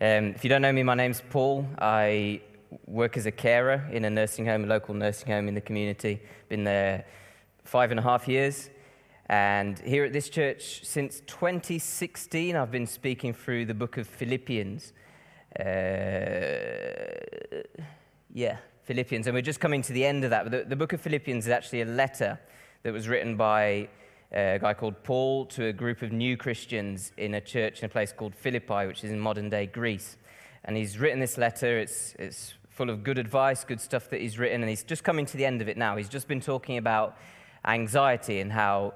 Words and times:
Um, 0.00 0.30
if 0.34 0.42
you 0.42 0.50
don't 0.50 0.60
know 0.60 0.72
me, 0.72 0.82
my 0.82 0.96
name's 0.96 1.22
Paul. 1.30 1.68
I 1.78 2.40
work 2.86 3.16
as 3.16 3.26
a 3.26 3.30
carer 3.30 3.88
in 3.92 4.04
a 4.04 4.10
nursing 4.10 4.44
home, 4.44 4.64
a 4.64 4.66
local 4.66 4.92
nursing 4.92 5.28
home 5.28 5.46
in 5.46 5.54
the 5.54 5.60
community. 5.60 6.20
Been 6.48 6.64
there 6.64 7.04
five 7.62 7.92
and 7.92 8.00
a 8.00 8.02
half 8.02 8.26
years. 8.26 8.70
And 9.26 9.78
here 9.78 10.04
at 10.04 10.12
this 10.12 10.28
church, 10.28 10.84
since 10.84 11.20
2016, 11.28 12.56
I've 12.56 12.72
been 12.72 12.88
speaking 12.88 13.32
through 13.32 13.66
the 13.66 13.74
book 13.74 13.96
of 13.96 14.08
Philippians. 14.08 14.92
Uh, 15.60 15.62
yeah, 18.32 18.56
Philippians. 18.82 19.28
And 19.28 19.34
we're 19.34 19.42
just 19.42 19.60
coming 19.60 19.80
to 19.82 19.92
the 19.92 20.04
end 20.04 20.24
of 20.24 20.30
that. 20.30 20.50
The, 20.50 20.64
the 20.64 20.76
book 20.76 20.92
of 20.92 21.00
Philippians 21.00 21.46
is 21.46 21.50
actually 21.52 21.82
a 21.82 21.86
letter 21.86 22.40
that 22.82 22.92
was 22.92 23.06
written 23.06 23.36
by 23.36 23.88
a 24.32 24.58
guy 24.60 24.74
called 24.74 25.02
Paul 25.04 25.46
to 25.46 25.66
a 25.66 25.72
group 25.72 26.02
of 26.02 26.12
new 26.12 26.36
Christians 26.36 27.12
in 27.16 27.34
a 27.34 27.40
church 27.40 27.80
in 27.80 27.86
a 27.86 27.88
place 27.88 28.12
called 28.12 28.34
Philippi, 28.34 28.86
which 28.86 29.04
is 29.04 29.10
in 29.10 29.20
modern 29.20 29.48
day 29.48 29.66
Greece. 29.66 30.16
And 30.64 30.76
he's 30.76 30.98
written 30.98 31.20
this 31.20 31.38
letter. 31.38 31.78
It's, 31.78 32.14
it's 32.18 32.54
full 32.70 32.90
of 32.90 33.04
good 33.04 33.18
advice, 33.18 33.64
good 33.64 33.80
stuff 33.80 34.10
that 34.10 34.20
he's 34.20 34.38
written. 34.38 34.62
And 34.62 34.68
he's 34.68 34.82
just 34.82 35.04
coming 35.04 35.26
to 35.26 35.36
the 35.36 35.44
end 35.44 35.62
of 35.62 35.68
it 35.68 35.76
now. 35.76 35.96
He's 35.96 36.08
just 36.08 36.26
been 36.26 36.40
talking 36.40 36.78
about 36.78 37.16
anxiety 37.64 38.40
and 38.40 38.50
how 38.50 38.94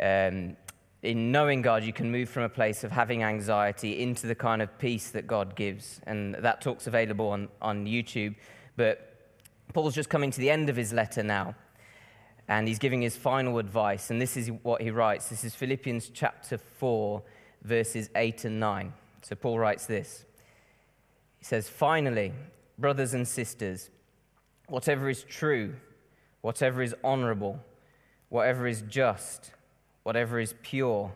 um, 0.00 0.56
in 1.02 1.32
knowing 1.32 1.62
God, 1.62 1.82
you 1.82 1.92
can 1.92 2.10
move 2.10 2.28
from 2.28 2.44
a 2.44 2.48
place 2.48 2.84
of 2.84 2.92
having 2.92 3.24
anxiety 3.24 4.00
into 4.00 4.26
the 4.26 4.34
kind 4.34 4.62
of 4.62 4.78
peace 4.78 5.10
that 5.10 5.26
God 5.26 5.56
gives. 5.56 6.00
And 6.06 6.34
that 6.36 6.60
talk's 6.60 6.86
available 6.86 7.28
on, 7.28 7.48
on 7.60 7.86
YouTube. 7.86 8.36
But 8.76 9.08
Paul's 9.74 9.94
just 9.94 10.08
coming 10.08 10.30
to 10.30 10.40
the 10.40 10.50
end 10.50 10.70
of 10.70 10.76
his 10.76 10.92
letter 10.92 11.22
now 11.22 11.56
and 12.58 12.68
he's 12.68 12.78
giving 12.78 13.00
his 13.00 13.16
final 13.16 13.58
advice. 13.58 14.10
And 14.10 14.20
this 14.20 14.36
is 14.36 14.50
what 14.62 14.82
he 14.82 14.90
writes. 14.90 15.28
This 15.28 15.42
is 15.42 15.54
Philippians 15.54 16.10
chapter 16.12 16.58
4, 16.58 17.22
verses 17.62 18.10
8 18.14 18.44
and 18.44 18.60
9. 18.60 18.92
So 19.22 19.34
Paul 19.36 19.58
writes 19.58 19.86
this 19.86 20.26
He 21.38 21.44
says, 21.46 21.68
Finally, 21.68 22.32
brothers 22.78 23.14
and 23.14 23.26
sisters, 23.26 23.88
whatever 24.68 25.08
is 25.08 25.22
true, 25.22 25.76
whatever 26.42 26.82
is 26.82 26.94
honorable, 27.02 27.58
whatever 28.28 28.66
is 28.66 28.82
just, 28.82 29.52
whatever 30.02 30.38
is 30.38 30.54
pure, 30.62 31.12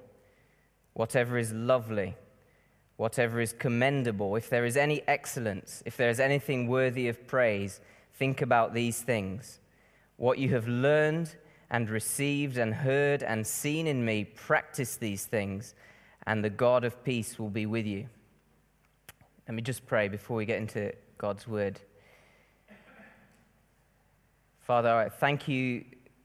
whatever 0.95 1.37
is 1.37 1.53
lovely, 1.53 2.15
whatever 2.97 3.43
is 3.43 3.53
commendable, 3.53 4.37
if 4.37 4.49
there 4.49 4.65
is 4.65 4.77
any 4.77 5.03
excellence, 5.07 5.83
if 5.85 5.99
there 5.99 6.09
is 6.09 6.19
anything 6.19 6.67
worthy 6.67 7.09
of 7.09 7.27
praise, 7.27 7.81
think 8.15 8.41
about 8.41 8.73
these 8.73 9.03
things. 9.03 9.59
What 10.17 10.39
you 10.39 10.51
have 10.51 10.67
learned 10.67 11.35
and 11.71 11.91
received 11.91 12.57
and 12.57 12.73
heard 12.73 13.23
and 13.23 13.47
seen 13.47 13.87
in 13.87 14.05
me, 14.05 14.25
practice 14.25 14.97
these 14.97 15.25
things, 15.25 15.75
and 16.27 16.45
the 16.45 16.51
God 16.51 16.85
of 16.85 17.03
peace 17.05 17.39
will 17.39 17.51
be 17.51 17.67
with 17.67 17.87
you. 17.87 18.09
Let 19.49 19.55
me 19.55 19.63
just 19.63 19.87
pray 19.87 20.09
before 20.09 20.37
we 20.37 20.47
get 20.47 20.59
into 20.59 20.93
God's 21.19 21.47
word. 21.47 21.81
Father, 24.61 24.93
I 24.93 25.09
thank 25.09 25.47
you 25.47 25.85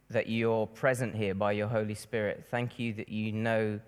that 0.10 0.28
you're 0.28 0.68
present 0.68 1.16
here 1.16 1.36
by 1.36 1.52
your 1.52 1.68
Holy 1.68 1.94
Spirit. 1.94 2.46
Thank 2.50 2.80
you 2.80 2.94
that 2.94 3.10
you 3.10 3.32
know 3.32 3.80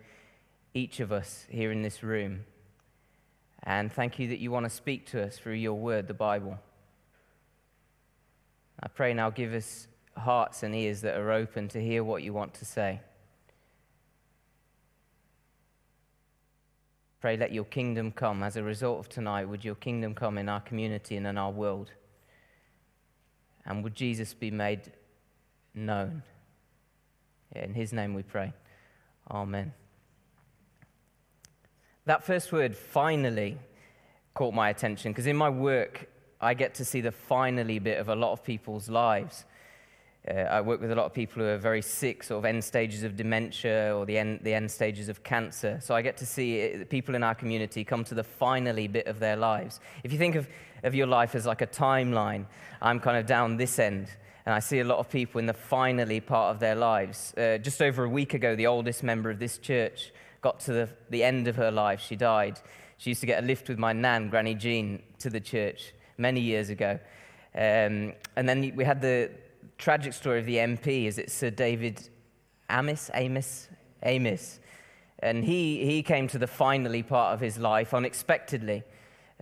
each 0.74 1.00
of 1.00 1.12
us 1.12 1.46
here 1.50 1.72
in 1.72 1.81
this 1.81 2.04
room. 2.04 2.46
And 3.64 3.92
thank 3.92 4.20
you 4.20 4.28
that 4.30 4.40
you 4.40 4.52
want 4.52 4.66
to 4.66 4.70
speak 4.70 5.08
to 5.08 5.24
us 5.24 5.38
through 5.38 5.54
your 5.54 5.74
word, 5.74 6.08
the 6.08 6.14
Bible. 6.14 6.59
I 8.81 8.88
pray 8.88 9.14
now, 9.14 9.30
give 9.30 9.54
us 9.54 9.88
hearts 10.17 10.64
and 10.64 10.75
ears 10.75 11.02
that 11.02 11.17
are 11.17 11.31
open 11.31 11.67
to 11.69 11.81
hear 11.81 12.03
what 12.03 12.23
you 12.23 12.33
want 12.33 12.53
to 12.56 12.66
say. 12.66 13.02
Pray, 17.22 17.38
let 17.38 17.53
your 17.53 17.64
kingdom 17.64 18.11
come. 18.11 18.44
As 18.44 18.58
a 18.58 18.64
result 18.64 19.00
of 19.00 19.09
tonight, 19.09 19.45
would 19.45 19.64
your 19.64 19.75
kingdom 19.75 20.14
come 20.14 20.38
in 20.38 20.50
our 20.50 20.59
community 20.59 21.16
and 21.16 21.25
in 21.25 21.38
our 21.38 21.52
world? 21.52 21.91
And 23.66 23.84
would 23.84 23.95
Jesus 23.95 24.34
be 24.34 24.52
made 24.52 24.91
known? 25.73 26.22
In 27.56 27.74
his 27.74 27.94
name 27.94 28.13
we 28.13 28.24
pray. 28.24 28.53
Amen. 29.31 29.74
That 32.06 32.25
first 32.25 32.51
word, 32.51 32.75
finally, 32.75 33.57
caught 34.34 34.53
my 34.53 34.69
attention 34.69 35.12
because 35.12 35.28
in 35.28 35.38
my 35.38 35.50
work, 35.50 36.09
I 36.41 36.53
get 36.53 36.74
to 36.75 36.85
see 36.85 37.00
the 37.00 37.12
finally 37.12 37.80
bit 37.80 38.00
of 38.00 38.09
a 38.09 38.16
lot 38.16 38.34
of 38.34 38.44
people's 38.44 38.90
lives. 38.90 39.45
Uh, 40.25 40.34
I 40.34 40.61
work 40.61 40.79
with 40.79 40.89
a 40.91 40.95
lot 40.95 41.06
of 41.06 41.13
people 41.13 41.41
who 41.41 41.50
are 41.50 41.57
very 41.57 41.81
sick, 41.81 42.23
sort 42.23 42.39
of 42.39 42.45
end 42.45 42.63
stages 42.63 43.03
of 43.03 43.17
dementia 43.17 43.94
or 43.94 44.06
the 44.06 44.17
end, 44.17 44.39
the 44.44 44.53
end 44.53 44.72
stages 44.72 45.09
of 45.09 45.22
cancer. 45.23 45.79
So 45.81 45.95
I 45.95 46.01
get 46.01 46.16
to 46.17 46.25
see 46.25 46.59
it, 46.59 46.89
people 46.89 47.13
in 47.16 47.23
our 47.23 47.35
community 47.35 47.84
come 47.84 48.06
to 48.06 48.16
the 48.16 48.23
finally 48.23 48.88
bit 48.88 49.07
of 49.07 49.19
their 49.19 49.35
lives. 49.35 49.81
If 50.03 50.13
you 50.13 50.17
think 50.17 50.35
of, 50.35 50.47
of 50.83 50.95
your 50.95 51.07
life 51.07 51.35
as 51.35 51.45
like 51.45 51.62
a 51.62 51.67
timeline, 51.67 52.45
I'm 52.81 53.01
kind 53.01 53.17
of 53.17 53.25
down 53.25 53.57
this 53.57 53.79
end. 53.79 54.07
And 54.45 54.56
I 54.56 54.59
see 54.59 54.79
a 54.79 54.85
lot 54.85 55.00
of 55.00 55.09
people 55.09 55.39
in 55.39 55.45
the 55.45 55.53
finally 55.53 56.22
part 56.22 56.53
of 56.56 56.59
their 56.59 56.75
lives. 56.75 57.33
Uh, 57.38 57.57
just 57.57 57.81
over 57.81 58.06
a 58.06 58.09
week 58.09 58.33
ago, 58.33 58.56
the 58.56 58.67
oldest 58.67 59.03
member 59.03 59.29
of 59.29 59.39
this 59.39 59.57
church 59.57 60.13
got 60.41 60.59
to 60.62 60.73
the, 60.73 60.89
the 61.09 61.23
end 61.23 61.50
of 61.50 61.57
her 61.57 61.72
life. 61.72 62.01
She 62.01 62.16
died. 62.16 62.59
She 62.97 63.09
used 63.09 63.22
to 63.22 63.28
get 63.28 63.44
a 63.44 63.45
lift 63.45 63.67
with 63.67 63.78
my 63.78 63.91
nan, 63.91 64.29
Granny 64.29 64.56
Jean, 64.56 65.01
to 65.19 65.29
the 65.29 65.39
church 65.41 65.94
many 66.17 66.39
years 66.39 66.69
ago. 66.69 67.00
Um, 67.56 68.13
and 68.35 68.47
then 68.47 68.73
we 68.75 68.83
had 68.83 69.01
the, 69.01 69.31
tragic 69.83 70.13
story 70.13 70.39
of 70.39 70.45
the 70.45 70.55
MP 70.55 71.07
is 71.07 71.17
it 71.17 71.29
Sir 71.29 71.49
David 71.49 72.07
Amess, 72.69 73.09
Amos, 73.13 73.67
Amos. 74.01 74.61
And 75.19 75.44
he, 75.44 75.85
he 75.85 76.01
came 76.01 76.29
to 76.29 76.38
the 76.38 76.47
finally 76.47 77.03
part 77.03 77.33
of 77.33 77.41
his 77.41 77.57
life 77.57 77.94
unexpectedly, 77.94 78.83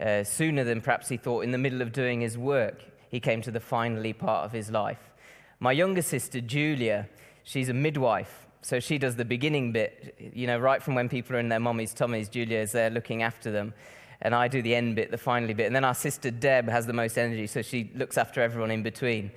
uh, 0.01 0.23
sooner 0.23 0.63
than 0.63 0.81
perhaps 0.81 1.09
he 1.09 1.17
thought 1.17 1.41
in 1.41 1.51
the 1.51 1.59
middle 1.59 1.83
of 1.83 1.91
doing 1.91 2.21
his 2.21 2.39
work. 2.39 2.83
He 3.09 3.19
came 3.19 3.43
to 3.43 3.51
the 3.51 3.59
finally 3.59 4.13
part 4.13 4.43
of 4.43 4.51
his 4.51 4.71
life. 4.71 5.11
My 5.59 5.73
younger 5.73 6.01
sister, 6.01 6.41
Julia, 6.41 7.07
she's 7.43 7.69
a 7.69 7.73
midwife. 7.75 8.47
So 8.63 8.79
she 8.79 8.97
does 8.97 9.17
the 9.17 9.25
beginning 9.25 9.71
bit, 9.71 10.31
you 10.33 10.47
know, 10.47 10.57
right 10.57 10.81
from 10.81 10.95
when 10.95 11.07
people 11.07 11.35
are 11.35 11.39
in 11.39 11.49
their 11.49 11.59
mummies' 11.59 11.93
tummies, 11.93 12.29
Julia 12.29 12.57
is 12.57 12.71
there 12.71 12.89
looking 12.89 13.21
after 13.21 13.51
them. 13.51 13.75
And 14.23 14.33
I 14.33 14.47
do 14.47 14.63
the 14.63 14.73
end 14.73 14.95
bit, 14.95 15.11
the 15.11 15.19
finally 15.19 15.53
bit. 15.53 15.67
And 15.67 15.75
then 15.75 15.85
our 15.85 15.95
sister 15.95 16.31
Deb 16.31 16.67
has 16.67 16.87
the 16.87 16.93
most 16.93 17.19
energy, 17.19 17.45
so 17.45 17.61
she 17.61 17.91
looks 17.93 18.17
after 18.17 18.41
everyone 18.41 18.71
in 18.71 18.81
between. 18.81 19.31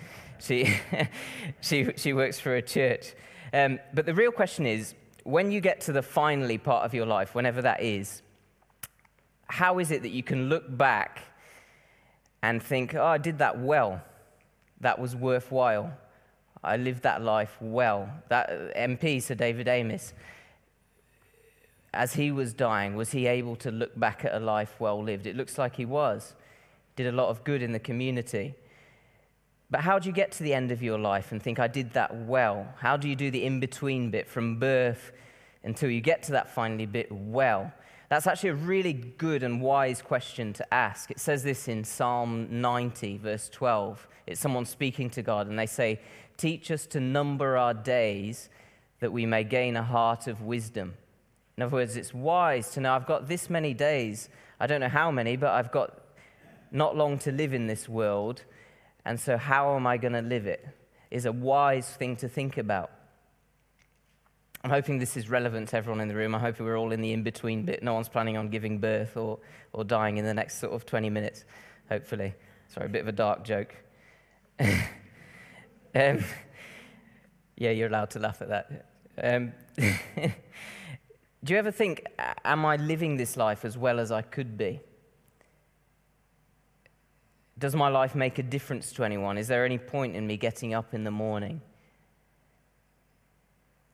She, 0.45 0.77
she, 1.61 1.89
she 1.97 2.13
works 2.13 2.39
for 2.39 2.55
a 2.57 2.63
church. 2.63 3.15
Um, 3.53 3.79
but 3.93 4.07
the 4.07 4.15
real 4.15 4.33
question 4.33 4.67
is 4.67 4.95
when 5.25 5.51
you 5.51 5.61
get 5.61 5.81
to 5.83 5.93
the 5.93 6.03
finally 6.03 6.59
part 6.59 6.85
of 6.85 6.93
your 6.93 7.07
life, 7.07 7.35
whenever 7.35 7.63
that 7.63 7.83
is, 7.83 8.23
how 9.47 9.79
is 9.79 9.91
it 9.91 10.03
that 10.03 10.11
you 10.11 10.23
can 10.23 10.49
look 10.49 10.65
back 10.77 11.23
and 12.43 12.63
think, 12.63 12.95
oh, 12.95 13.05
I 13.05 13.19
did 13.19 13.39
that 13.39 13.59
well? 13.59 14.03
That 14.81 14.99
was 14.99 15.17
worthwhile. 15.17 15.93
I 16.63 16.77
lived 16.77 17.03
that 17.03 17.23
life 17.23 17.57
well. 17.61 18.11
That 18.29 18.75
MP, 18.77 19.23
Sir 19.23 19.35
David 19.35 19.67
Amess, 19.67 20.13
as 21.93 22.15
he 22.15 22.33
was 22.33 22.53
dying, 22.53 22.97
was 22.97 23.13
he 23.13 23.27
able 23.27 23.57
to 23.57 23.71
look 23.71 23.99
back 23.99 24.25
at 24.25 24.35
a 24.35 24.41
life 24.41 24.75
well 24.79 25.03
lived? 25.03 25.27
It 25.27 25.37
looks 25.37 25.59
like 25.59 25.77
he 25.77 25.85
was. 25.85 26.35
Did 26.97 27.07
a 27.07 27.13
lot 27.13 27.29
of 27.29 27.45
good 27.45 27.63
in 27.63 27.73
the 27.73 27.79
community. 27.79 28.55
But 29.71 29.81
how 29.81 29.99
do 29.99 30.09
you 30.09 30.15
get 30.15 30.33
to 30.33 30.43
the 30.43 30.55
end 30.55 30.71
of 30.71 30.83
your 30.83 30.99
life 30.99 31.33
and 31.33 31.43
think, 31.43 31.59
I 31.59 31.67
did 31.67 31.93
that 31.95 32.15
well? 32.15 32.69
How 32.79 32.97
do 32.97 33.09
you 33.09 33.17
do 33.17 33.31
the 33.31 33.45
in 33.45 33.61
between 33.61 34.11
bit 34.11 34.29
from 34.29 34.59
birth 34.59 35.13
until 35.63 35.91
you 35.91 36.01
get 36.01 36.23
to 36.25 36.33
that 36.33 36.55
finally 36.55 36.87
bit 36.87 37.11
well? 37.11 37.73
That's 38.11 38.27
actually 38.27 38.51
a 38.51 38.55
really 38.55 38.93
good 38.93 39.43
and 39.43 39.61
wise 39.61 40.03
question 40.03 40.53
to 40.55 40.75
ask. 40.75 41.11
It 41.11 41.19
says 41.19 41.43
this 41.43 41.67
in 41.69 41.83
Psalm 41.85 42.61
90, 42.61 43.19
verse 43.19 43.49
12. 43.49 44.07
It's 44.27 44.41
someone 44.41 44.67
speaking 44.67 45.11
to 45.11 45.23
God, 45.23 45.49
and 45.49 45.59
they 45.59 45.67
say, 45.67 46.01
Teach 46.37 46.71
us 46.71 46.87
to 46.87 47.01
number 47.01 47.57
our 47.57 47.75
days 47.75 48.51
that 49.01 49.13
we 49.13 49.25
may 49.25 49.45
gain 49.45 49.77
a 49.77 49.83
heart 49.83 50.27
of 50.27 50.43
wisdom. 50.43 50.95
In 51.57 51.63
other 51.63 51.73
words, 51.73 51.97
it's 51.97 52.13
wise 52.13 52.71
to 52.71 52.81
know 52.81 52.95
I've 52.95 53.07
got 53.07 53.29
this 53.29 53.49
many 53.49 53.75
days. 53.75 54.29
I 54.59 54.67
don't 54.67 54.81
know 54.81 54.89
how 54.89 55.11
many, 55.11 55.37
but 55.37 55.51
I've 55.51 55.71
got 55.71 55.99
not 56.71 56.97
long 56.97 57.19
to 57.19 57.33
live 57.33 57.55
in 57.55 57.67
this 57.67 57.89
world. 57.89 58.43
And 59.05 59.21
so, 59.21 59.37
how 59.37 59.77
am 59.77 59.87
I 59.87 59.97
going 59.97 60.15
to 60.15 60.23
live 60.23 60.47
it? 60.47 60.67
Is 61.11 61.27
a 61.27 61.33
wise 61.33 61.89
thing 61.89 62.17
to 62.17 62.29
think 62.29 62.59
about. 62.59 62.91
I'm 64.65 64.71
hoping 64.71 64.99
this 64.99 65.17
is 65.17 65.29
relevant 65.29 65.69
to 65.69 65.77
everyone 65.77 66.01
in 66.01 66.09
the 66.09 66.15
room. 66.15 66.35
I 66.35 66.39
hope 66.39 66.59
we're 66.59 66.79
all 66.79 66.93
in 66.93 67.03
the 67.03 67.13
in 67.13 67.23
between 67.23 67.65
bit. 67.65 67.83
No 67.83 67.93
one's 67.93 68.09
planning 68.09 68.39
on 68.39 68.49
giving 68.49 68.79
birth 68.79 69.15
or, 69.15 69.39
or 69.75 69.85
dying 69.85 70.17
in 70.17 70.25
the 70.25 70.33
next 70.33 70.59
sort 70.59 70.73
of 70.73 70.87
20 70.87 71.11
minutes, 71.11 71.45
hopefully. 71.91 72.35
Sorry, 72.69 72.87
a 72.87 72.89
bit 72.89 73.03
of 73.03 73.09
a 73.09 73.13
dark 73.13 73.45
joke. 73.45 73.75
um, 74.61 76.25
yeah, 77.57 77.71
you're 77.71 77.89
allowed 77.89 78.11
to 78.11 78.19
laugh 78.19 78.41
at 78.41 78.49
that. 78.49 78.87
Um, 79.23 79.53
do 79.77 81.53
you 81.53 81.59
ever 81.59 81.71
think, 81.71 82.07
am 82.45 82.65
I 82.65 82.77
living 82.77 83.19
this 83.19 83.37
life 83.37 83.67
as 83.67 83.77
well 83.77 84.01
as 84.01 84.11
I 84.11 84.23
could 84.23 84.57
be? 84.57 84.81
Does 87.59 87.77
my 87.77 87.89
life 87.89 88.15
make 88.15 88.39
a 88.39 88.43
difference 88.43 88.93
to 88.93 89.05
anyone? 89.05 89.39
Is 89.39 89.49
there 89.49 89.65
any 89.65 89.79
point 89.79 90.17
in 90.17 90.27
me 90.27 90.37
getting 90.37 90.75
up 90.75 90.93
in 90.93 91.05
the 91.05 91.11
morning? 91.11 91.61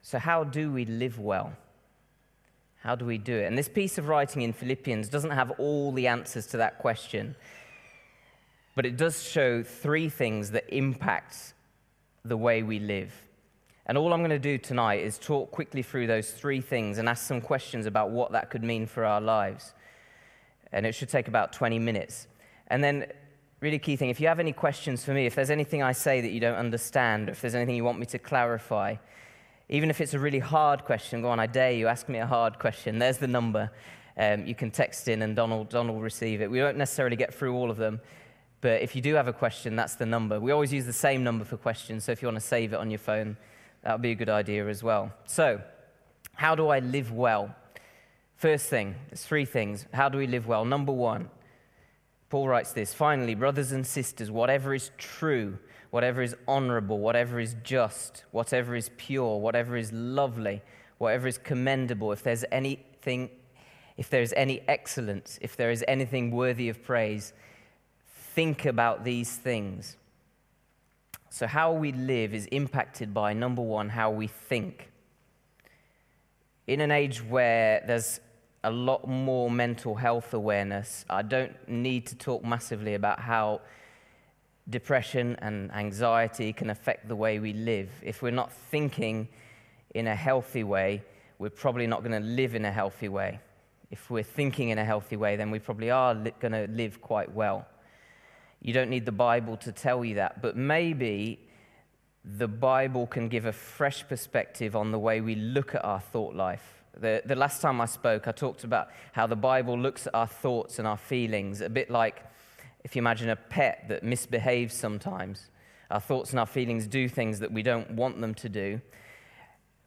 So, 0.03 0.19
how 0.19 0.45
do 0.45 0.73
we 0.73 0.85
live 0.87 1.19
well? 1.19 1.53
How 2.83 2.95
do 2.95 3.05
we 3.05 3.19
do 3.19 3.37
it? 3.37 3.45
And 3.45 3.59
this 3.59 3.69
piece 3.69 3.99
of 3.99 4.09
writing 4.09 4.43
in 4.43 4.55
Philippians 4.55 5.09
doesn't 5.09 5.33
have 5.33 5.51
all 5.59 5.93
the 5.93 6.07
answers 6.07 6.47
to 6.49 6.57
that 6.57 6.79
question, 6.79 7.37
but 8.75 8.87
it 8.87 8.97
does 8.97 9.23
show 9.23 9.63
three 9.63 10.09
things 10.09 10.53
that 10.53 10.65
impact 10.75 11.53
the 12.25 12.37
way 12.37 12.63
we 12.63 12.79
live. 12.79 13.13
And 13.87 13.99
all 13.99 14.13
I'm 14.13 14.21
going 14.21 14.31
to 14.31 14.39
do 14.39 14.57
tonight 14.57 15.01
is 15.01 15.19
talk 15.19 15.51
quickly 15.51 15.83
through 15.83 16.07
those 16.07 16.31
three 16.31 16.61
things 16.61 16.99
and 16.99 17.09
ask 17.09 17.27
some 17.27 17.41
questions 17.41 17.87
about 17.87 18.11
what 18.11 18.33
that 18.33 18.49
could 18.49 18.63
mean 18.63 18.87
for 18.87 19.05
our 19.05 19.21
lives. 19.21 19.75
And 20.73 20.87
it 20.87 20.95
should 20.95 21.09
take 21.09 21.29
about 21.29 21.53
20 21.53 21.79
minutes. 21.79 22.29
And 22.69 22.85
then, 22.85 23.07
really 23.61 23.79
key 23.79 23.97
thing 23.97 24.09
if 24.09 24.21
you 24.21 24.27
have 24.27 24.41
any 24.41 24.53
questions 24.53 25.05
for 25.05 25.13
me, 25.13 25.27
if 25.27 25.35
there's 25.35 25.51
anything 25.51 25.83
I 25.83 25.93
say 25.93 26.21
that 26.21 26.31
you 26.31 26.41
don't 26.41 26.57
understand, 26.57 27.29
if 27.29 27.41
there's 27.41 27.55
anything 27.55 27.77
you 27.77 27.85
want 27.85 27.99
me 27.99 28.07
to 28.07 28.19
clarify, 28.19 28.97
even 29.69 29.91
if 29.91 30.01
it's 30.01 30.15
a 30.15 30.19
really 30.19 30.39
hard 30.39 30.85
question, 30.85 31.23
go 31.23 31.29
on, 31.29 31.39
I 31.39 31.47
dare 31.47 31.73
you, 31.73 31.87
ask 31.87 32.09
me 32.09 32.19
a 32.19 32.27
hard 32.27 32.59
question. 32.59 32.99
There's 32.99 33.19
the 33.19 33.29
number. 33.29 33.71
Um, 34.17 34.45
you 34.45 34.55
can 34.55 34.71
text 34.71 35.09
in 35.09 35.23
and 35.23 35.37
Donald, 35.37 35.69
Donald 35.69 35.97
will 35.97 36.03
receive 36.03 36.43
it. 36.43 36.51
We 36.51 36.59
don't 36.59 36.77
necessarily 36.77 37.17
get 37.17 37.33
through 37.33 37.55
all 37.55 37.71
of 37.71 37.77
them, 37.77 38.01
but 38.61 38.83
if 38.83 38.97
you 38.97 39.03
do 39.03 39.15
have 39.15 39.29
a 39.29 39.33
question, 39.33 39.77
that's 39.77 39.95
the 39.95 40.07
number. 40.07 40.41
We 40.41 40.51
always 40.51 40.73
use 40.73 40.87
the 40.87 40.93
same 40.93 41.23
number 41.23 41.45
for 41.45 41.57
questions, 41.57 42.05
so 42.05 42.13
if 42.13 42.21
you 42.21 42.27
want 42.27 42.37
to 42.37 42.47
save 42.47 42.73
it 42.73 42.77
on 42.77 42.91
your 42.91 42.99
phone, 42.99 43.37
that 43.83 43.93
would 43.93 44.03
be 44.03 44.11
a 44.11 44.15
good 44.15 44.29
idea 44.29 44.67
as 44.69 44.83
well. 44.83 45.13
So, 45.27 45.61
how 46.35 46.55
do 46.55 46.69
I 46.69 46.81
live 46.81 47.13
well? 47.13 47.55
First 48.37 48.69
thing, 48.69 48.95
there's 49.09 49.25
three 49.25 49.45
things. 49.45 49.87
How 49.93 50.09
do 50.09 50.19
we 50.19 50.27
live 50.27 50.47
well? 50.47 50.65
Number 50.65 50.93
one, 50.93 51.31
Paul 52.31 52.47
writes 52.47 52.73
this 52.73 52.95
finally, 52.95 53.35
brothers 53.35 53.73
and 53.73 53.85
sisters, 53.85 54.31
whatever 54.31 54.73
is 54.73 54.93
true, 54.97 55.59
whatever 55.91 56.23
is 56.23 56.37
honorable, 56.47 57.01
whatever 57.01 57.41
is 57.41 57.57
just, 57.65 58.25
whatever 58.31 58.77
is 58.77 58.89
pure, 58.97 59.39
whatever 59.39 59.77
is 59.77 59.93
lovely, 59.93 60.63
whatever 60.99 61.27
is 61.27 61.39
commendable, 61.39 62.13
if 62.13 62.23
there's 62.23 62.45
anything, 62.53 63.31
if 63.97 64.09
there 64.09 64.23
is 64.23 64.33
any 64.37 64.61
excellence, 64.69 65.41
if 65.43 65.57
there 65.57 65.73
is 65.73 65.85
anything 65.89 66.31
worthy 66.31 66.69
of 66.69 66.83
praise, 66.85 67.33
think 68.07 68.65
about 68.65 69.03
these 69.03 69.37
things. 69.37 69.97
So, 71.31 71.49
how 71.49 71.73
we 71.73 71.91
live 71.91 72.33
is 72.33 72.47
impacted 72.47 73.13
by 73.13 73.33
number 73.33 73.63
one, 73.63 73.89
how 73.89 74.11
we 74.13 74.29
think. 74.29 74.91
In 76.69 76.81
an 76.81 76.93
age 76.93 77.25
where 77.25 77.83
there's 77.87 78.21
a 78.63 78.71
lot 78.71 79.09
more 79.09 79.51
mental 79.51 79.95
health 79.95 80.35
awareness, 80.35 81.05
I 81.09 81.23
don't 81.23 81.57
need 81.69 82.07
to 82.09 82.17
talk 82.17 82.45
massively 82.45 82.95
about 82.95 83.21
how 83.21 83.63
depression 84.69 85.37
and 85.41 85.73
anxiety 85.73 86.53
can 86.53 86.71
affect 86.71 87.09
the 87.09 87.17
way 87.17 87.39
we 87.39 87.53
live. 87.53 87.91
If 88.03 88.23
we're 88.23 88.31
not 88.31 88.53
thinking 88.53 89.29
in 89.95 90.07
a 90.07 90.15
healthy 90.15 90.63
way, 90.63 91.03
we're 91.39 91.51
probably 91.51 91.87
not 91.87 92.05
going 92.05 92.13
to 92.13 92.29
live 92.29 92.55
in 92.55 92.65
a 92.65 92.71
healthy 92.71 93.09
way. 93.09 93.41
If 93.91 94.11
we're 94.11 94.23
thinking 94.23 94.69
in 94.69 94.79
a 94.79 94.85
healthy 94.85 95.17
way, 95.17 95.37
then 95.37 95.51
we 95.51 95.59
probably 95.59 95.91
are 95.91 96.15
li- 96.15 96.35
going 96.39 96.53
to 96.53 96.69
live 96.71 97.01
quite 97.01 97.33
well. 97.35 97.67
You 98.61 98.75
don't 98.75 98.91
need 98.91 99.07
the 99.07 99.13
Bible 99.13 99.57
to 99.59 99.73
tell 99.73 100.05
you 100.05 100.17
that, 100.17 100.43
but 100.43 100.57
maybe 100.57 101.41
the 102.25 102.47
Bible 102.47 103.07
can 103.07 103.29
give 103.29 103.47
a 103.47 103.53
fresh 103.53 104.07
perspective 104.07 104.77
on 104.77 104.93
the 104.93 104.99
way 104.99 105.23
we 105.23 105.35
look 105.35 105.75
at 105.75 105.85
our 105.85 106.01
thought 106.01 106.35
life. 106.37 106.80
The, 106.99 107.23
the 107.25 107.37
last 107.37 107.63
time 107.63 107.81
I 107.81 107.87
spoke, 107.87 108.27
I 108.27 108.33
talked 108.33 108.65
about 108.65 108.89
how 109.13 109.27
the 109.27 109.37
Bible 109.37 109.79
looks 109.79 110.07
at 110.07 110.15
our 110.15 110.27
thoughts 110.27 110.79
and 110.79 110.89
our 110.89 110.97
feelings, 110.97 111.61
a 111.61 111.71
bit 111.71 111.91
like 111.91 112.25
if 112.85 112.97
you 112.97 113.01
imagine 113.01 113.29
a 113.29 113.37
pet 113.37 113.85
that 113.89 114.03
misbehaves 114.03 114.75
sometimes. 114.75 115.51
Our 115.91 116.01
thoughts 116.01 116.31
and 116.31 116.41
our 116.41 116.47
feelings 116.47 116.87
do 116.87 117.09
things 117.09 117.41
that 117.41 117.53
we 117.53 117.63
don't 117.63 117.91
want 117.93 118.21
them 118.21 118.35
to 118.35 118.49
do, 118.49 118.81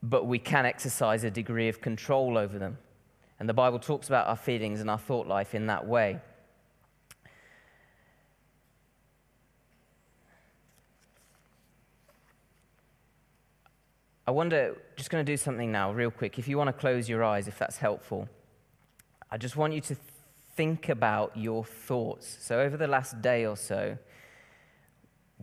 but 0.02 0.28
we 0.28 0.40
can 0.40 0.66
exercise 0.66 1.24
a 1.24 1.32
degree 1.32 1.70
of 1.70 1.82
control 1.82 2.38
over 2.38 2.60
them. 2.60 2.78
And 3.40 3.50
the 3.50 3.54
Bible 3.54 3.80
talks 3.80 4.08
about 4.08 4.28
our 4.28 4.36
feelings 4.36 4.80
and 4.80 4.90
our 4.90 4.98
thought 4.98 5.28
life 5.28 5.56
in 5.56 5.68
that 5.68 5.86
way. 5.86 6.20
I 14.26 14.32
wonder, 14.32 14.78
just 14.96 15.10
going 15.10 15.26
to 15.26 15.32
do 15.32 15.38
something 15.38 15.72
now, 15.72 15.92
real 15.92 16.12
quick. 16.12 16.40
If 16.40 16.48
you 16.48 16.58
want 16.58 16.68
to 16.68 16.74
close 16.74 17.08
your 17.10 17.24
eyes, 17.24 17.48
if 17.48 17.58
that's 17.58 17.78
helpful, 17.78 18.28
I 19.32 19.38
just 19.38 19.56
want 19.56 19.74
you 19.74 19.82
to 19.82 19.96
think 20.56 20.90
about 20.90 21.36
your 21.36 21.66
thoughts. 21.66 22.38
So, 22.42 22.60
over 22.60 22.78
the 22.78 22.88
last 22.88 23.22
day 23.22 23.46
or 23.46 23.58
so, 23.58 23.98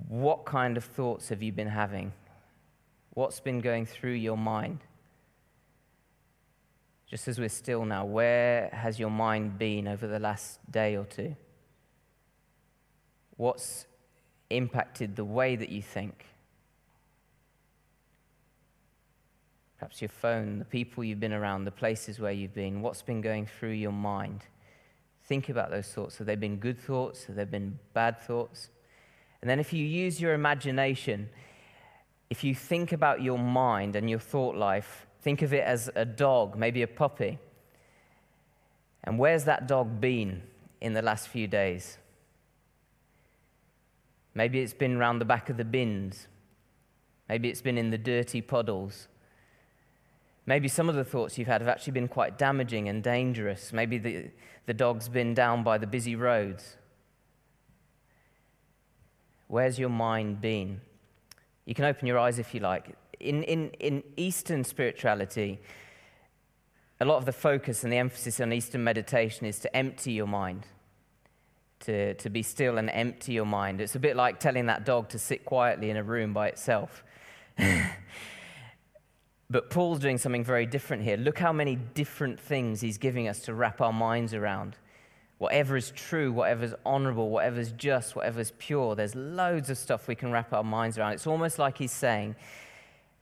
what 0.09 0.45
kind 0.45 0.77
of 0.77 0.85
thoughts 0.85 1.29
have 1.29 1.43
you 1.43 1.53
been 1.53 1.69
having? 1.69 2.13
What's 3.15 3.41
been 3.41 3.61
going 3.61 3.87
through 3.87 4.13
your 4.13 4.37
mind? 4.37 4.81
Just 7.09 7.27
as 7.27 7.41
we're 7.41 7.49
still 7.49 7.85
now, 7.85 8.05
where 8.05 8.71
has 8.73 9.01
your 9.01 9.11
mind 9.11 9.59
been 9.59 9.89
over 9.89 10.07
the 10.07 10.21
last 10.21 10.61
day 10.71 10.97
or 10.97 11.05
two? 11.05 11.35
What's 13.37 13.87
impacted 14.49 15.17
the 15.17 15.25
way 15.25 15.57
that 15.57 15.71
you 15.71 15.83
think? 15.83 16.27
Perhaps 19.81 20.03
your 20.03 20.11
phone, 20.11 20.59
the 20.59 20.67
people 20.67 21.03
you've 21.03 21.21
been 21.21 21.33
around, 21.33 21.65
the 21.65 21.71
places 21.71 22.21
where 22.21 22.33
you've 22.33 22.53
been, 22.53 22.83
what's 22.83 23.01
been 23.01 23.23
going 23.23 23.47
through 23.47 23.71
your 23.71 23.93
mind? 23.93 24.43
Think 25.25 25.49
about 25.49 25.71
those 25.71 25.87
thoughts. 25.87 26.19
Have 26.19 26.27
they 26.27 26.37
been 26.37 26.59
good 26.59 26.79
thoughts? 26.79 27.25
Have 27.25 27.37
they 27.37 27.47
been 27.47 27.79
bad 27.95 28.21
thoughts? 28.21 28.69
And 29.41 29.49
then 29.49 29.59
if 29.59 29.73
you 29.73 29.83
use 29.83 30.21
your 30.21 30.35
imagination, 30.35 31.31
if 32.29 32.45
you 32.45 32.55
think 32.55 32.93
about 32.93 33.23
your 33.23 33.39
mind 33.39 33.97
and 33.97 34.11
your 34.11 34.19
thought 34.19 34.55
life, 34.55 35.07
think 35.23 35.41
of 35.41 35.55
it 35.55 35.65
as 35.65 35.89
a 35.95 36.05
dog, 36.05 36.59
maybe 36.59 36.83
a 36.83 36.87
puppy. 36.87 37.39
And 39.03 39.19
where's 39.19 39.45
that 39.45 39.67
dog 39.67 39.99
been 39.99 40.43
in 40.83 40.93
the 40.93 41.01
last 41.01 41.29
few 41.29 41.47
days? 41.47 41.97
Maybe 44.35 44.61
it's 44.61 44.75
been 44.75 44.99
round 44.99 45.23
the 45.23 45.25
back 45.25 45.49
of 45.49 45.57
the 45.57 45.65
bins. 45.65 46.27
Maybe 47.31 47.49
it's 47.49 47.63
been 47.63 47.79
in 47.79 47.89
the 47.89 47.97
dirty 47.97 48.43
puddles. 48.43 49.09
Maybe 50.47 50.69
some 50.69 50.89
of 50.89 50.95
the 50.95 51.05
thoughts 51.05 51.39
you've 51.39 51.49
had 51.49 51.61
have 51.61 51.69
actually 51.69 51.93
been 51.93 52.09
quite 52.09 52.39
damaging 52.39 52.89
and 52.89 53.03
dangerous. 53.03 53.73
Maybe 53.73 53.99
the, 53.99 54.31
the 54.67 54.75
dog's 54.75 55.09
been 55.09 55.35
down 55.35 55.63
by 55.63 55.79
the 55.79 55.87
busy 55.87 56.17
roads. 56.17 56.77
Where's 59.49 59.79
your 59.79 59.89
mind 59.89 60.41
been? 60.41 60.81
You 61.67 61.75
can 61.75 61.85
open 61.85 62.07
your 62.07 62.19
eyes 62.19 62.39
if 62.39 62.55
you 62.55 62.61
like. 62.61 62.95
In, 63.19 63.43
in, 63.43 63.71
in 63.81 64.03
Eastern 64.17 64.65
spirituality, 64.65 65.61
a 67.01 67.05
lot 67.05 67.17
of 67.17 67.27
the 67.27 67.33
focus 67.33 67.85
and 67.85 67.93
the 67.93 67.97
emphasis 67.97 68.41
on 68.41 68.53
Eastern 68.53 68.85
meditation 68.85 69.47
is 69.47 69.59
to 69.61 69.77
empty 69.77 70.13
your 70.13 70.27
mind, 70.27 70.67
to, 71.81 72.15
to 72.15 72.31
be 72.31 72.43
still 72.43 72.79
and 72.79 72.91
empty 72.91 73.33
your 73.33 73.47
mind. 73.47 73.81
It's 73.81 73.95
a 73.95 74.01
bit 74.01 74.17
like 74.17 74.39
telling 74.39 74.67
that 74.67 74.85
dog 74.85 75.09
to 75.11 75.19
sit 75.19 75.45
quietly 75.45 75.91
in 75.91 75.97
a 75.97 76.03
room 76.03 76.33
by 76.33 76.49
itself. 76.49 77.03
But 79.51 79.69
Paul's 79.69 79.99
doing 79.99 80.17
something 80.17 80.45
very 80.45 80.65
different 80.65 81.03
here. 81.03 81.17
Look 81.17 81.41
how 81.41 81.53
many 81.53 81.75
different 81.75 82.39
things 82.39 82.81
he's 82.81 82.99
giving 82.99 83.27
us 83.27 83.41
to 83.41 83.55
wrap 83.55 83.81
our 83.81 83.93
minds 83.93 84.33
around. 84.33 84.77
Whatever 85.39 85.77
is 85.77 85.91
true, 85.91 86.31
whatever 86.31 86.65
is 86.65 86.75
honorable, 86.87 87.31
whatever 87.31 87.59
is 87.59 87.73
just, 87.73 88.15
whatever 88.15 88.41
is 88.41 88.53
pure, 88.59 88.95
there's 88.95 89.17
loads 89.17 89.69
of 89.69 89.77
stuff 89.77 90.07
we 90.07 90.15
can 90.15 90.31
wrap 90.31 90.53
our 90.53 90.63
minds 90.63 90.99
around. 90.99 91.15
It's 91.15 91.27
almost 91.27 91.59
like 91.59 91.79
he's 91.79 91.91
saying, 91.91 92.37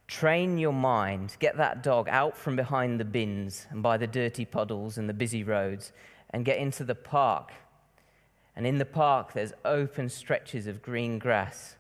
train 0.07 0.59
your 0.59 0.73
mind, 0.73 1.37
get 1.39 1.57
that 1.57 1.83
dog 1.83 2.09
out 2.11 2.37
from 2.37 2.57
behind 2.57 3.01
the 3.01 3.05
bins 3.07 3.67
and 3.71 3.83
by 3.83 3.97
the 3.97 4.07
dirty 4.07 4.45
puddles 4.45 4.99
and 4.99 5.09
the 5.09 5.15
busy 5.15 5.43
roads, 5.43 5.93
and 6.31 6.45
get 6.45 6.59
into 6.59 6.85
the 6.85 6.95
park. 6.95 7.53
And 8.55 8.67
in 8.67 8.77
the 8.77 8.85
park, 8.85 9.33
there's 9.33 9.53
open 9.65 10.11
stretches 10.11 10.67
of 10.67 10.83
green 10.83 11.19
grass 11.19 11.77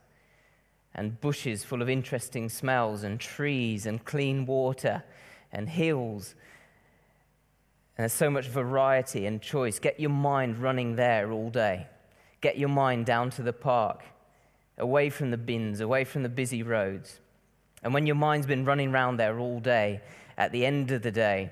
and 0.98 1.20
bushes 1.20 1.62
full 1.62 1.80
of 1.80 1.88
interesting 1.88 2.48
smells, 2.48 3.04
and 3.04 3.20
trees, 3.20 3.86
and 3.86 4.04
clean 4.04 4.44
water, 4.46 5.04
and 5.52 5.68
hills. 5.68 6.34
And 7.96 8.02
there's 8.02 8.12
so 8.12 8.30
much 8.30 8.48
variety 8.48 9.24
and 9.24 9.40
choice. 9.40 9.78
Get 9.78 10.00
your 10.00 10.10
mind 10.10 10.58
running 10.58 10.96
there 10.96 11.30
all 11.30 11.50
day. 11.50 11.86
Get 12.40 12.58
your 12.58 12.68
mind 12.68 13.06
down 13.06 13.30
to 13.30 13.42
the 13.42 13.52
park, 13.52 14.02
away 14.76 15.08
from 15.08 15.30
the 15.30 15.36
bins, 15.36 15.80
away 15.80 16.02
from 16.02 16.24
the 16.24 16.28
busy 16.28 16.64
roads. 16.64 17.20
And 17.84 17.94
when 17.94 18.06
your 18.06 18.16
mind's 18.16 18.48
been 18.48 18.64
running 18.64 18.92
around 18.92 19.18
there 19.18 19.38
all 19.38 19.60
day, 19.60 20.00
at 20.36 20.50
the 20.50 20.66
end 20.66 20.90
of 20.90 21.02
the 21.02 21.12
day, 21.12 21.50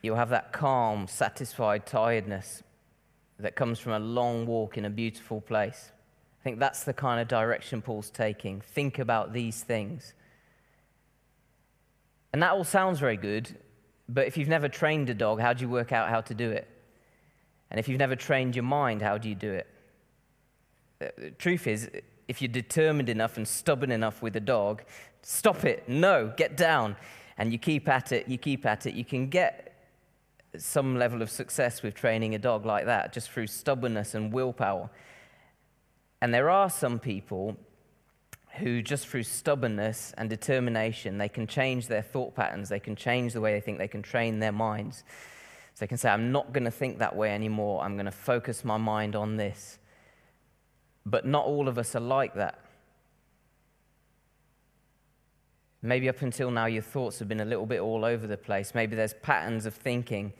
you'll 0.00 0.16
have 0.16 0.30
that 0.30 0.52
calm, 0.52 1.08
satisfied 1.08 1.84
tiredness 1.84 2.62
that 3.38 3.54
comes 3.54 3.78
from 3.78 3.92
a 3.92 3.98
long 3.98 4.46
walk 4.46 4.78
in 4.78 4.86
a 4.86 4.90
beautiful 4.90 5.42
place 5.42 5.92
think 6.46 6.60
that's 6.60 6.84
the 6.84 6.92
kind 6.92 7.20
of 7.20 7.26
direction 7.26 7.82
Paul's 7.82 8.08
taking. 8.08 8.60
Think 8.60 9.00
about 9.00 9.32
these 9.32 9.64
things. 9.64 10.14
And 12.32 12.40
that 12.40 12.52
all 12.52 12.62
sounds 12.62 13.00
very 13.00 13.16
good, 13.16 13.58
but 14.08 14.28
if 14.28 14.36
you've 14.36 14.46
never 14.46 14.68
trained 14.68 15.10
a 15.10 15.14
dog, 15.14 15.40
how 15.40 15.52
do 15.52 15.62
you 15.64 15.68
work 15.68 15.90
out 15.90 16.08
how 16.08 16.20
to 16.20 16.34
do 16.34 16.48
it? 16.52 16.68
And 17.68 17.80
if 17.80 17.88
you've 17.88 17.98
never 17.98 18.14
trained 18.14 18.54
your 18.54 18.62
mind, 18.62 19.02
how 19.02 19.18
do 19.18 19.28
you 19.28 19.34
do 19.34 19.54
it? 19.54 19.66
Uh, 21.00 21.06
the 21.18 21.30
truth 21.30 21.66
is, 21.66 21.90
if 22.28 22.40
you're 22.40 22.48
determined 22.48 23.08
enough 23.08 23.36
and 23.38 23.48
stubborn 23.48 23.90
enough 23.90 24.22
with 24.22 24.36
a 24.36 24.40
dog, 24.56 24.84
stop 25.22 25.64
it. 25.64 25.88
No, 25.88 26.32
get 26.36 26.56
down. 26.56 26.94
and 27.38 27.50
you 27.50 27.58
keep 27.58 27.88
at 27.88 28.12
it, 28.12 28.28
you 28.28 28.38
keep 28.38 28.64
at 28.64 28.86
it, 28.86 28.94
you 28.94 29.04
can 29.04 29.28
get 29.28 29.74
some 30.56 30.96
level 30.96 31.22
of 31.22 31.28
success 31.28 31.82
with 31.82 31.94
training 31.94 32.36
a 32.36 32.38
dog 32.38 32.64
like 32.64 32.84
that 32.84 33.12
just 33.12 33.32
through 33.32 33.48
stubbornness 33.48 34.14
and 34.14 34.32
willpower. 34.32 34.88
And 36.26 36.34
there 36.34 36.50
are 36.50 36.68
some 36.68 36.98
people 36.98 37.56
who, 38.54 38.82
just 38.82 39.06
through 39.06 39.22
stubbornness 39.22 40.12
and 40.18 40.28
determination, 40.28 41.18
they 41.18 41.28
can 41.28 41.46
change 41.46 41.86
their 41.86 42.02
thought 42.02 42.34
patterns, 42.34 42.68
they 42.68 42.80
can 42.80 42.96
change 42.96 43.32
the 43.32 43.40
way 43.40 43.52
they 43.52 43.60
think, 43.60 43.78
they 43.78 43.86
can 43.86 44.02
train 44.02 44.40
their 44.40 44.50
minds. 44.50 45.04
So 45.74 45.84
they 45.84 45.86
can 45.86 45.98
say, 45.98 46.08
I'm 46.08 46.32
not 46.32 46.52
going 46.52 46.64
to 46.64 46.72
think 46.72 46.98
that 46.98 47.14
way 47.14 47.32
anymore, 47.32 47.80
I'm 47.84 47.94
going 47.94 48.06
to 48.06 48.10
focus 48.10 48.64
my 48.64 48.76
mind 48.76 49.14
on 49.14 49.36
this. 49.36 49.78
But 51.04 51.26
not 51.26 51.46
all 51.46 51.68
of 51.68 51.78
us 51.78 51.94
are 51.94 52.00
like 52.00 52.34
that. 52.34 52.58
Maybe 55.80 56.08
up 56.08 56.22
until 56.22 56.50
now, 56.50 56.66
your 56.66 56.82
thoughts 56.82 57.20
have 57.20 57.28
been 57.28 57.38
a 57.38 57.44
little 57.44 57.66
bit 57.66 57.78
all 57.78 58.04
over 58.04 58.26
the 58.26 58.36
place. 58.36 58.74
Maybe 58.74 58.96
there's 58.96 59.14
patterns 59.22 59.64
of 59.64 59.74
thinking 59.74 60.32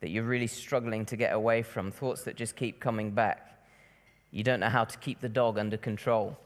that 0.00 0.08
you're 0.08 0.24
really 0.24 0.46
struggling 0.46 1.04
to 1.04 1.16
get 1.16 1.34
away 1.34 1.62
from, 1.62 1.90
thoughts 1.90 2.24
that 2.24 2.34
just 2.34 2.56
keep 2.56 2.80
coming 2.80 3.10
back. 3.10 3.53
You 4.34 4.42
don't 4.42 4.58
know 4.58 4.68
how 4.68 4.82
to 4.82 4.98
keep 4.98 5.20
the 5.20 5.28
dog 5.28 5.58
under 5.58 5.76
control. 5.76 6.36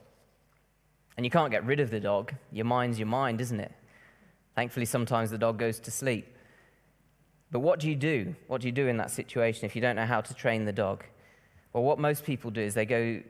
And 1.16 1.24
you 1.24 1.30
can't 1.30 1.50
get 1.50 1.64
rid 1.64 1.80
of 1.80 1.90
the 1.90 1.98
dog. 1.98 2.34
Your 2.52 2.66
mind's 2.66 2.98
your 2.98 3.08
mind, 3.08 3.40
isn't 3.40 3.58
it? 3.58 3.72
Thankfully, 4.54 4.84
sometimes 4.84 5.30
the 5.30 5.38
dog 5.38 5.58
goes 5.58 5.80
to 5.80 5.90
sleep. 5.90 6.36
But 7.50 7.60
what 7.60 7.80
do 7.80 7.88
you 7.88 7.96
do? 7.96 8.34
What 8.46 8.60
do 8.60 8.68
you 8.68 8.72
do 8.72 8.88
in 8.88 8.98
that 8.98 9.10
situation 9.10 9.64
if 9.64 9.74
you 9.74 9.80
don't 9.80 9.96
know 9.96 10.04
how 10.04 10.20
to 10.20 10.34
train 10.34 10.66
the 10.66 10.72
dog? 10.72 11.02
Well, 11.72 11.82
what 11.82 11.98
most 11.98 12.24
people 12.24 12.50
do 12.50 12.60
is 12.60 12.74
they 12.74 12.84
go 12.84 13.22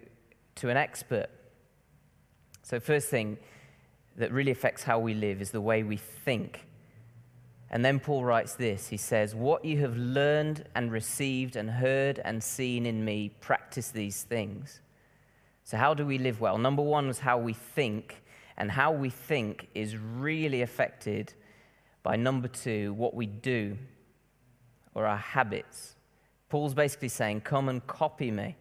to 0.57 0.69
an 0.69 0.77
expert. 0.77 1.29
So, 2.65 2.81
first 2.81 3.09
thing 3.11 3.39
that 4.17 4.33
really 4.33 4.51
affects 4.51 4.83
how 4.83 4.99
we 4.99 5.15
live 5.15 5.41
is 5.41 5.53
the 5.53 5.61
way 5.61 5.85
we 5.85 5.99
think. 5.99 6.67
And 7.71 7.85
then 7.85 8.01
Paul 8.01 8.25
writes 8.25 8.55
this 8.55 8.89
He 8.89 8.97
says, 8.97 9.35
What 9.35 9.65
you 9.65 9.79
have 9.79 9.97
learned 9.97 10.65
and 10.75 10.91
received 10.91 11.57
and 11.57 11.71
heard 11.71 12.21
and 12.25 12.43
seen 12.43 12.87
in 12.87 13.05
me, 13.05 13.31
practice 13.41 13.91
these 13.91 14.23
things 14.23 14.81
so, 15.69 15.77
how 15.77 15.93
do 15.93 16.07
we 16.07 16.17
live 16.17 16.41
well? 16.41 16.57
Number 16.57 16.81
one 16.81 17.09
was 17.09 17.19
how 17.19 17.37
we 17.37 17.53
think, 17.53 18.23
and 18.57 18.71
how 18.71 18.91
we 18.91 19.11
think 19.11 19.69
is 19.75 19.99
really 19.99 20.63
affected 20.63 21.35
by 22.03 22.17
number 22.17 22.49
two, 22.49 22.95
what 22.95 23.13
we 23.13 23.27
do 23.27 23.77
or 24.95 25.05
our 25.05 25.19
habits. 25.19 25.95
Paul's 26.49 26.73
basically 26.73 27.11
saying, 27.11 27.43
Come 27.43 27.69
and 27.69 27.87
copy 27.87 28.31
me. 28.31 28.57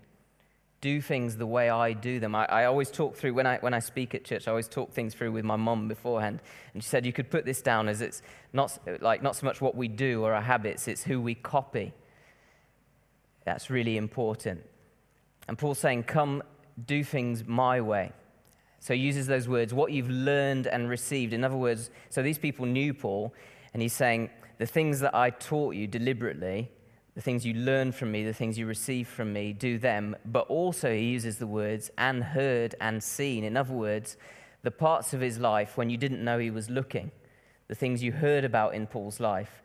Do 0.79 1.01
things 1.01 1.37
the 1.37 1.47
way 1.47 1.69
I 1.69 1.93
do 1.93 2.19
them. 2.19 2.35
I, 2.35 2.45
I, 2.45 2.65
always 2.65 2.91
talk 2.91 3.15
through, 3.15 3.33
when 3.33 3.47
I, 3.47 3.57
when 3.57 3.73
I 3.73 3.79
speak 3.79 4.13
at 4.13 4.23
church, 4.23 4.47
I 4.47 4.51
always 4.51 4.67
talk 4.67 4.91
things 4.91 5.15
through 5.15 5.31
with 5.31 5.43
my 5.43 5.55
mom 5.55 5.87
beforehand. 5.87 6.39
And 6.73 6.83
she 6.83 6.89
said, 6.89 7.05
You 7.05 7.13
could 7.13 7.31
put 7.31 7.45
this 7.45 7.61
down 7.61 7.89
as 7.89 8.01
it's 8.01 8.21
not, 8.53 8.77
like, 9.01 9.23
not 9.23 9.35
so 9.35 9.45
much 9.45 9.59
what 9.59 9.75
we 9.75 9.87
do 9.87 10.23
or 10.23 10.33
our 10.33 10.41
habits, 10.41 10.87
it's 10.87 11.03
who 11.03 11.19
we 11.19 11.33
copy. 11.33 11.93
That's 13.43 13.69
really 13.69 13.97
important. 13.97 14.61
And 15.47 15.57
Paul's 15.57 15.79
saying, 15.79 16.03
Come 16.03 16.43
do 16.85 17.03
things 17.03 17.45
my 17.47 17.81
way. 17.81 18.11
So 18.79 18.93
he 18.93 18.99
uses 18.99 19.25
those 19.25 19.47
words, 19.47 19.73
what 19.73 19.91
you've 19.91 20.09
learned 20.09 20.67
and 20.67 20.87
received. 20.87 21.33
In 21.33 21.43
other 21.43 21.57
words, 21.57 21.89
so 22.09 22.21
these 22.21 22.37
people 22.37 22.67
knew 22.67 22.93
Paul, 22.93 23.33
and 23.73 23.81
he's 23.81 23.93
saying, 23.93 24.29
the 24.57 24.65
things 24.65 24.99
that 24.99 25.13
I 25.15 25.29
taught 25.29 25.75
you 25.75 25.87
deliberately, 25.87 26.71
the 27.17 27.23
things 27.23 27.43
you 27.43 27.55
learn 27.55 27.91
from 27.91 28.11
me, 28.11 28.23
the 28.23 28.31
things 28.31 28.59
you 28.59 28.67
receive 28.67 29.07
from 29.07 29.33
me, 29.33 29.51
do 29.51 29.79
them. 29.79 30.15
But 30.23 30.45
also, 30.49 30.93
he 30.93 31.05
uses 31.05 31.39
the 31.39 31.47
words, 31.47 31.89
and 31.97 32.23
heard 32.23 32.75
and 32.79 33.01
seen. 33.01 33.43
In 33.43 33.57
other 33.57 33.73
words, 33.73 34.17
the 34.61 34.69
parts 34.69 35.15
of 35.15 35.19
his 35.19 35.39
life 35.39 35.77
when 35.77 35.89
you 35.89 35.97
didn't 35.97 36.23
know 36.23 36.37
he 36.37 36.51
was 36.51 36.69
looking, 36.69 37.09
the 37.69 37.73
things 37.73 38.03
you 38.03 38.11
heard 38.11 38.45
about 38.45 38.75
in 38.75 38.85
Paul's 38.85 39.19
life, 39.19 39.63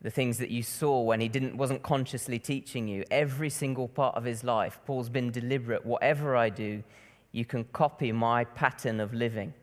the 0.00 0.12
things 0.12 0.38
that 0.38 0.50
you 0.50 0.62
saw 0.62 1.00
when 1.00 1.20
he 1.20 1.26
didn't, 1.26 1.56
wasn't 1.56 1.82
consciously 1.82 2.38
teaching 2.38 2.86
you. 2.86 3.02
Every 3.10 3.50
single 3.50 3.88
part 3.88 4.14
of 4.14 4.22
his 4.22 4.44
life, 4.44 4.78
Paul's 4.86 5.08
been 5.08 5.32
deliberate. 5.32 5.84
Whatever 5.84 6.36
I 6.36 6.50
do, 6.50 6.84
you 7.32 7.44
can 7.44 7.64
copy 7.64 8.12
my 8.12 8.44
pattern 8.44 9.00
of 9.00 9.12
living. 9.12 9.54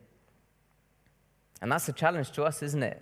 And 1.62 1.72
that's 1.72 1.88
a 1.88 1.94
challenge 1.94 2.32
to 2.32 2.44
us, 2.44 2.62
isn't 2.62 2.82
it? 2.82 3.00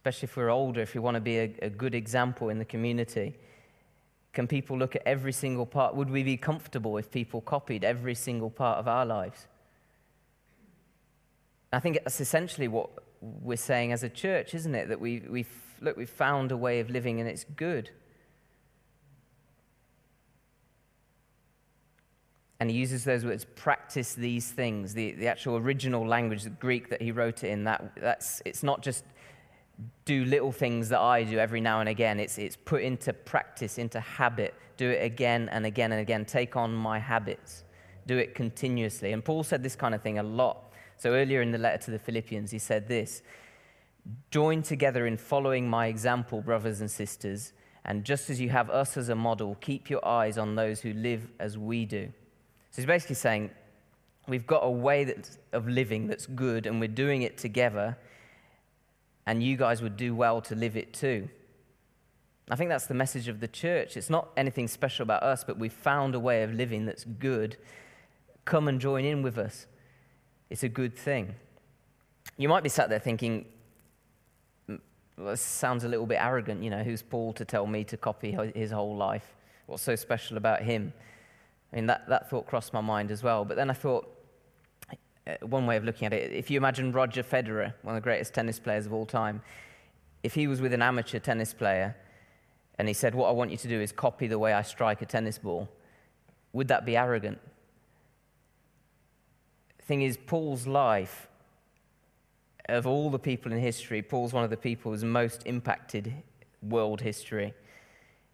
Especially 0.00 0.28
if 0.28 0.36
we're 0.38 0.48
older, 0.48 0.80
if 0.80 0.94
we 0.94 1.00
want 1.00 1.16
to 1.16 1.20
be 1.20 1.38
a, 1.38 1.54
a 1.60 1.68
good 1.68 1.94
example 1.94 2.48
in 2.48 2.58
the 2.58 2.64
community. 2.64 3.36
Can 4.32 4.46
people 4.46 4.78
look 4.78 4.96
at 4.96 5.02
every 5.04 5.32
single 5.32 5.66
part? 5.66 5.94
Would 5.94 6.08
we 6.08 6.22
be 6.22 6.38
comfortable 6.38 6.96
if 6.96 7.10
people 7.10 7.42
copied 7.42 7.84
every 7.84 8.14
single 8.14 8.48
part 8.48 8.78
of 8.78 8.88
our 8.88 9.04
lives? 9.04 9.46
I 11.70 11.80
think 11.80 11.98
that's 12.02 12.18
essentially 12.18 12.66
what 12.66 12.88
we're 13.20 13.58
saying 13.58 13.92
as 13.92 14.02
a 14.02 14.08
church, 14.08 14.54
isn't 14.54 14.74
it? 14.74 14.88
That 14.88 15.00
we, 15.00 15.20
we 15.28 15.44
look, 15.82 15.98
we've 15.98 16.08
found 16.08 16.50
a 16.50 16.56
way 16.56 16.80
of 16.80 16.88
living 16.88 17.20
and 17.20 17.28
it's 17.28 17.44
good. 17.44 17.90
And 22.58 22.70
he 22.70 22.76
uses 22.76 23.04
those 23.04 23.22
words, 23.22 23.44
practice 23.54 24.14
these 24.14 24.50
things. 24.50 24.94
The, 24.94 25.12
the 25.12 25.28
actual 25.28 25.56
original 25.56 26.06
language, 26.06 26.44
the 26.44 26.50
Greek 26.50 26.88
that 26.88 27.02
he 27.02 27.12
wrote 27.12 27.44
it 27.44 27.48
in, 27.48 27.64
that, 27.64 27.92
that's, 27.96 28.40
it's 28.46 28.62
not 28.62 28.80
just 28.80 29.04
do 30.04 30.24
little 30.24 30.52
things 30.52 30.88
that 30.88 31.00
I 31.00 31.24
do 31.24 31.38
every 31.38 31.60
now 31.60 31.80
and 31.80 31.88
again. 31.88 32.20
It's, 32.20 32.38
it's 32.38 32.56
put 32.56 32.82
into 32.82 33.12
practice, 33.12 33.78
into 33.78 34.00
habit. 34.00 34.54
Do 34.76 34.90
it 34.90 35.02
again 35.02 35.48
and 35.50 35.66
again 35.66 35.92
and 35.92 36.00
again. 36.00 36.24
Take 36.24 36.56
on 36.56 36.74
my 36.74 36.98
habits. 36.98 37.64
Do 38.06 38.18
it 38.18 38.34
continuously. 38.34 39.12
And 39.12 39.24
Paul 39.24 39.42
said 39.42 39.62
this 39.62 39.76
kind 39.76 39.94
of 39.94 40.02
thing 40.02 40.18
a 40.18 40.22
lot. 40.22 40.72
So 40.96 41.12
earlier 41.12 41.42
in 41.42 41.50
the 41.50 41.58
letter 41.58 41.78
to 41.84 41.90
the 41.90 41.98
Philippians, 41.98 42.50
he 42.50 42.58
said 42.58 42.88
this 42.88 43.22
Join 44.30 44.62
together 44.62 45.06
in 45.06 45.16
following 45.16 45.68
my 45.68 45.86
example, 45.86 46.40
brothers 46.40 46.80
and 46.80 46.90
sisters, 46.90 47.52
and 47.84 48.04
just 48.04 48.30
as 48.30 48.40
you 48.40 48.48
have 48.50 48.70
us 48.70 48.96
as 48.96 49.08
a 49.08 49.14
model, 49.14 49.56
keep 49.60 49.90
your 49.90 50.06
eyes 50.06 50.38
on 50.38 50.54
those 50.54 50.80
who 50.80 50.92
live 50.92 51.28
as 51.38 51.56
we 51.56 51.84
do. 51.84 52.12
So 52.70 52.82
he's 52.82 52.86
basically 52.86 53.16
saying, 53.16 53.50
we've 54.28 54.46
got 54.46 54.60
a 54.60 54.70
way 54.70 55.14
of 55.52 55.68
living 55.68 56.06
that's 56.06 56.26
good, 56.26 56.66
and 56.66 56.80
we're 56.80 56.88
doing 56.88 57.22
it 57.22 57.36
together, 57.38 57.96
and 59.30 59.44
you 59.44 59.56
guys 59.56 59.80
would 59.80 59.96
do 59.96 60.12
well 60.12 60.40
to 60.40 60.56
live 60.56 60.76
it 60.76 60.92
too. 60.92 61.28
I 62.50 62.56
think 62.56 62.68
that's 62.68 62.86
the 62.86 62.94
message 62.94 63.28
of 63.28 63.38
the 63.38 63.46
church. 63.46 63.96
It's 63.96 64.10
not 64.10 64.30
anything 64.36 64.66
special 64.66 65.04
about 65.04 65.22
us, 65.22 65.44
but 65.44 65.56
we've 65.56 65.72
found 65.72 66.16
a 66.16 66.18
way 66.18 66.42
of 66.42 66.52
living 66.52 66.84
that's 66.84 67.04
good. 67.04 67.56
Come 68.44 68.66
and 68.66 68.80
join 68.80 69.04
in 69.04 69.22
with 69.22 69.38
us. 69.38 69.68
It's 70.50 70.64
a 70.64 70.68
good 70.68 70.96
thing. 70.98 71.36
You 72.38 72.48
might 72.48 72.64
be 72.64 72.68
sat 72.68 72.88
there 72.88 72.98
thinking, 72.98 73.44
well, 74.66 74.78
this 75.28 75.40
sounds 75.40 75.84
a 75.84 75.88
little 75.88 76.06
bit 76.06 76.18
arrogant, 76.20 76.64
you 76.64 76.70
know, 76.70 76.82
who's 76.82 77.00
Paul 77.00 77.32
to 77.34 77.44
tell 77.44 77.68
me 77.68 77.84
to 77.84 77.96
copy 77.96 78.36
his 78.56 78.72
whole 78.72 78.96
life? 78.96 79.36
What's 79.66 79.84
so 79.84 79.94
special 79.94 80.38
about 80.38 80.62
him? 80.62 80.92
I 81.72 81.76
mean, 81.76 81.86
that, 81.86 82.08
that 82.08 82.28
thought 82.28 82.48
crossed 82.48 82.72
my 82.72 82.80
mind 82.80 83.12
as 83.12 83.22
well. 83.22 83.44
But 83.44 83.56
then 83.56 83.70
I 83.70 83.74
thought, 83.74 84.12
Uh, 85.26 85.34
one 85.42 85.66
way 85.66 85.76
of 85.76 85.84
looking 85.84 86.06
at 86.06 86.12
it, 86.12 86.32
if 86.32 86.50
you 86.50 86.56
imagine 86.56 86.92
Roger 86.92 87.22
Federer, 87.22 87.74
one 87.82 87.94
of 87.94 88.02
the 88.02 88.04
greatest 88.04 88.32
tennis 88.32 88.58
players 88.58 88.86
of 88.86 88.92
all 88.92 89.06
time, 89.06 89.42
if 90.22 90.34
he 90.34 90.46
was 90.46 90.60
with 90.60 90.72
an 90.72 90.82
amateur 90.82 91.18
tennis 91.18 91.52
player 91.52 91.96
and 92.78 92.88
he 92.88 92.94
said, 92.94 93.14
What 93.14 93.28
I 93.28 93.32
want 93.32 93.50
you 93.50 93.56
to 93.58 93.68
do 93.68 93.80
is 93.80 93.92
copy 93.92 94.26
the 94.26 94.38
way 94.38 94.52
I 94.52 94.62
strike 94.62 95.02
a 95.02 95.06
tennis 95.06 95.38
ball, 95.38 95.68
would 96.52 96.68
that 96.68 96.84
be 96.84 96.96
arrogant? 96.96 97.38
Thing 99.82 100.02
is, 100.02 100.16
Paul's 100.16 100.66
life 100.66 101.28
of 102.68 102.86
all 102.86 103.10
the 103.10 103.18
people 103.18 103.52
in 103.52 103.58
history, 103.58 104.02
Paul's 104.02 104.32
one 104.32 104.44
of 104.44 104.50
the 104.50 104.56
people 104.56 104.92
who's 104.92 105.04
most 105.04 105.42
impacted 105.44 106.14
world 106.62 107.00
history. 107.00 107.54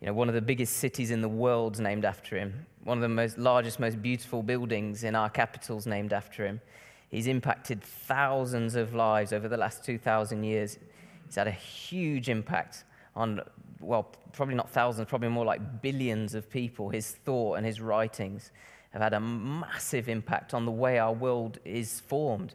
You 0.01 0.09
know, 0.09 0.13
one 0.13 0.29
of 0.29 0.35
the 0.35 0.43
biggest 0.43 0.77
cities 0.77 1.11
in 1.11 1.23
the 1.23 1.29
world's 1.29 1.81
named 1.81 2.05
after 2.05 2.37
him. 2.37 2.67
One 2.85 2.99
of 2.99 3.03
the 3.03 3.09
most 3.09 3.39
largest, 3.39 3.81
most 3.81 4.03
beautiful 4.03 4.43
buildings 4.43 5.05
in 5.05 5.15
our 5.15 5.31
capital's 5.31 5.87
named 5.87 6.13
after 6.13 6.47
him. 6.47 6.61
He's 7.09 7.27
impacted 7.27 7.83
thousands 7.83 8.75
of 8.75 8.95
lives 8.95 9.33
over 9.33 9.49
the 9.49 9.57
last 9.57 9.85
2,000 9.85 10.45
years. 10.45 10.79
He's 11.25 11.37
had 11.37 11.47
a 11.47 11.53
huge 11.53 12.29
impact 12.29 12.85
on, 13.15 13.41
well, 13.81 14.15
probably 14.33 14.55
not 14.55 14.69
thousands, 14.69 15.09
probably 15.09 15.29
more 15.29 15.47
like 15.47 15.81
billions 15.81 16.35
of 16.35 16.51
people. 16.51 16.91
His 16.91 17.13
thought 17.13 17.55
and 17.55 17.65
his 17.65 17.81
writings 17.81 18.51
have 18.91 19.01
had 19.01 19.15
a 19.15 19.21
massive 19.21 20.09
impact 20.09 20.53
on 20.53 20.67
the 20.67 20.71
way 20.71 20.99
our 20.99 21.13
world 21.13 21.59
is 21.65 22.01
formed, 22.01 22.55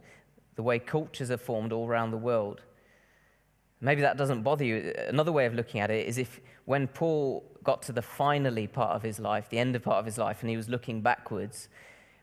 the 0.56 0.64
way 0.64 0.78
cultures 0.78 1.32
are 1.32 1.38
formed 1.38 1.72
all 1.72 1.88
around 1.88 2.12
the 2.12 2.18
world. 2.18 2.62
Maybe 3.80 4.02
that 4.02 4.16
doesn't 4.16 4.44
bother 4.44 4.64
you. 4.64 4.94
Another 5.08 5.32
way 5.32 5.48
of 5.48 5.56
looking 5.56 5.82
at 5.82 5.90
it 5.90 6.08
is 6.08 6.20
if 6.20 6.40
when 6.72 6.88
Paul 6.88 7.44
got 7.66 7.82
to 7.82 7.92
the 7.92 8.02
finally 8.02 8.66
part 8.66 8.96
of 8.96 9.04
his 9.04 9.20
life, 9.20 9.50
the 9.50 9.60
end 9.60 9.76
of 9.76 9.84
part 9.84 9.98
of 9.98 10.06
his 10.06 10.18
life, 10.18 10.38
and 10.40 10.50
he 10.50 10.56
was 10.56 10.70
looking 10.70 11.02
backwards, 11.02 11.68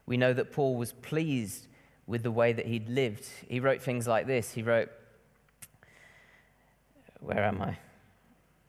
we 0.07 0.17
know 0.17 0.33
that 0.33 0.53
Paul 0.53 0.77
was 0.77 0.93
pleased 0.93 1.67
with 2.07 2.23
the 2.23 2.31
way 2.31 2.55
that 2.55 2.65
he'd 2.65 2.89
lived. 2.89 3.27
He 3.47 3.61
wrote 3.61 3.83
things 3.83 4.09
like 4.09 4.27
this. 4.27 4.53
He 4.53 4.63
wrote, 4.63 4.89
Where 7.21 7.45
am 7.45 7.61
I? 7.61 7.77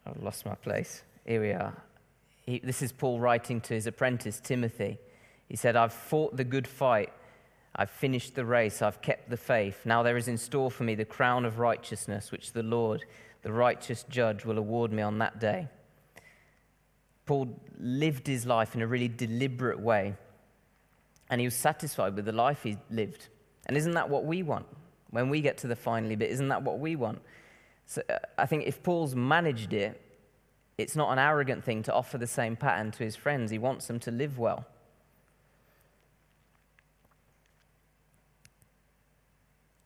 I've 0.06 0.22
lost 0.22 0.46
my 0.46 0.56
place. 0.56 1.04
Here 1.26 1.40
we 1.40 1.54
are. 1.54 1.82
He, 2.46 2.60
this 2.60 2.82
is 2.82 2.92
Paul 2.92 3.22
writing 3.22 3.62
to 3.62 3.74
his 3.74 3.88
apprentice, 3.88 4.42
Timothy. 4.42 4.98
He 5.48 5.56
said, 5.56 5.78
I've 5.78 5.94
fought 5.94 6.36
the 6.36 6.44
good 6.44 6.68
fight. 6.68 7.14
I've 7.74 7.90
finished 7.90 8.36
the 8.36 8.44
race, 8.44 8.82
I've 8.82 9.02
kept 9.02 9.30
the 9.30 9.38
faith. 9.38 9.86
Now 9.86 10.04
there 10.04 10.18
is 10.18 10.28
in 10.28 10.38
store 10.38 10.72
for 10.72 10.84
me 10.84 10.96
the 10.96 11.06
crown 11.06 11.46
of 11.46 11.58
righteousness, 11.58 12.34
which 12.34 12.52
the 12.52 12.64
Lord, 12.64 13.06
the 13.42 13.52
righteous 13.52 14.04
judge, 14.10 14.46
will 14.46 14.58
award 14.58 14.92
me 14.92 15.02
on 15.02 15.20
that 15.20 15.40
day. 15.40 15.68
Paul 17.26 17.60
lived 17.80 18.28
his 18.28 18.46
life 18.46 18.76
in 18.76 18.82
a 18.82 18.88
really 18.88 19.08
deliberate 19.08 19.80
way, 19.80 20.16
and 21.30 21.40
he 21.40 21.48
was 21.48 21.56
satisfied 21.56 22.16
with 22.16 22.26
the 22.26 22.32
life 22.32 22.64
he 22.64 22.78
lived. 22.90 23.28
And 23.68 23.78
isn't 23.78 23.94
that 23.94 24.10
what 24.10 24.26
we 24.26 24.42
want? 24.44 24.66
When 25.12 25.30
we 25.30 25.42
get 25.42 25.58
to 25.60 25.68
the 25.68 25.76
finally 25.76 26.16
bit, 26.16 26.32
isn't 26.32 26.48
that 26.50 26.64
what 26.64 26.80
we 26.80 26.96
want? 26.96 27.22
So 27.86 28.02
uh, 28.10 28.18
I 28.38 28.46
think 28.46 28.66
if 28.66 28.84
Paul's 28.84 29.16
managed 29.16 29.74
it, 29.74 30.00
it's 30.78 30.96
not 30.96 31.12
an 31.12 31.20
arrogant 31.20 31.64
thing 31.64 31.84
to 31.84 31.94
offer 31.94 32.18
the 32.18 32.28
same 32.28 32.56
pattern 32.56 32.92
to 32.92 33.04
his 33.04 33.16
friends. 33.16 33.52
He 33.52 33.58
wants 33.58 33.88
them 33.88 34.00
to 34.02 34.12
live 34.12 34.38
well. 34.38 34.66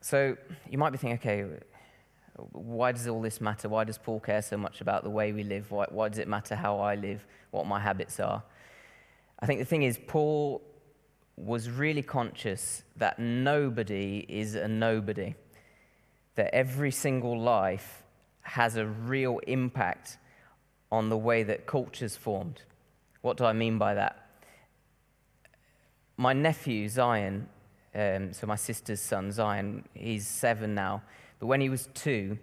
So 0.02 0.38
you 0.70 0.78
might 0.78 0.92
be 0.92 0.98
thinking, 0.98 1.18
okay, 1.18 1.64
why 2.36 2.92
does 2.92 3.08
all 3.08 3.22
this 3.22 3.40
matter? 3.40 3.70
Why 3.70 3.84
does 3.84 3.98
Paul 3.98 4.20
care 4.20 4.42
so 4.42 4.58
much 4.58 4.82
about 4.82 5.04
the 5.04 5.10
way 5.10 5.32
we 5.32 5.44
live? 5.44 5.72
Why, 5.72 5.86
why 5.90 6.10
does 6.10 6.20
it 6.20 6.28
matter 6.28 6.56
how 6.56 6.80
I 6.80 6.96
live, 6.96 7.26
what 7.52 7.68
my 7.68 7.80
habits 7.80 8.20
are? 8.20 8.44
I 9.40 9.46
think 9.46 9.60
the 9.60 9.66
thing 9.66 9.84
is, 9.84 10.00
Paul 10.08 10.62
was 11.36 11.70
really 11.70 12.04
conscious 12.04 12.84
that 12.96 13.20
nobody 13.20 14.26
is 14.30 14.56
a 14.56 14.68
nobody, 14.68 15.36
that 16.36 16.54
every 16.54 16.92
single 16.92 17.40
life 17.40 18.04
has 18.42 18.76
a 18.76 18.86
real 18.86 19.40
impact 19.48 20.18
on 20.92 21.10
the 21.10 21.18
way 21.18 21.44
that 21.44 21.66
culture's 21.66 22.16
formed. 22.16 22.62
What 23.22 23.38
do 23.38 23.46
I 23.46 23.54
mean 23.54 23.78
by 23.78 23.96
that? 23.96 24.28
My 26.18 26.34
nephew, 26.34 26.88
Zion, 26.88 27.48
um, 27.96 28.34
so 28.34 28.46
my 28.48 28.56
sister's 28.56 29.02
son, 29.02 29.32
Zion, 29.32 29.84
he's 29.94 30.28
seven 30.28 30.76
now. 30.76 31.02
But 31.44 31.48
when 31.48 31.60
he 31.60 31.68
was 31.68 31.90
two, 31.94 32.38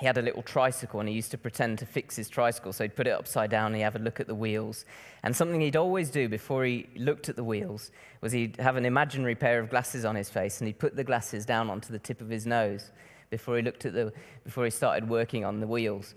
he 0.00 0.06
had 0.06 0.16
a 0.16 0.22
little 0.22 0.40
tricycle 0.40 0.98
and 0.98 1.06
he 1.06 1.14
used 1.14 1.30
to 1.32 1.36
pretend 1.36 1.78
to 1.80 1.84
fix 1.84 2.16
his 2.16 2.30
tricycle. 2.30 2.72
So 2.72 2.84
he'd 2.84 2.96
put 2.96 3.06
it 3.06 3.10
upside 3.10 3.50
down 3.50 3.66
and 3.66 3.76
he'd 3.76 3.82
have 3.82 3.96
a 3.96 3.98
look 3.98 4.18
at 4.18 4.26
the 4.26 4.34
wheels. 4.34 4.86
And 5.22 5.36
something 5.36 5.60
he'd 5.60 5.76
always 5.76 6.08
do 6.08 6.26
before 6.26 6.64
he 6.64 6.88
looked 6.96 7.28
at 7.28 7.36
the 7.36 7.44
wheels 7.44 7.90
was 8.22 8.32
he'd 8.32 8.56
have 8.56 8.76
an 8.76 8.86
imaginary 8.86 9.34
pair 9.34 9.60
of 9.60 9.68
glasses 9.68 10.06
on 10.06 10.14
his 10.14 10.30
face 10.30 10.58
and 10.58 10.68
he'd 10.68 10.78
put 10.78 10.96
the 10.96 11.04
glasses 11.04 11.44
down 11.44 11.68
onto 11.68 11.92
the 11.92 11.98
tip 11.98 12.22
of 12.22 12.30
his 12.30 12.46
nose 12.46 12.92
before 13.28 13.58
he 13.58 13.62
looked 13.62 13.84
at 13.84 13.92
the, 13.92 14.10
before 14.42 14.64
he 14.64 14.70
started 14.70 15.06
working 15.06 15.44
on 15.44 15.60
the 15.60 15.66
wheels. 15.66 16.14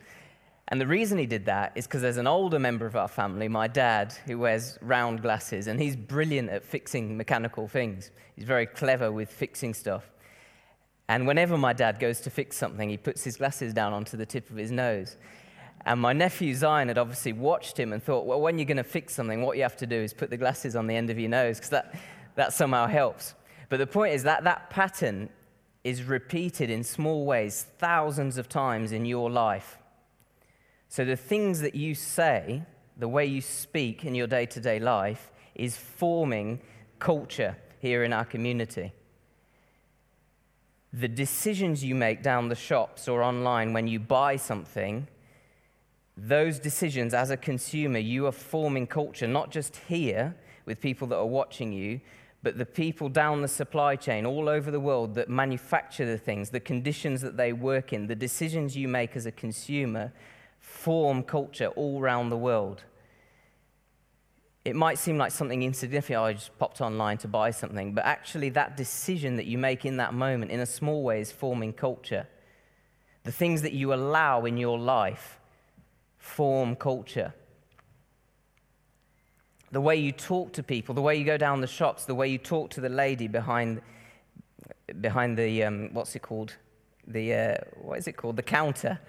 And 0.69 0.79
the 0.79 0.87
reason 0.87 1.17
he 1.17 1.25
did 1.25 1.43
that 1.47 1.73
is 1.75 1.87
because 1.87 2.03
there's 2.03 2.15
an 2.15 2.25
older 2.25 2.57
member 2.57 2.85
of 2.85 2.95
our 2.95 3.09
family, 3.09 3.49
my 3.49 3.67
dad, 3.67 4.13
who 4.27 4.39
wears 4.39 4.79
round 4.81 5.23
glasses, 5.23 5.67
and 5.67 5.77
he's 5.77 5.97
brilliant 5.97 6.51
at 6.51 6.63
fixing 6.63 7.17
mechanical 7.17 7.67
things. 7.67 8.11
He's 8.37 8.45
very 8.45 8.65
clever 8.65 9.11
with 9.11 9.29
fixing 9.29 9.73
stuff. 9.73 10.09
And 11.09 11.25
whenever 11.25 11.57
my 11.57 11.73
dad 11.73 11.99
goes 11.99 12.19
to 12.21 12.29
fix 12.29 12.57
something, 12.57 12.89
he 12.89 12.97
puts 12.97 13.23
his 13.23 13.37
glasses 13.37 13.73
down 13.73 13.93
onto 13.93 14.17
the 14.17 14.25
tip 14.25 14.49
of 14.49 14.57
his 14.57 14.71
nose. 14.71 15.15
And 15.85 16.01
my 16.01 16.11
nephew 16.11 16.53
Zion 16.53 16.89
had 16.89 16.97
obviously 16.97 17.31
watched 17.31 17.79
him 17.79 17.93
and 17.93 18.03
thought, 18.03 18.25
well, 18.25 18.41
when 18.41 18.57
you're 18.57 18.65
going 18.65 18.77
to 18.77 18.83
fix 18.83 19.13
something, 19.13 19.41
what 19.41 19.55
you 19.55 19.63
have 19.63 19.77
to 19.77 19.87
do 19.87 19.95
is 19.95 20.13
put 20.13 20.29
the 20.29 20.37
glasses 20.37 20.75
on 20.75 20.87
the 20.87 20.95
end 20.95 21.09
of 21.09 21.17
your 21.17 21.29
nose, 21.29 21.57
because 21.57 21.69
that, 21.69 21.95
that 22.35 22.51
somehow 22.51 22.87
helps. 22.87 23.35
But 23.69 23.77
the 23.77 23.87
point 23.87 24.13
is 24.13 24.23
that 24.23 24.43
that 24.43 24.69
pattern 24.69 25.29
is 25.85 26.03
repeated 26.03 26.69
in 26.69 26.83
small 26.83 27.25
ways 27.25 27.65
thousands 27.77 28.37
of 28.37 28.49
times 28.49 28.91
in 28.91 29.05
your 29.05 29.31
life. 29.31 29.77
So 30.89 31.05
the 31.05 31.15
things 31.15 31.61
that 31.61 31.75
you 31.75 31.95
say, 31.95 32.63
the 32.97 33.07
way 33.07 33.25
you 33.25 33.39
speak 33.39 34.03
in 34.03 34.13
your 34.13 34.27
day 34.27 34.45
to 34.47 34.59
day 34.59 34.79
life, 34.79 35.31
is 35.55 35.77
forming 35.77 36.59
culture 36.99 37.55
here 37.79 38.03
in 38.03 38.11
our 38.11 38.25
community. 38.25 38.91
The 40.93 41.07
decisions 41.07 41.83
you 41.83 41.95
make 41.95 42.23
down 42.23 42.49
the 42.49 42.55
shops 42.55 43.07
or 43.07 43.21
online 43.21 43.73
when 43.73 43.87
you 43.87 43.99
buy 43.99 44.37
something, 44.37 45.07
those 46.15 46.59
decisions 46.59 47.13
as 47.13 47.29
a 47.29 47.37
consumer, 47.37 47.99
you 47.99 48.25
are 48.25 48.31
forming 48.31 48.87
culture, 48.87 49.27
not 49.27 49.51
just 49.51 49.75
here 49.87 50.35
with 50.65 50.81
people 50.81 51.07
that 51.07 51.17
are 51.17 51.25
watching 51.25 51.71
you, 51.71 52.01
but 52.41 52.57
the 52.57 52.65
people 52.65 53.09
down 53.09 53.41
the 53.41 53.47
supply 53.47 53.95
chain 53.95 54.25
all 54.25 54.47
over 54.47 54.71
the 54.71 54.79
world 54.79 55.15
that 55.15 55.29
manufacture 55.29 56.05
the 56.05 56.17
things, 56.17 56.49
the 56.49 56.59
conditions 56.59 57.21
that 57.21 57.37
they 57.37 57.51
work 57.51 57.93
in, 57.93 58.07
the 58.07 58.15
decisions 58.15 58.75
you 58.77 58.87
make 58.87 59.15
as 59.15 59.25
a 59.25 59.31
consumer 59.31 60.11
form 60.59 61.23
culture 61.23 61.67
all 61.75 61.99
around 61.99 62.29
the 62.29 62.37
world. 62.37 62.83
It 64.67 64.75
might 64.75 64.97
seem 64.97 65.17
like 65.17 65.31
something 65.31 65.63
insignificant. 65.63 66.19
Oh, 66.19 66.25
I 66.25 66.33
just 66.33 66.59
popped 66.59 66.81
online 66.81 67.17
to 67.19 67.29
buy 67.29 67.51
something. 67.51 67.93
But 67.93 68.03
actually, 68.03 68.49
that 68.49 68.75
decision 68.75 69.37
that 69.37 69.45
you 69.45 69.57
make 69.57 69.85
in 69.85 69.95
that 69.95 70.13
moment, 70.13 70.51
in 70.51 70.59
a 70.59 70.65
small 70.65 71.03
way, 71.03 71.21
is 71.21 71.31
forming 71.31 71.71
culture. 71.71 72.27
The 73.23 73.31
things 73.31 73.61
that 73.61 73.71
you 73.71 73.93
allow 73.93 74.43
in 74.43 74.57
your 74.57 74.77
life 74.77 75.39
form 76.17 76.75
culture. 76.75 77.33
The 79.71 79.79
way 79.79 79.95
you 79.95 80.11
talk 80.11 80.51
to 80.53 80.63
people, 80.63 80.93
the 80.93 81.01
way 81.01 81.15
you 81.15 81.23
go 81.23 81.37
down 81.37 81.61
the 81.61 81.67
shops, 81.67 82.03
the 82.03 82.15
way 82.15 82.27
you 82.27 82.37
talk 82.37 82.69
to 82.71 82.81
the 82.81 82.89
lady 82.89 83.29
behind, 83.29 83.81
behind 84.99 85.37
the, 85.37 85.63
um, 85.63 85.93
what's 85.93 86.13
it 86.13 86.23
called? 86.23 86.57
The, 87.07 87.33
uh, 87.33 87.55
what 87.75 87.99
is 87.99 88.07
it 88.09 88.17
called? 88.17 88.35
The 88.35 88.43
counter 88.43 88.99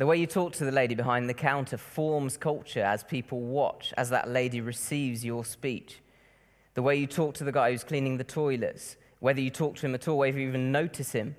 the 0.00 0.06
way 0.06 0.16
you 0.16 0.26
talk 0.26 0.54
to 0.54 0.64
the 0.64 0.72
lady 0.72 0.94
behind 0.94 1.28
the 1.28 1.34
counter 1.34 1.76
forms 1.76 2.38
culture 2.38 2.82
as 2.82 3.04
people 3.04 3.38
watch, 3.38 3.92
as 3.98 4.08
that 4.08 4.30
lady 4.30 4.62
receives 4.62 5.22
your 5.26 5.44
speech. 5.44 5.98
The 6.72 6.80
way 6.80 6.96
you 6.96 7.06
talk 7.06 7.34
to 7.34 7.44
the 7.44 7.52
guy 7.52 7.70
who's 7.70 7.84
cleaning 7.84 8.16
the 8.16 8.24
toilets, 8.24 8.96
whether 9.18 9.42
you 9.42 9.50
talk 9.50 9.76
to 9.76 9.84
him 9.84 9.94
at 9.94 10.08
all, 10.08 10.16
whether 10.16 10.38
you 10.38 10.48
even 10.48 10.72
notice 10.72 11.12
him, 11.12 11.36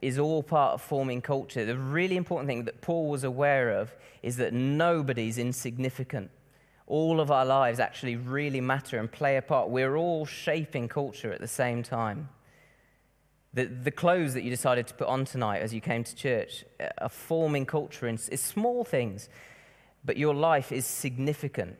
is 0.00 0.18
all 0.18 0.42
part 0.42 0.72
of 0.72 0.80
forming 0.80 1.20
culture. 1.20 1.66
The 1.66 1.76
really 1.76 2.16
important 2.16 2.48
thing 2.48 2.64
that 2.64 2.80
Paul 2.80 3.10
was 3.10 3.22
aware 3.22 3.68
of 3.68 3.94
is 4.22 4.38
that 4.38 4.54
nobody's 4.54 5.36
insignificant. 5.36 6.30
All 6.86 7.20
of 7.20 7.30
our 7.30 7.44
lives 7.44 7.80
actually 7.80 8.16
really 8.16 8.62
matter 8.62 8.98
and 8.98 9.12
play 9.12 9.36
a 9.36 9.42
part. 9.42 9.68
We're 9.68 9.96
all 9.96 10.24
shaping 10.24 10.88
culture 10.88 11.34
at 11.34 11.42
the 11.42 11.46
same 11.46 11.82
time. 11.82 12.30
The, 13.58 13.64
the 13.64 13.90
clothes 13.90 14.34
that 14.34 14.44
you 14.44 14.50
decided 14.50 14.86
to 14.86 14.94
put 14.94 15.08
on 15.08 15.24
tonight 15.24 15.62
as 15.62 15.74
you 15.74 15.80
came 15.80 16.04
to 16.04 16.14
church 16.14 16.64
uh, 16.78 16.90
are 16.98 17.08
forming 17.08 17.66
culture 17.66 18.06
in 18.06 18.14
it's 18.14 18.40
small 18.40 18.84
things, 18.84 19.28
but 20.04 20.16
your 20.16 20.32
life 20.32 20.70
is 20.70 20.86
significant. 20.86 21.76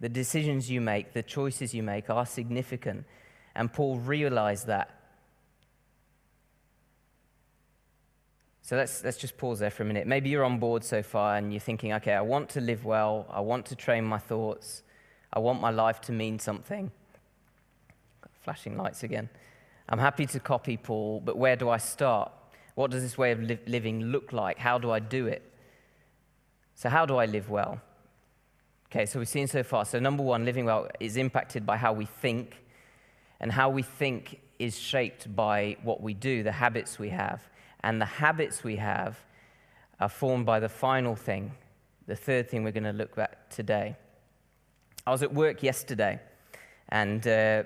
The 0.00 0.08
decisions 0.08 0.70
you 0.70 0.80
make, 0.80 1.12
the 1.12 1.22
choices 1.22 1.74
you 1.74 1.82
make 1.82 2.08
are 2.08 2.24
significant. 2.24 3.04
And 3.54 3.70
Paul 3.70 3.98
realized 3.98 4.68
that. 4.68 4.88
So 8.62 8.76
let's, 8.76 9.04
let's 9.04 9.18
just 9.18 9.36
pause 9.36 9.58
there 9.58 9.68
for 9.70 9.82
a 9.82 9.86
minute. 9.86 10.06
Maybe 10.06 10.30
you're 10.30 10.44
on 10.44 10.58
board 10.58 10.82
so 10.82 11.02
far 11.02 11.36
and 11.36 11.52
you're 11.52 11.60
thinking, 11.60 11.92
okay, 11.92 12.14
I 12.14 12.22
want 12.22 12.48
to 12.50 12.62
live 12.62 12.86
well, 12.86 13.26
I 13.28 13.40
want 13.40 13.66
to 13.66 13.76
train 13.76 14.02
my 14.02 14.18
thoughts, 14.18 14.82
I 15.30 15.40
want 15.40 15.60
my 15.60 15.72
life 15.72 16.00
to 16.02 16.12
mean 16.12 16.38
something. 16.38 16.90
Flashing 18.40 18.78
lights 18.78 19.02
again. 19.02 19.28
I'm 19.88 19.98
happy 19.98 20.26
to 20.26 20.40
copy 20.40 20.76
Paul, 20.76 21.20
but 21.24 21.36
where 21.38 21.56
do 21.56 21.70
I 21.70 21.78
start? 21.78 22.30
What 22.74 22.90
does 22.90 23.02
this 23.02 23.16
way 23.16 23.32
of 23.32 23.42
li- 23.42 23.58
living 23.66 24.02
look 24.04 24.32
like? 24.32 24.58
How 24.58 24.78
do 24.78 24.90
I 24.90 24.98
do 24.98 25.26
it? 25.26 25.42
So, 26.74 26.88
how 26.88 27.06
do 27.06 27.16
I 27.16 27.26
live 27.26 27.50
well? 27.50 27.80
Okay, 28.90 29.06
so 29.06 29.18
we've 29.18 29.28
seen 29.28 29.48
so 29.48 29.62
far. 29.62 29.84
So, 29.84 29.98
number 29.98 30.22
one, 30.22 30.44
living 30.44 30.66
well 30.66 30.88
is 31.00 31.16
impacted 31.16 31.64
by 31.64 31.76
how 31.76 31.92
we 31.92 32.04
think, 32.04 32.62
and 33.40 33.50
how 33.50 33.70
we 33.70 33.82
think 33.82 34.40
is 34.58 34.78
shaped 34.78 35.34
by 35.34 35.76
what 35.82 36.02
we 36.02 36.14
do, 36.14 36.42
the 36.42 36.52
habits 36.52 36.98
we 36.98 37.08
have. 37.08 37.42
And 37.82 38.00
the 38.00 38.06
habits 38.06 38.62
we 38.62 38.76
have 38.76 39.18
are 40.00 40.08
formed 40.08 40.46
by 40.46 40.60
the 40.60 40.68
final 40.68 41.16
thing, 41.16 41.52
the 42.06 42.16
third 42.16 42.48
thing 42.50 42.62
we're 42.62 42.72
going 42.72 42.84
to 42.84 42.92
look 42.92 43.16
at 43.18 43.50
today. 43.50 43.96
I 45.06 45.10
was 45.10 45.22
at 45.22 45.32
work 45.32 45.62
yesterday, 45.62 46.20
and 46.90 47.26
uh, 47.26 47.62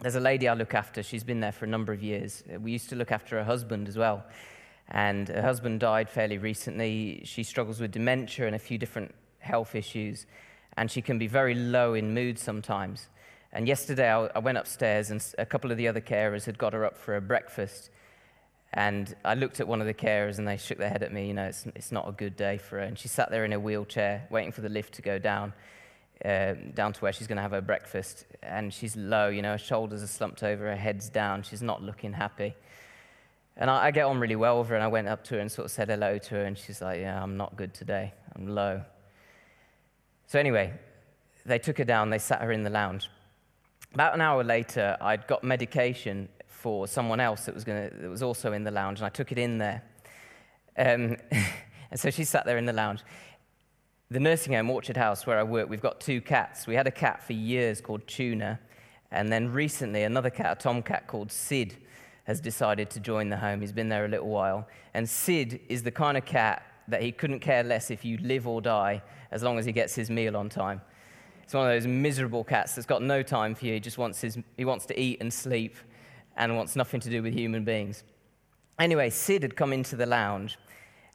there's 0.00 0.14
a 0.14 0.20
lady 0.20 0.48
I 0.48 0.54
look 0.54 0.74
after. 0.74 1.02
She's 1.02 1.24
been 1.24 1.40
there 1.40 1.52
for 1.52 1.64
a 1.64 1.68
number 1.68 1.92
of 1.92 2.02
years. 2.02 2.44
Uh, 2.52 2.60
we 2.60 2.72
used 2.72 2.88
to 2.90 2.96
look 2.96 3.10
after 3.10 3.36
her 3.36 3.44
husband 3.44 3.88
as 3.88 3.96
well. 3.96 4.24
And 4.88 5.28
her 5.28 5.42
husband 5.42 5.80
died 5.80 6.08
fairly 6.08 6.38
recently. 6.38 7.22
She 7.24 7.42
struggles 7.42 7.80
with 7.80 7.90
dementia 7.90 8.46
and 8.46 8.54
a 8.54 8.58
few 8.58 8.78
different 8.78 9.14
health 9.40 9.74
issues. 9.74 10.26
And 10.76 10.90
she 10.90 11.02
can 11.02 11.18
be 11.18 11.26
very 11.26 11.54
low 11.54 11.94
in 11.94 12.14
mood 12.14 12.38
sometimes. 12.38 13.08
And 13.52 13.66
yesterday 13.66 14.10
I 14.10 14.38
went 14.38 14.58
upstairs, 14.58 15.10
and 15.10 15.24
a 15.38 15.46
couple 15.46 15.72
of 15.72 15.78
the 15.78 15.88
other 15.88 16.00
carers 16.00 16.44
had 16.44 16.58
got 16.58 16.74
her 16.74 16.84
up 16.84 16.96
for 16.96 17.16
a 17.16 17.20
breakfast. 17.20 17.90
And 18.74 19.14
I 19.24 19.34
looked 19.34 19.58
at 19.58 19.66
one 19.66 19.80
of 19.80 19.86
the 19.86 19.94
carers, 19.94 20.38
and 20.38 20.46
they 20.46 20.58
shook 20.58 20.78
their 20.78 20.90
head 20.90 21.02
at 21.02 21.12
me. 21.12 21.28
You 21.28 21.34
know, 21.34 21.46
it's, 21.46 21.66
it's 21.74 21.90
not 21.90 22.08
a 22.08 22.12
good 22.12 22.36
day 22.36 22.58
for 22.58 22.76
her. 22.76 22.82
And 22.82 22.98
she 22.98 23.08
sat 23.08 23.30
there 23.30 23.44
in 23.44 23.52
a 23.52 23.58
wheelchair, 23.58 24.28
waiting 24.30 24.52
for 24.52 24.60
the 24.60 24.68
lift 24.68 24.94
to 24.94 25.02
go 25.02 25.18
down 25.18 25.54
uh, 26.24 26.54
down 26.74 26.92
to 26.92 27.00
where 27.00 27.12
she's 27.12 27.26
going 27.26 27.36
to 27.36 27.42
have 27.42 27.52
her 27.52 27.60
breakfast. 27.60 28.26
And 28.42 28.72
she's 28.72 28.96
low, 28.96 29.28
you 29.28 29.42
know, 29.42 29.52
her 29.52 29.58
shoulders 29.58 30.02
are 30.02 30.08
slumped 30.08 30.42
over, 30.42 30.64
her 30.64 30.76
head's 30.76 31.08
down. 31.08 31.42
She's 31.42 31.62
not 31.62 31.82
looking 31.82 32.12
happy. 32.12 32.54
And 33.56 33.70
I, 33.70 33.86
I, 33.86 33.90
get 33.90 34.04
on 34.04 34.20
really 34.20 34.36
well 34.36 34.60
with 34.60 34.68
her, 34.68 34.76
and 34.76 34.84
I 34.84 34.88
went 34.88 35.08
up 35.08 35.24
to 35.24 35.34
her 35.34 35.40
and 35.40 35.50
sort 35.50 35.66
of 35.66 35.72
said 35.72 35.88
hello 35.88 36.16
to 36.16 36.34
her, 36.36 36.44
and 36.44 36.56
she's 36.56 36.80
like, 36.80 37.00
Yeah, 37.00 37.20
I'm 37.20 37.36
not 37.36 37.56
good 37.56 37.74
today. 37.74 38.14
I'm 38.36 38.46
low. 38.46 38.82
So, 40.26 40.38
anyway, 40.38 40.74
they 41.44 41.58
took 41.58 41.78
her 41.78 41.84
down, 41.84 42.10
they 42.10 42.18
sat 42.18 42.40
her 42.40 42.52
in 42.52 42.62
the 42.62 42.70
lounge. 42.70 43.08
About 43.94 44.14
an 44.14 44.20
hour 44.20 44.44
later, 44.44 44.96
I'd 45.00 45.26
got 45.26 45.42
medication 45.42 46.28
for 46.46 46.86
someone 46.86 47.18
else 47.18 47.46
that 47.46 47.54
was, 47.54 47.64
gonna, 47.64 47.90
that 47.90 48.08
was 48.08 48.22
also 48.22 48.52
in 48.52 48.62
the 48.62 48.70
lounge, 48.70 49.00
and 49.00 49.06
I 49.06 49.10
took 49.10 49.32
it 49.32 49.38
in 49.38 49.58
there. 49.58 49.82
Um, 50.76 51.16
and 51.90 51.98
so 51.98 52.10
she 52.10 52.24
sat 52.24 52.44
there 52.44 52.58
in 52.58 52.66
the 52.66 52.72
lounge. 52.72 53.00
The 54.10 54.20
nursing 54.20 54.54
home, 54.54 54.70
Orchard 54.70 54.96
House, 54.96 55.26
where 55.26 55.38
I 55.38 55.42
work, 55.42 55.68
we've 55.68 55.82
got 55.82 56.00
two 56.00 56.22
cats. 56.22 56.66
We 56.66 56.74
had 56.74 56.86
a 56.86 56.90
cat 56.90 57.22
for 57.22 57.34
years 57.34 57.82
called 57.82 58.06
Tuna, 58.06 58.58
and 59.10 59.30
then 59.30 59.52
recently 59.52 60.04
another 60.04 60.30
cat, 60.30 60.56
a 60.58 60.62
tomcat 60.62 61.06
called 61.06 61.30
Sid, 61.30 61.76
has 62.24 62.40
decided 62.40 62.88
to 62.88 63.00
join 63.00 63.28
the 63.28 63.36
home. 63.36 63.60
He's 63.60 63.72
been 63.72 63.90
there 63.90 64.06
a 64.06 64.08
little 64.08 64.28
while. 64.28 64.66
And 64.94 65.06
Sid 65.06 65.60
is 65.68 65.82
the 65.82 65.90
kind 65.90 66.16
of 66.16 66.24
cat 66.24 66.62
that 66.88 67.02
he 67.02 67.12
couldn't 67.12 67.40
care 67.40 67.62
less 67.62 67.90
if 67.90 68.02
you 68.02 68.16
live 68.22 68.48
or 68.48 68.62
die 68.62 69.02
as 69.30 69.42
long 69.42 69.58
as 69.58 69.66
he 69.66 69.72
gets 69.72 69.94
his 69.94 70.08
meal 70.08 70.38
on 70.38 70.48
time. 70.48 70.80
It's 71.42 71.52
one 71.52 71.66
of 71.66 71.74
those 71.74 71.86
miserable 71.86 72.44
cats 72.44 72.74
that's 72.74 72.86
got 72.86 73.02
no 73.02 73.22
time 73.22 73.54
for 73.54 73.66
you. 73.66 73.74
He 73.74 73.80
just 73.80 73.98
wants, 73.98 74.22
his, 74.22 74.38
he 74.56 74.64
wants 74.64 74.86
to 74.86 74.98
eat 74.98 75.18
and 75.20 75.30
sleep 75.30 75.76
and 76.34 76.56
wants 76.56 76.76
nothing 76.76 77.00
to 77.00 77.10
do 77.10 77.22
with 77.22 77.34
human 77.34 77.62
beings. 77.62 78.04
Anyway, 78.78 79.10
Sid 79.10 79.42
had 79.42 79.54
come 79.54 79.74
into 79.74 79.96
the 79.96 80.06
lounge 80.06 80.56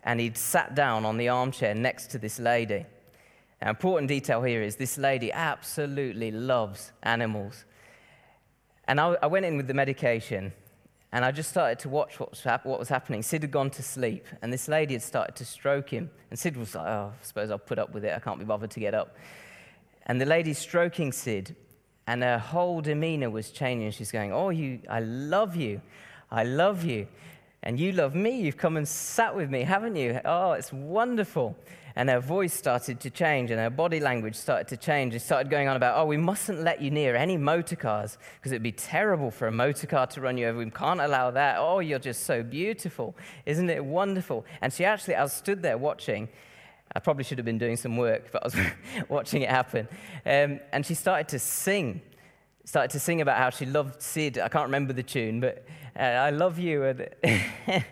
and 0.04 0.20
he'd 0.20 0.38
sat 0.38 0.76
down 0.76 1.06
on 1.06 1.18
the 1.18 1.30
armchair 1.30 1.74
next 1.74 2.08
to 2.12 2.18
this 2.18 2.40
lady. 2.40 2.86
Now, 3.62 3.70
important 3.70 4.10
detail 4.10 4.42
here 4.44 4.62
is 4.62 4.76
this 4.76 4.98
lady 4.98 5.32
absolutely 5.32 6.32
loves 6.32 6.92
animals. 7.02 7.66
And 8.86 9.00
I, 9.00 9.18
I 9.22 9.28
went 9.28 9.46
in 9.46 9.56
with 9.56 9.68
the 9.68 9.74
medication 9.74 10.52
and 11.14 11.24
I 11.24 11.32
just 11.32 11.52
started 11.52 11.78
to 11.80 11.90
watch 11.90 12.20
what 12.20 12.32
was, 12.32 12.42
hap- 12.42 12.66
what 12.66 12.80
was, 12.80 12.90
happening. 12.90 13.22
Sid 13.22 13.44
had 13.44 13.52
gone 13.52 13.70
to 13.70 13.84
sleep, 13.84 14.26
and 14.42 14.52
this 14.52 14.68
lady 14.68 14.96
had 14.96 15.04
started 15.04 15.36
to 15.36 15.46
stroke 15.46 15.92
him. 15.92 16.10
And 16.32 16.40
Sid 16.40 16.58
was 16.58 16.74
like, 16.74 16.88
Oh, 16.88 17.14
I 17.14 17.24
suppose 17.24 17.52
I'll 17.52 17.60
put 17.60 17.78
up 17.78 17.94
with 17.94 18.04
it. 18.04 18.14
I 18.16 18.20
can't 18.20 18.40
be 18.40 18.46
bothered 18.46 18.72
to 18.72 18.80
get 18.80 18.96
up. 18.96 19.16
And 20.08 20.20
the 20.20 20.26
lady 20.26 20.54
stroking 20.54 21.12
Sid, 21.12 21.56
and 22.08 22.24
her 22.24 22.40
whole 22.40 22.82
demeanor 22.82 23.30
was 23.30 23.52
changing. 23.52 23.92
She's 23.92 24.12
going, 24.12 24.34
Oh, 24.34 24.50
you, 24.50 24.80
I 24.90 25.02
love 25.02 25.56
you. 25.56 25.82
I 26.32 26.46
love 26.46 26.84
you. 26.84 27.08
And 27.64 27.80
you 27.80 27.94
love 27.94 28.14
me. 28.14 28.42
You've 28.42 28.58
come 28.58 28.78
and 28.78 28.88
sat 28.88 29.36
with 29.36 29.50
me, 29.50 29.64
haven't 29.64 29.96
you? 29.96 30.20
Oh, 30.26 30.52
it's 30.52 30.72
wonderful 30.72 31.56
and 31.96 32.10
her 32.10 32.20
voice 32.20 32.54
started 32.54 33.00
to 33.02 33.10
change 33.10 33.52
and 33.52 33.60
her 33.60 33.70
body 33.70 34.00
language 34.00 34.36
started 34.36 34.68
to 34.68 34.78
change. 34.78 35.14
She 35.14 35.20
started 35.20 35.50
going 35.50 35.68
on 35.68 35.76
about, 35.76 35.98
oh, 35.98 36.06
we 36.06 36.18
mustn't 36.18 36.62
let 36.62 36.82
you 36.82 36.90
near 36.90 37.16
any 37.16 37.38
motor 37.38 37.76
cars 37.76 38.18
because 38.38 38.52
it'd 38.52 38.64
be 38.64 38.72
terrible 38.72 39.30
for 39.30 39.48
a 39.48 39.52
motor 39.52 39.86
car 39.86 40.08
to 40.08 40.22
run 40.22 40.38
you 40.38 40.48
over. 40.48 40.58
We 40.58 40.70
can't 40.72 41.02
allow 41.02 41.32
that. 41.32 41.58
Oh, 41.60 41.80
you're 41.80 42.00
just 42.00 42.24
so 42.24 42.42
beautiful. 42.42 43.16
Isn't 43.46 43.70
it 43.70 43.84
wonderful? 43.84 44.46
And 44.62 44.74
she 44.74 44.86
actually, 44.86 45.16
I 45.16 45.26
stood 45.28 45.62
there 45.62 45.78
watching. 45.78 46.30
I 46.96 47.00
probably 47.00 47.24
should 47.24 47.38
have 47.38 47.46
been 47.46 47.60
doing 47.60 47.78
some 47.78 47.98
work, 47.98 48.32
but 48.32 48.44
I 48.44 48.46
was 48.46 48.56
watching 49.10 49.44
it 49.44 49.50
happen. 49.50 49.88
Um, 50.26 50.60
and 50.72 50.86
she 50.86 50.96
started 50.96 51.28
to 51.30 51.40
sing 51.40 52.02
started 52.66 52.92
to 52.92 53.00
sing 53.00 53.22
about 53.22 53.38
how 53.38 53.50
she 53.50 53.66
loved 53.66 54.02
Sid. 54.02 54.38
I 54.38 54.48
can't 54.48 54.66
remember 54.66 54.94
the 54.94 55.04
tune, 55.04 55.40
but 55.40 55.66
uh, 55.98 56.04
I 56.04 56.30
love 56.30 56.60
you. 56.60 56.84
And, 56.84 57.10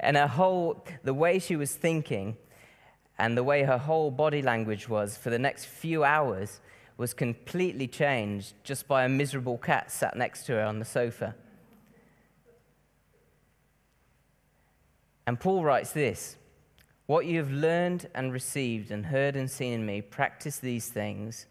and 0.00 0.16
her 0.16 0.26
whole, 0.26 0.84
the 1.02 1.14
way 1.14 1.38
she 1.38 1.56
was 1.56 1.74
thinking 1.74 2.36
and 3.18 3.36
the 3.36 3.42
way 3.42 3.64
her 3.64 3.78
whole 3.78 4.10
body 4.10 4.42
language 4.42 4.88
was 4.88 5.16
for 5.16 5.30
the 5.30 5.38
next 5.38 5.66
few 5.66 6.04
hours 6.04 6.60
was 6.96 7.12
completely 7.14 7.86
changed 7.86 8.54
just 8.62 8.86
by 8.86 9.04
a 9.04 9.08
miserable 9.08 9.58
cat 9.58 9.90
sat 9.90 10.16
next 10.16 10.44
to 10.44 10.52
her 10.52 10.62
on 10.62 10.78
the 10.78 10.84
sofa. 10.84 11.34
And 15.26 15.38
Paul 15.38 15.64
writes 15.64 15.92
this 15.92 16.36
What 17.06 17.26
you 17.26 17.38
have 17.38 17.50
learned 17.50 18.08
and 18.14 18.32
received 18.32 18.90
and 18.90 19.06
heard 19.06 19.36
and 19.36 19.50
seen 19.50 19.72
in 19.72 19.86
me, 19.86 20.00
practice 20.02 20.58
these 20.58 20.88
things, 20.88 21.46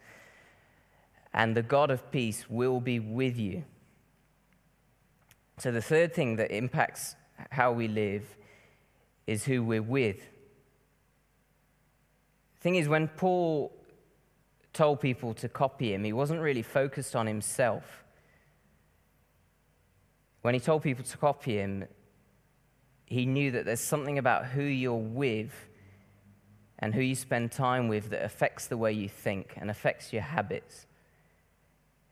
and 1.34 1.56
the 1.56 1.62
God 1.62 1.92
of 1.92 2.12
peace 2.12 2.50
will 2.50 2.80
be 2.80 3.00
with 3.00 3.38
you. 3.38 3.64
So, 5.58 5.72
the 5.72 5.82
third 5.82 6.14
thing 6.14 6.38
that 6.38 6.52
impacts 6.52 7.16
how 7.52 7.72
we 7.72 7.88
live 7.88 8.24
is 9.28 9.46
who 9.46 9.64
we're 9.64 9.82
with. 9.82 10.22
Thing 12.62 12.76
is, 12.76 12.88
when 12.88 13.08
Paul 13.08 13.72
told 14.74 15.00
people 15.00 15.34
to 15.36 15.50
copy 15.50 15.94
him, 15.94 16.04
he 16.04 16.14
wasn't 16.14 16.42
really 16.42 16.62
focused 16.62 17.16
on 17.16 17.28
himself. 17.28 18.04
When 20.42 20.54
he 20.54 20.60
told 20.60 20.84
people 20.84 21.04
to 21.04 21.18
copy 21.18 21.58
him, 21.58 21.86
he 23.06 23.26
knew 23.26 23.52
that 23.52 23.66
there's 23.66 23.82
something 23.82 24.18
about 24.18 24.46
who 24.46 24.64
you're 24.64 24.96
with 24.96 25.52
and 26.78 26.94
who 26.94 27.02
you 27.02 27.16
spend 27.16 27.52
time 27.52 27.88
with 27.88 28.12
that 28.12 28.24
affects 28.24 28.68
the 28.68 28.78
way 28.78 28.94
you 28.94 29.10
think 29.10 29.54
and 29.58 29.70
affects 29.70 30.14
your 30.14 30.22
habits. 30.22 30.86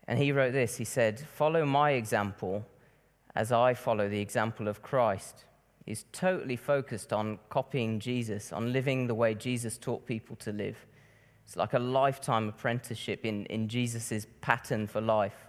And 0.08 0.18
he 0.18 0.32
wrote 0.32 0.52
this 0.52 0.78
he 0.78 0.84
said, 0.84 1.20
Follow 1.20 1.64
my 1.64 1.92
example 1.92 2.66
as 3.36 3.52
I 3.52 3.74
follow 3.74 4.08
the 4.08 4.20
example 4.20 4.66
of 4.66 4.82
Christ 4.82 5.44
He's 5.88 6.04
totally 6.12 6.56
focused 6.56 7.14
on 7.14 7.38
copying 7.48 7.98
Jesus, 7.98 8.52
on 8.52 8.74
living 8.74 9.06
the 9.06 9.14
way 9.14 9.34
Jesus 9.34 9.78
taught 9.78 10.04
people 10.04 10.36
to 10.36 10.52
live. 10.52 10.76
It's 11.46 11.56
like 11.56 11.72
a 11.72 11.78
lifetime 11.78 12.46
apprenticeship 12.46 13.24
in, 13.24 13.46
in 13.46 13.68
Jesus' 13.68 14.26
pattern 14.42 14.86
for 14.86 15.00
life. 15.00 15.46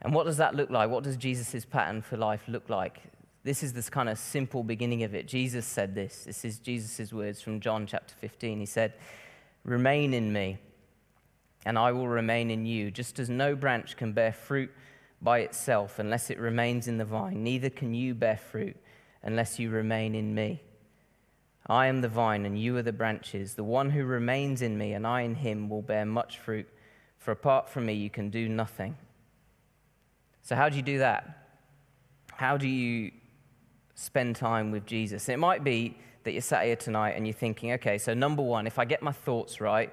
And 0.00 0.14
what 0.14 0.24
does 0.24 0.38
that 0.38 0.54
look 0.54 0.70
like? 0.70 0.88
What 0.88 1.04
does 1.04 1.18
Jesus' 1.18 1.66
pattern 1.66 2.00
for 2.00 2.16
life 2.16 2.44
look 2.48 2.70
like? 2.70 3.02
This 3.44 3.62
is 3.62 3.74
this 3.74 3.90
kind 3.90 4.08
of 4.08 4.16
simple 4.16 4.62
beginning 4.62 5.02
of 5.02 5.14
it. 5.14 5.28
Jesus 5.28 5.66
said 5.66 5.94
this. 5.94 6.24
This 6.24 6.42
is 6.42 6.58
Jesus' 6.58 7.12
words 7.12 7.42
from 7.42 7.60
John 7.60 7.86
chapter 7.86 8.14
15. 8.18 8.60
He 8.60 8.64
said, 8.64 8.94
Remain 9.62 10.14
in 10.14 10.32
me, 10.32 10.56
and 11.66 11.76
I 11.76 11.90
will 11.90 12.06
remain 12.06 12.50
in 12.52 12.64
you, 12.64 12.92
just 12.92 13.18
as 13.18 13.28
no 13.28 13.56
branch 13.56 13.96
can 13.96 14.12
bear 14.12 14.32
fruit 14.32 14.70
by 15.20 15.40
itself 15.40 15.98
unless 15.98 16.30
it 16.30 16.38
remains 16.38 16.86
in 16.86 16.96
the 16.96 17.04
vine, 17.04 17.42
neither 17.42 17.70
can 17.70 17.92
you 17.92 18.14
bear 18.14 18.36
fruit 18.36 18.76
unless 19.24 19.58
you 19.58 19.68
remain 19.68 20.14
in 20.14 20.32
me. 20.32 20.62
I 21.66 21.88
am 21.88 22.02
the 22.02 22.08
vine, 22.08 22.46
and 22.46 22.56
you 22.56 22.76
are 22.76 22.82
the 22.82 22.92
branches. 22.92 23.54
The 23.54 23.64
one 23.64 23.90
who 23.90 24.04
remains 24.04 24.62
in 24.62 24.78
me, 24.78 24.92
and 24.92 25.04
I 25.04 25.22
in 25.22 25.34
him, 25.34 25.68
will 25.68 25.82
bear 25.82 26.06
much 26.06 26.38
fruit, 26.38 26.68
for 27.18 27.32
apart 27.32 27.68
from 27.68 27.86
me, 27.86 27.94
you 27.94 28.10
can 28.10 28.30
do 28.30 28.48
nothing. 28.48 28.96
So, 30.42 30.54
how 30.54 30.68
do 30.68 30.76
you 30.76 30.82
do 30.82 30.98
that? 30.98 31.48
How 32.32 32.56
do 32.56 32.68
you 32.68 33.10
spend 33.96 34.36
time 34.36 34.70
with 34.70 34.86
Jesus? 34.86 35.28
It 35.28 35.40
might 35.40 35.64
be 35.64 35.98
that 36.22 36.30
you're 36.30 36.42
sat 36.42 36.66
here 36.66 36.76
tonight 36.76 37.14
and 37.16 37.26
you're 37.26 37.34
thinking, 37.34 37.72
okay, 37.72 37.98
so 37.98 38.14
number 38.14 38.42
one, 38.42 38.68
if 38.68 38.78
I 38.78 38.84
get 38.84 39.02
my 39.02 39.10
thoughts 39.10 39.60
right, 39.60 39.92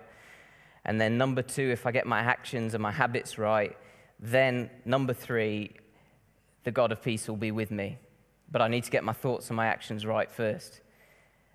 and 0.85 0.99
then 0.99 1.17
number 1.17 1.41
two, 1.41 1.69
if 1.69 1.85
I 1.85 1.91
get 1.91 2.05
my 2.05 2.19
actions 2.19 2.73
and 2.73 2.83
my 2.83 2.91
habits 2.91 3.37
right, 3.37 3.77
then 4.19 4.69
number 4.85 5.13
three, 5.13 5.71
the 6.63 6.71
God 6.71 6.91
of 6.91 7.01
peace 7.01 7.27
will 7.27 7.37
be 7.37 7.51
with 7.51 7.71
me 7.71 7.99
but 8.53 8.61
I 8.61 8.67
need 8.67 8.83
to 8.83 8.91
get 8.91 9.03
my 9.03 9.13
thoughts 9.13 9.49
and 9.49 9.57
my 9.57 9.65
actions 9.65 10.05
right 10.05 10.31
first. 10.31 10.79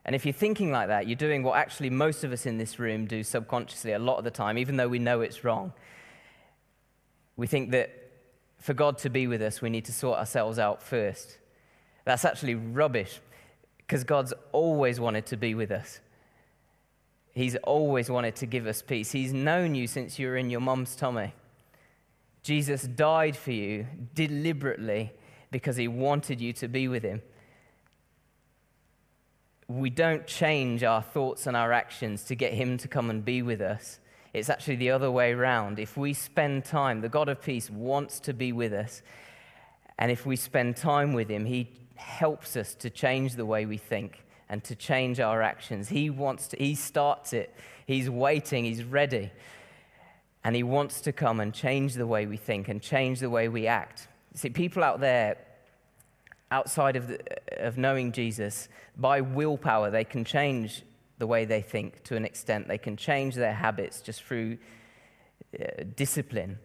And 0.05 0.17
if 0.17 0.27
you're 0.27 0.33
thinking 0.33 0.73
like 0.73 0.89
that, 0.89 1.07
you're 1.07 1.17
doing 1.17 1.45
what 1.45 1.57
actually 1.57 1.91
most 1.91 2.25
of 2.25 2.33
us 2.33 2.45
in 2.45 2.59
this 2.59 2.79
room 2.79 3.07
do 3.07 3.23
subconsciously 3.23 3.93
a 3.93 3.99
lot 4.01 4.19
of 4.19 4.25
the 4.25 4.33
time, 4.33 4.59
even 4.59 4.77
though 4.77 4.89
we 4.89 4.99
know 4.99 5.21
it's 5.21 5.45
wrong. 5.45 5.73
We 7.37 7.47
think 7.47 7.71
that 7.71 7.91
for 8.59 8.75
God 8.75 8.99
to 8.99 9.11
be 9.11 9.29
with 9.29 9.41
us, 9.41 9.63
we 9.63 9.71
need 9.71 9.85
to 9.85 9.93
sort 9.93 10.19
ourselves 10.19 10.59
out 10.59 10.83
first. 10.83 11.39
That's 12.05 12.25
actually 12.25 12.57
rubbish 12.57 13.21
because 13.79 14.03
God's 14.03 14.35
always 14.51 14.99
wanted 14.99 15.25
to 15.27 15.37
be 15.37 15.55
with 15.55 15.71
us. 15.71 16.01
He's 17.39 17.55
always 17.55 18.11
wanted 18.11 18.35
to 18.35 18.47
give 18.47 18.67
us 18.67 18.83
peace. 18.83 19.13
He's 19.13 19.33
known 19.33 19.77
you 19.77 19.87
since 19.87 20.19
you 20.19 20.27
were 20.27 20.37
in 20.37 20.51
your 20.51 20.61
mom's 20.61 20.97
tummy. 20.97 21.35
Jesus 22.43 22.83
died 22.83 23.37
for 23.37 23.53
you 23.53 23.87
deliberately 24.13 25.13
because 25.53 25.77
he 25.77 25.87
wanted 25.87 26.41
you 26.41 26.53
to 26.55 26.67
be 26.67 26.89
with 26.89 27.05
him. 27.05 27.23
We 29.69 29.89
don't 29.89 30.27
change 30.27 30.83
our 30.83 31.01
thoughts 31.01 31.47
and 31.47 31.57
our 31.57 31.73
actions 31.73 32.25
to 32.25 32.35
get 32.35 32.55
him 32.55 32.77
to 32.79 32.89
come 32.89 33.09
and 33.09 33.25
be 33.25 33.43
with 33.43 33.61
us. 33.61 34.01
It's 34.35 34.51
actually 34.51 34.75
the 34.75 34.91
other 34.91 35.09
way 35.09 35.31
around. 35.31 35.79
If 35.79 35.97
we 35.97 36.15
spend 36.15 36.65
time, 36.65 37.03
the 37.03 37.09
God 37.09 37.29
of 37.29 37.41
peace 37.41 37.71
wants 37.71 38.19
to 38.19 38.35
be 38.35 38.51
with 38.51 38.73
us. 38.73 39.01
And 39.97 40.11
if 40.11 40.27
we 40.27 40.35
spend 40.35 40.77
time 40.77 41.13
with 41.13 41.29
him, 41.29 41.45
he 41.45 41.71
helps 41.95 42.57
us 42.57 42.75
to 42.75 42.91
change 42.91 43.37
the 43.37 43.47
way 43.47 43.65
we 43.65 43.77
think 43.77 44.25
and 44.49 44.65
to 44.65 44.75
change 44.75 45.21
our 45.21 45.43
actions. 45.43 45.89
He 45.89 46.11
wants 46.11 46.49
to, 46.49 46.57
he 46.57 46.75
starts 46.75 47.33
it. 47.33 47.55
He's 47.87 48.09
waiting, 48.09 48.65
he's 48.65 48.85
ready. 48.85 49.31
And 50.45 50.55
he 50.57 50.63
wants 50.63 51.01
to 51.03 51.13
come 51.13 51.41
and 51.41 51.53
change 51.53 51.95
the 51.95 52.07
way 52.07 52.27
we 52.27 52.37
think 52.37 52.69
and 52.69 52.81
change 52.81 53.21
the 53.21 53.31
way 53.31 53.49
we 53.49 53.67
act. 53.67 54.09
See, 54.35 54.51
people 54.51 54.85
out 54.85 55.01
there, 55.01 55.37
outside 56.51 56.97
of, 56.97 57.09
the, 57.09 57.21
of 57.59 57.77
knowing 57.77 58.13
Jesus, 58.13 58.69
by 58.97 59.21
willpower, 59.21 59.91
they 59.91 60.05
can 60.05 60.25
change 60.25 60.83
the 61.19 61.27
way 61.27 61.45
they 61.45 61.61
think 61.61 62.03
to 62.05 62.17
an 62.17 62.25
extent. 62.25 62.69
They 62.69 62.79
can 62.79 62.97
change 62.97 63.35
their 63.35 63.53
habits 63.53 64.01
just 64.01 64.23
through 64.23 64.59
uh, 65.59 65.85
discipline. 65.97 66.59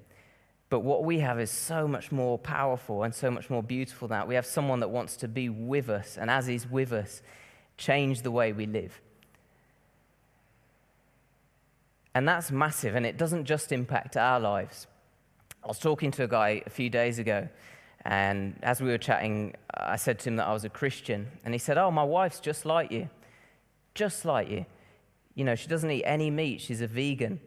But 0.69 0.81
what 0.81 1.03
we 1.03 1.19
have 1.19 1.39
is 1.39 1.51
so 1.51 1.87
much 1.87 2.11
more 2.11 2.37
powerful 2.37 3.03
and 3.03 3.13
so 3.13 3.29
much 3.29 3.49
more 3.49 3.61
beautiful 3.61 4.07
than 4.07 4.19
that. 4.19 4.27
We 4.27 4.35
have 4.35 4.45
someone 4.45 4.79
that 4.79 4.89
wants 4.89 5.17
to 5.17 5.27
be 5.27 5.49
with 5.49 5.89
us, 5.89 6.17
and 6.17 6.31
as 6.31 6.47
He's 6.47 6.67
with 6.67 6.93
us, 6.93 7.21
change 7.77 8.21
the 8.21 8.31
way 8.31 8.53
we 8.53 8.65
live. 8.65 9.01
And 12.15 12.27
that's 12.27 12.51
massive, 12.51 12.95
and 12.95 13.05
it 13.05 13.17
doesn't 13.17 13.45
just 13.45 13.71
impact 13.71 14.15
our 14.15 14.39
lives. 14.39 14.87
I 15.63 15.67
was 15.67 15.79
talking 15.79 16.11
to 16.11 16.23
a 16.23 16.27
guy 16.27 16.61
a 16.65 16.69
few 16.69 16.89
days 16.89 17.17
ago, 17.17 17.47
and 18.05 18.59
as 18.61 18.81
we 18.81 18.89
were 18.89 18.97
chatting, 18.97 19.55
I 19.73 19.95
said 19.95 20.19
to 20.19 20.29
him 20.29 20.35
that 20.35 20.47
I 20.47 20.53
was 20.53 20.65
a 20.65 20.69
Christian. 20.69 21.27
And 21.45 21.53
he 21.53 21.57
said, 21.57 21.77
Oh, 21.77 21.89
my 21.89 22.03
wife's 22.03 22.39
just 22.39 22.65
like 22.65 22.91
you. 22.91 23.09
Just 23.95 24.25
like 24.25 24.49
you. 24.49 24.65
You 25.35 25.45
know, 25.45 25.55
she 25.55 25.67
doesn't 25.67 25.89
eat 25.89 26.03
any 26.03 26.29
meat, 26.29 26.61
she's 26.61 26.81
a 26.81 26.87
vegan. 26.87 27.39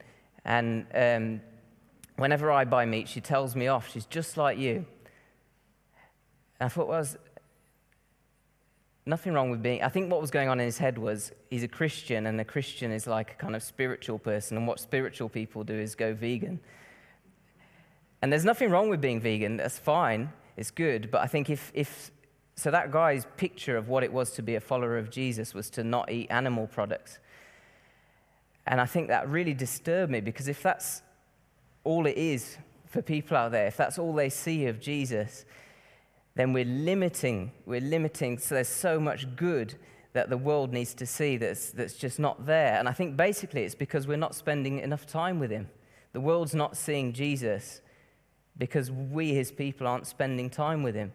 And 0.44 0.86
um, 0.94 1.40
whenever 2.16 2.50
I 2.50 2.64
buy 2.64 2.86
meat, 2.86 3.08
she 3.08 3.20
tells 3.20 3.54
me 3.54 3.66
off. 3.66 3.90
She's 3.90 4.06
just 4.06 4.36
like 4.36 4.58
you. 4.58 4.86
And 6.58 6.66
I 6.66 6.68
thought, 6.68 6.88
well, 6.88 7.00
was 7.00 7.18
nothing 9.06 9.32
wrong 9.32 9.50
with 9.50 9.62
being. 9.62 9.82
I 9.82 9.88
think 9.88 10.10
what 10.10 10.20
was 10.20 10.30
going 10.30 10.48
on 10.48 10.58
in 10.58 10.66
his 10.66 10.78
head 10.78 10.98
was 10.98 11.32
he's 11.48 11.62
a 11.62 11.68
Christian, 11.68 12.26
and 12.26 12.40
a 12.40 12.44
Christian 12.44 12.90
is 12.90 13.06
like 13.06 13.32
a 13.32 13.34
kind 13.34 13.54
of 13.54 13.62
spiritual 13.62 14.18
person. 14.18 14.56
And 14.56 14.66
what 14.66 14.80
spiritual 14.80 15.28
people 15.28 15.64
do 15.64 15.74
is 15.74 15.94
go 15.94 16.12
vegan. 16.12 16.60
And 18.20 18.32
there's 18.32 18.44
nothing 18.44 18.70
wrong 18.70 18.88
with 18.88 19.00
being 19.00 19.20
vegan, 19.20 19.56
that's 19.56 19.78
fine, 19.78 20.32
it's 20.56 20.70
good. 20.70 21.10
But 21.10 21.22
I 21.22 21.26
think 21.26 21.48
if, 21.48 21.70
if 21.74 22.10
so, 22.56 22.70
that 22.70 22.90
guy's 22.90 23.26
picture 23.36 23.76
of 23.76 23.88
what 23.88 24.02
it 24.02 24.12
was 24.12 24.32
to 24.32 24.42
be 24.42 24.54
a 24.54 24.60
follower 24.60 24.96
of 24.96 25.10
Jesus 25.10 25.54
was 25.54 25.70
to 25.70 25.84
not 25.84 26.10
eat 26.10 26.28
animal 26.30 26.66
products. 26.66 27.18
And 28.66 28.80
I 28.80 28.86
think 28.86 29.08
that 29.08 29.28
really 29.28 29.54
disturbed 29.54 30.10
me 30.10 30.20
because 30.20 30.48
if 30.48 30.62
that's 30.62 31.02
all 31.84 32.06
it 32.06 32.16
is 32.16 32.56
for 32.86 33.02
people 33.02 33.36
out 33.36 33.52
there, 33.52 33.66
if 33.66 33.76
that's 33.76 33.98
all 33.98 34.12
they 34.12 34.30
see 34.30 34.66
of 34.66 34.80
Jesus, 34.80 35.44
then 36.36 36.52
we're 36.52 36.66
limiting, 36.66 37.50
we're 37.64 37.80
limiting. 37.80 38.38
So 38.38 38.54
there's 38.54 38.68
so 38.68 39.00
much 39.00 39.34
good 39.36 39.74
that 40.12 40.30
the 40.30 40.36
world 40.36 40.72
needs 40.72 40.94
to 40.94 41.06
see 41.06 41.36
that's, 41.38 41.70
that's 41.70 41.94
just 41.94 42.18
not 42.18 42.46
there. 42.46 42.78
And 42.78 42.88
I 42.88 42.92
think 42.92 43.16
basically 43.16 43.64
it's 43.64 43.74
because 43.74 44.06
we're 44.06 44.16
not 44.16 44.34
spending 44.34 44.78
enough 44.78 45.06
time 45.06 45.40
with 45.40 45.50
him. 45.50 45.68
The 46.12 46.20
world's 46.20 46.54
not 46.54 46.76
seeing 46.76 47.12
Jesus 47.12 47.80
because 48.56 48.90
we, 48.90 49.34
his 49.34 49.50
people, 49.50 49.86
aren't 49.86 50.06
spending 50.06 50.48
time 50.48 50.82
with 50.82 50.94
him. 50.94 51.12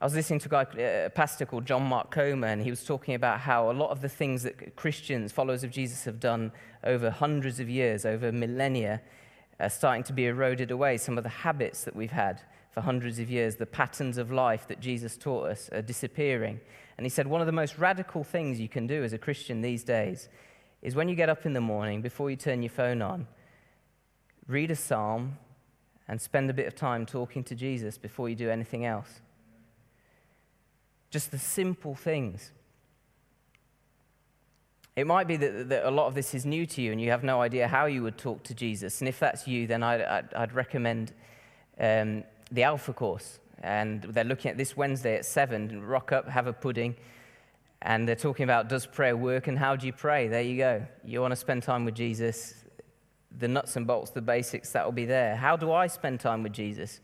I 0.00 0.06
was 0.06 0.14
listening 0.14 0.40
to 0.40 0.48
a, 0.48 0.50
guy, 0.50 0.62
uh, 0.62 1.06
a 1.06 1.10
pastor 1.10 1.44
called 1.44 1.66
John 1.66 1.82
Mark 1.82 2.10
Comer, 2.10 2.46
and 2.46 2.62
he 2.62 2.70
was 2.70 2.84
talking 2.84 3.14
about 3.14 3.40
how 3.40 3.70
a 3.70 3.74
lot 3.74 3.90
of 3.90 4.00
the 4.00 4.08
things 4.08 4.42
that 4.44 4.74
Christians, 4.74 5.30
followers 5.30 5.62
of 5.62 5.70
Jesus, 5.70 6.04
have 6.04 6.18
done 6.18 6.52
over 6.84 7.10
hundreds 7.10 7.60
of 7.60 7.68
years, 7.68 8.06
over 8.06 8.32
millennia, 8.32 9.02
are 9.60 9.70
starting 9.70 10.02
to 10.04 10.12
be 10.12 10.26
eroded 10.26 10.70
away. 10.70 10.96
Some 10.96 11.18
of 11.18 11.24
the 11.24 11.30
habits 11.30 11.84
that 11.84 11.96
we've 11.96 12.10
had 12.10 12.40
for 12.70 12.80
hundreds 12.80 13.18
of 13.18 13.30
years, 13.30 13.56
the 13.56 13.66
patterns 13.66 14.18
of 14.18 14.30
life 14.30 14.68
that 14.68 14.80
Jesus 14.80 15.16
taught 15.16 15.48
us, 15.48 15.68
are 15.72 15.82
disappearing. 15.82 16.60
And 16.96 17.04
he 17.04 17.10
said 17.10 17.26
one 17.26 17.40
of 17.40 17.46
the 17.46 17.52
most 17.52 17.78
radical 17.78 18.24
things 18.24 18.60
you 18.60 18.68
can 18.68 18.86
do 18.86 19.02
as 19.02 19.12
a 19.12 19.18
Christian 19.18 19.60
these 19.60 19.82
days 19.82 20.28
is 20.82 20.94
when 20.94 21.08
you 21.08 21.14
get 21.14 21.28
up 21.28 21.44
in 21.46 21.52
the 21.52 21.60
morning, 21.60 22.00
before 22.00 22.30
you 22.30 22.36
turn 22.36 22.62
your 22.62 22.70
phone 22.70 23.02
on, 23.02 23.26
read 24.46 24.70
a 24.70 24.76
psalm 24.76 25.36
and 26.08 26.20
spend 26.20 26.50
a 26.50 26.54
bit 26.54 26.66
of 26.66 26.74
time 26.74 27.06
talking 27.06 27.44
to 27.44 27.54
Jesus 27.54 27.98
before 27.98 28.28
you 28.28 28.34
do 28.34 28.50
anything 28.50 28.84
else. 28.84 29.20
Just 31.10 31.30
the 31.30 31.38
simple 31.38 31.94
things. 31.94 32.52
It 35.00 35.06
might 35.06 35.26
be 35.26 35.36
that, 35.36 35.70
that, 35.70 35.86
a 35.86 35.90
lot 35.90 36.08
of 36.08 36.14
this 36.14 36.34
is 36.34 36.44
new 36.44 36.66
to 36.66 36.82
you 36.82 36.92
and 36.92 37.00
you 37.00 37.10
have 37.10 37.24
no 37.24 37.40
idea 37.40 37.66
how 37.66 37.86
you 37.86 38.02
would 38.02 38.18
talk 38.18 38.42
to 38.42 38.54
Jesus. 38.54 39.00
And 39.00 39.08
if 39.08 39.18
that's 39.18 39.48
you, 39.48 39.66
then 39.66 39.82
I'd, 39.82 40.02
I'd, 40.02 40.34
I'd 40.34 40.52
recommend 40.52 41.14
um, 41.78 42.22
the 42.52 42.64
Alpha 42.64 42.92
course. 42.92 43.38
And 43.62 44.02
they're 44.02 44.24
looking 44.24 44.50
at 44.50 44.58
this 44.58 44.76
Wednesday 44.76 45.16
at 45.16 45.24
7. 45.24 45.86
Rock 45.86 46.12
up, 46.12 46.28
have 46.28 46.46
a 46.46 46.52
pudding, 46.52 46.96
and 47.80 48.06
they're 48.06 48.14
talking 48.14 48.44
about 48.44 48.68
does 48.68 48.84
prayer 48.84 49.16
work 49.16 49.46
and 49.46 49.58
how 49.58 49.74
do 49.74 49.86
you 49.86 49.94
pray? 49.94 50.28
There 50.28 50.42
you 50.42 50.58
go. 50.58 50.86
You 51.02 51.22
want 51.22 51.32
to 51.32 51.36
spend 51.36 51.62
time 51.62 51.86
with 51.86 51.94
Jesus, 51.94 52.66
the 53.38 53.48
nuts 53.48 53.76
and 53.76 53.86
bolts, 53.86 54.10
the 54.10 54.20
basics, 54.20 54.70
that 54.72 54.84
will 54.84 54.92
be 54.92 55.06
there. 55.06 55.34
How 55.34 55.56
do 55.56 55.72
I 55.72 55.86
spend 55.86 56.20
time 56.20 56.42
with 56.42 56.52
Jesus? 56.52 57.00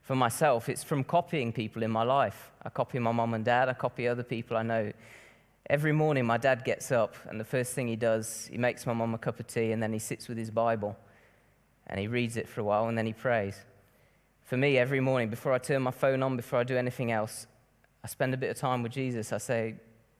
For 0.00 0.16
myself, 0.16 0.70
it's 0.70 0.82
from 0.82 1.04
copying 1.04 1.52
people 1.52 1.82
in 1.82 1.90
my 1.90 2.04
life. 2.04 2.52
I 2.62 2.70
copy 2.70 2.98
my 2.98 3.12
mom 3.12 3.34
and 3.34 3.44
dad, 3.44 3.68
I 3.68 3.74
copy 3.74 4.08
other 4.08 4.22
people 4.22 4.56
I 4.56 4.62
know. 4.62 4.92
Every 5.70 5.92
morning, 5.92 6.26
my 6.26 6.36
dad 6.36 6.62
gets 6.64 6.92
up, 6.92 7.16
and 7.26 7.40
the 7.40 7.44
first 7.44 7.72
thing 7.72 7.88
he 7.88 7.96
does, 7.96 8.48
he 8.50 8.58
makes 8.58 8.86
my 8.86 8.92
mom 8.92 9.14
a 9.14 9.18
cup 9.18 9.40
of 9.40 9.46
tea, 9.46 9.72
and 9.72 9.82
then 9.82 9.94
he 9.94 9.98
sits 9.98 10.28
with 10.28 10.36
his 10.36 10.50
Bible, 10.50 10.94
and 11.86 11.98
he 11.98 12.06
reads 12.06 12.36
it 12.36 12.48
for 12.48 12.60
a 12.60 12.64
while, 12.64 12.86
and 12.86 12.98
then 12.98 13.06
he 13.06 13.14
prays. 13.14 13.56
For 14.44 14.58
me, 14.58 14.76
every 14.76 15.00
morning, 15.00 15.30
before 15.30 15.54
I 15.54 15.58
turn 15.58 15.80
my 15.80 15.90
phone 15.90 16.22
on, 16.22 16.36
before 16.36 16.58
I 16.58 16.64
do 16.64 16.76
anything 16.76 17.12
else, 17.12 17.46
I 18.02 18.08
spend 18.08 18.34
a 18.34 18.36
bit 18.36 18.50
of 18.50 18.58
time 18.58 18.82
with 18.82 18.92
Jesus. 18.92 19.32
I 19.32 19.38
say, 19.38 19.76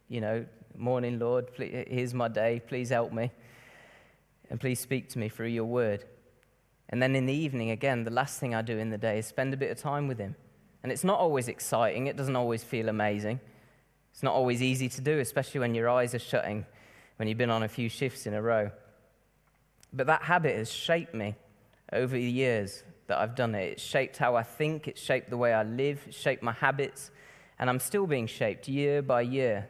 you 0.09 0.23
know, 0.23 0.47
morning, 0.75 1.19
Lord, 1.19 1.53
please, 1.53 1.85
here's 1.89 2.15
my 2.15 2.29
day, 2.29 2.63
please 2.67 2.89
help 2.89 3.13
me. 3.13 3.31
And 4.49 4.59
please 4.59 4.81
speak 4.81 5.11
to 5.11 5.19
me 5.19 5.29
through 5.29 5.49
your 5.49 5.67
word. 5.67 6.07
And 6.89 7.03
then 7.03 7.15
in 7.15 7.27
the 7.27 7.35
evening, 7.35 7.71
again, 7.71 8.05
the 8.05 8.11
last 8.11 8.41
thing 8.41 8.55
I 8.55 8.63
do 8.63 8.79
in 8.79 8.89
the 8.89 8.99
day 8.99 9.19
is 9.19 9.27
spend 9.27 9.53
a 9.53 9.59
bit 9.59 9.71
of 9.71 9.77
time 9.77 10.09
with 10.09 10.19
him. 10.19 10.37
And 10.83 10.91
it's 10.91 11.05
not 11.05 11.19
always 11.19 11.49
exciting, 11.49 12.07
it 12.07 12.17
doesn't 12.17 12.37
always 12.37 12.65
feel 12.65 12.89
amazing. 12.89 13.41
It's 14.15 14.23
not 14.23 14.33
always 14.33 14.63
easy 14.63 14.89
to 14.89 15.03
do, 15.03 15.19
especially 15.19 15.61
when 15.61 15.75
your 15.75 15.91
eyes 15.91 16.15
are 16.15 16.19
shutting, 16.19 16.65
when 17.17 17.29
you've 17.29 17.37
been 17.37 17.51
on 17.51 17.63
a 17.63 17.69
few 17.69 17.91
shifts 17.91 18.27
in 18.27 18.33
a 18.33 18.41
row. 18.41 18.71
But 19.93 20.07
that 20.07 20.23
habit 20.23 20.57
has 20.57 20.73
shaped 20.73 21.13
me 21.13 21.35
over 21.93 22.17
the 22.17 22.23
years 22.23 22.83
that 23.09 23.19
I've 23.19 23.35
done 23.35 23.55
it. 23.55 23.73
It's 23.73 23.83
shaped 23.83 24.17
how 24.17 24.35
I 24.35 24.43
think, 24.43 24.89
it's 24.89 25.03
shaped 25.03 25.29
the 25.29 25.37
way 25.37 25.53
I 25.53 25.65
live, 25.65 26.01
it's 26.07 26.17
shaped 26.17 26.43
my 26.43 26.53
habits, 26.53 27.11
and 27.59 27.69
I'm 27.69 27.79
still 27.79 28.07
being 28.07 28.27
shaped 28.27 28.69
year 28.69 29.03
by 29.03 29.21
year 29.21 29.69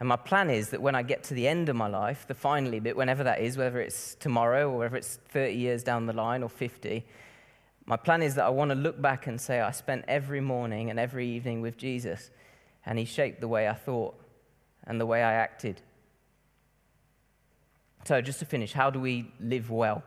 and 0.00 0.08
my 0.08 0.16
plan 0.16 0.48
is 0.48 0.70
that 0.70 0.80
when 0.80 0.94
I 0.94 1.02
get 1.02 1.24
to 1.24 1.34
the 1.34 1.46
end 1.46 1.68
of 1.68 1.76
my 1.76 1.86
life, 1.86 2.26
the 2.26 2.34
finally 2.34 2.80
bit, 2.80 2.96
whenever 2.96 3.22
that 3.24 3.42
is, 3.42 3.58
whether 3.58 3.78
it's 3.80 4.14
tomorrow 4.14 4.70
or 4.70 4.78
whether 4.78 4.96
it's 4.96 5.18
30 5.28 5.52
years 5.52 5.82
down 5.82 6.06
the 6.06 6.14
line 6.14 6.42
or 6.42 6.48
50, 6.48 7.04
my 7.84 7.98
plan 7.98 8.22
is 8.22 8.34
that 8.36 8.46
I 8.46 8.48
want 8.48 8.70
to 8.70 8.74
look 8.74 9.00
back 9.00 9.26
and 9.26 9.38
say, 9.38 9.60
I 9.60 9.72
spent 9.72 10.06
every 10.08 10.40
morning 10.40 10.88
and 10.88 10.98
every 10.98 11.28
evening 11.28 11.60
with 11.60 11.76
Jesus, 11.76 12.30
and 12.86 12.98
he 12.98 13.04
shaped 13.04 13.40
the 13.40 13.48
way 13.48 13.68
I 13.68 13.74
thought 13.74 14.14
and 14.84 15.00
the 15.00 15.06
way 15.06 15.22
I 15.22 15.32
acted. 15.32 15.80
So, 18.04 18.20
just 18.20 18.38
to 18.38 18.44
finish, 18.44 18.72
how 18.72 18.90
do 18.90 18.98
we 18.98 19.30
live 19.40 19.70
well? 19.70 20.02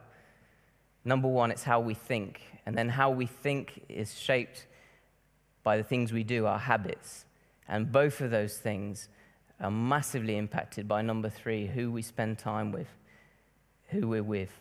Number 1.06 1.28
one, 1.28 1.52
it's 1.52 1.64
how 1.64 1.80
we 1.80 1.94
think. 1.94 2.42
And 2.66 2.78
then 2.78 2.90
how 2.90 3.12
we 3.12 3.26
think 3.26 3.84
is 3.90 4.18
shaped 4.18 4.66
by 5.64 5.78
the 5.78 5.84
things 5.84 6.12
we 6.12 6.24
do, 6.24 6.46
our 6.46 6.60
habits. 6.60 7.26
And 7.68 7.92
both 7.92 8.22
of 8.22 8.32
those 8.32 8.58
things 8.58 9.10
are 9.60 9.72
massively 9.72 10.38
impacted 10.38 10.88
by 10.88 11.02
number 11.02 11.30
three 11.30 11.68
who 11.68 11.92
we 11.92 12.02
spend 12.02 12.40
time 12.40 12.72
with, 12.72 12.88
who 13.90 14.08
we're 14.08 14.24
with. 14.24 14.52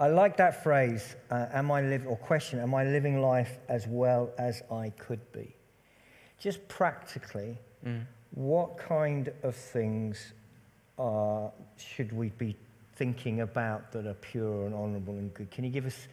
I 0.00 0.08
like 0.08 0.36
that 0.36 0.62
phrase, 0.62 1.16
uh, 1.30 1.46
am 1.52 1.70
I 1.70 1.82
live, 1.82 2.06
or 2.06 2.16
question, 2.16 2.60
am 2.60 2.74
I 2.74 2.84
living 2.84 3.20
life 3.20 3.58
as 3.68 3.86
well 3.86 4.30
as 4.38 4.62
I 4.70 4.90
could 4.90 5.20
be? 5.32 5.54
Just 6.38 6.66
practically, 6.68 7.58
mm. 7.84 8.04
what 8.30 8.78
kind 8.78 9.32
of 9.42 9.56
things 9.56 10.32
uh, 10.98 11.48
should 11.76 12.12
we 12.12 12.28
be 12.30 12.56
thinking 12.94 13.40
about 13.40 13.90
that 13.92 14.06
are 14.06 14.14
pure 14.14 14.66
and 14.66 14.74
honorable 14.74 15.14
and 15.14 15.34
good? 15.34 15.50
Can 15.50 15.64
you 15.64 15.70
give 15.70 15.86
us 15.86 16.06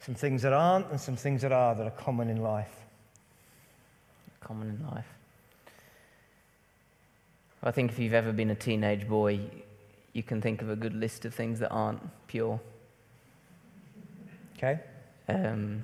some 0.00 0.14
things 0.14 0.42
that 0.42 0.52
aren't 0.52 0.90
and 0.90 1.00
some 1.00 1.16
things 1.16 1.40
that 1.42 1.52
are 1.52 1.74
that 1.74 1.86
are 1.86 1.90
common 1.90 2.28
in 2.28 2.42
life? 2.42 2.82
common 4.42 4.68
in 4.68 4.86
life. 4.94 5.06
I 7.62 7.70
think 7.70 7.92
if 7.92 7.98
you've 7.98 8.14
ever 8.14 8.32
been 8.32 8.50
a 8.50 8.54
teenage 8.54 9.08
boy, 9.08 9.40
you 10.12 10.22
can 10.22 10.40
think 10.40 10.62
of 10.62 10.68
a 10.68 10.76
good 10.76 10.94
list 10.94 11.24
of 11.24 11.34
things 11.34 11.58
that 11.60 11.70
aren't 11.70 12.00
pure. 12.26 12.60
Okay. 14.62 14.80
Um, 15.28 15.82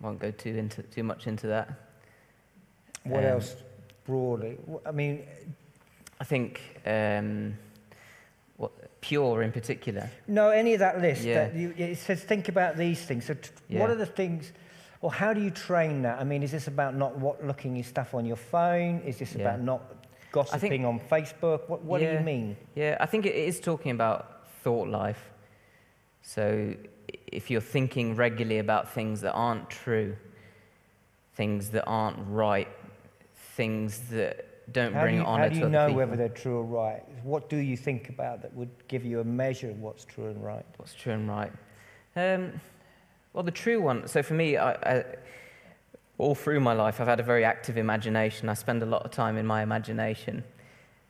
won't 0.00 0.18
go 0.18 0.30
too 0.30 0.56
into 0.56 0.82
too 0.84 1.02
much 1.02 1.26
into 1.26 1.48
that. 1.48 1.68
What 3.04 3.24
um, 3.24 3.30
else 3.30 3.56
broadly? 4.04 4.58
I 4.86 4.92
mean, 4.92 5.26
I 6.20 6.24
think 6.24 6.60
um, 6.86 7.56
what 8.56 8.72
pure 9.00 9.42
in 9.42 9.52
particular. 9.52 10.08
No, 10.28 10.50
any 10.50 10.74
of 10.74 10.80
that 10.80 11.00
list. 11.00 11.22
Yeah. 11.22 11.48
That 11.48 11.54
you, 11.54 11.74
it 11.76 11.98
says 11.98 12.22
think 12.22 12.48
about 12.48 12.76
these 12.76 13.00
things. 13.02 13.26
So, 13.26 13.36
yeah. 13.68 13.80
what 13.80 13.90
are 13.90 13.96
the 13.96 14.06
things? 14.06 14.52
Well, 15.00 15.10
how 15.10 15.32
do 15.32 15.40
you 15.40 15.50
train 15.50 16.02
that? 16.02 16.20
I 16.20 16.24
mean, 16.24 16.42
is 16.42 16.52
this 16.52 16.68
about 16.68 16.94
not 16.94 17.18
what, 17.18 17.44
looking 17.46 17.78
at 17.78 17.86
stuff 17.86 18.14
on 18.14 18.26
your 18.26 18.36
phone? 18.36 19.00
Is 19.00 19.18
this 19.18 19.34
yeah. 19.34 19.42
about 19.42 19.62
not 19.62 19.82
gossiping 20.30 20.70
think, 20.70 20.84
on 20.84 21.00
Facebook? 21.00 21.68
What, 21.68 21.82
what 21.82 22.02
yeah, 22.02 22.12
do 22.12 22.18
you 22.18 22.24
mean? 22.24 22.56
Yeah, 22.74 22.98
I 23.00 23.06
think 23.06 23.24
it 23.24 23.34
is 23.34 23.60
talking 23.60 23.92
about 23.92 24.46
thought 24.62 24.88
life. 24.88 25.30
So 26.22 26.74
if 27.32 27.50
you're 27.50 27.60
thinking 27.60 28.16
regularly 28.16 28.58
about 28.58 28.92
things 28.92 29.20
that 29.20 29.32
aren't 29.32 29.68
true, 29.70 30.16
things 31.34 31.70
that 31.70 31.84
aren't 31.86 32.18
right, 32.28 32.68
things 33.56 34.00
that 34.10 34.72
don't 34.72 34.92
how 34.92 35.02
bring 35.02 35.16
do 35.16 35.20
you, 35.22 35.26
honor 35.26 35.48
to 35.48 35.50
people. 35.50 35.70
How 35.70 35.86
do 35.86 35.92
you 35.92 35.94
know 35.94 35.96
whether 35.96 36.16
they're 36.16 36.28
true 36.28 36.58
or 36.58 36.64
right? 36.64 37.02
What 37.22 37.48
do 37.48 37.56
you 37.56 37.76
think 37.76 38.08
about 38.08 38.42
that 38.42 38.54
would 38.54 38.70
give 38.88 39.04
you 39.04 39.20
a 39.20 39.24
measure 39.24 39.70
of 39.70 39.78
what's 39.80 40.04
true 40.04 40.26
and 40.26 40.42
right? 40.42 40.64
What's 40.76 40.94
true 40.94 41.12
and 41.12 41.28
right? 41.28 41.52
Um, 42.16 42.60
well, 43.32 43.44
the 43.44 43.50
true 43.50 43.80
one, 43.80 44.06
so 44.08 44.22
for 44.22 44.34
me, 44.34 44.56
I, 44.56 44.72
I, 44.72 45.04
all 46.18 46.34
through 46.34 46.60
my 46.60 46.72
life, 46.72 47.00
I've 47.00 47.06
had 47.06 47.20
a 47.20 47.24
very 47.24 47.44
active 47.44 47.76
imagination. 47.76 48.48
I 48.48 48.54
spend 48.54 48.82
a 48.82 48.86
lot 48.86 49.04
of 49.04 49.10
time 49.10 49.36
in 49.36 49.46
my 49.46 49.62
imagination. 49.62 50.44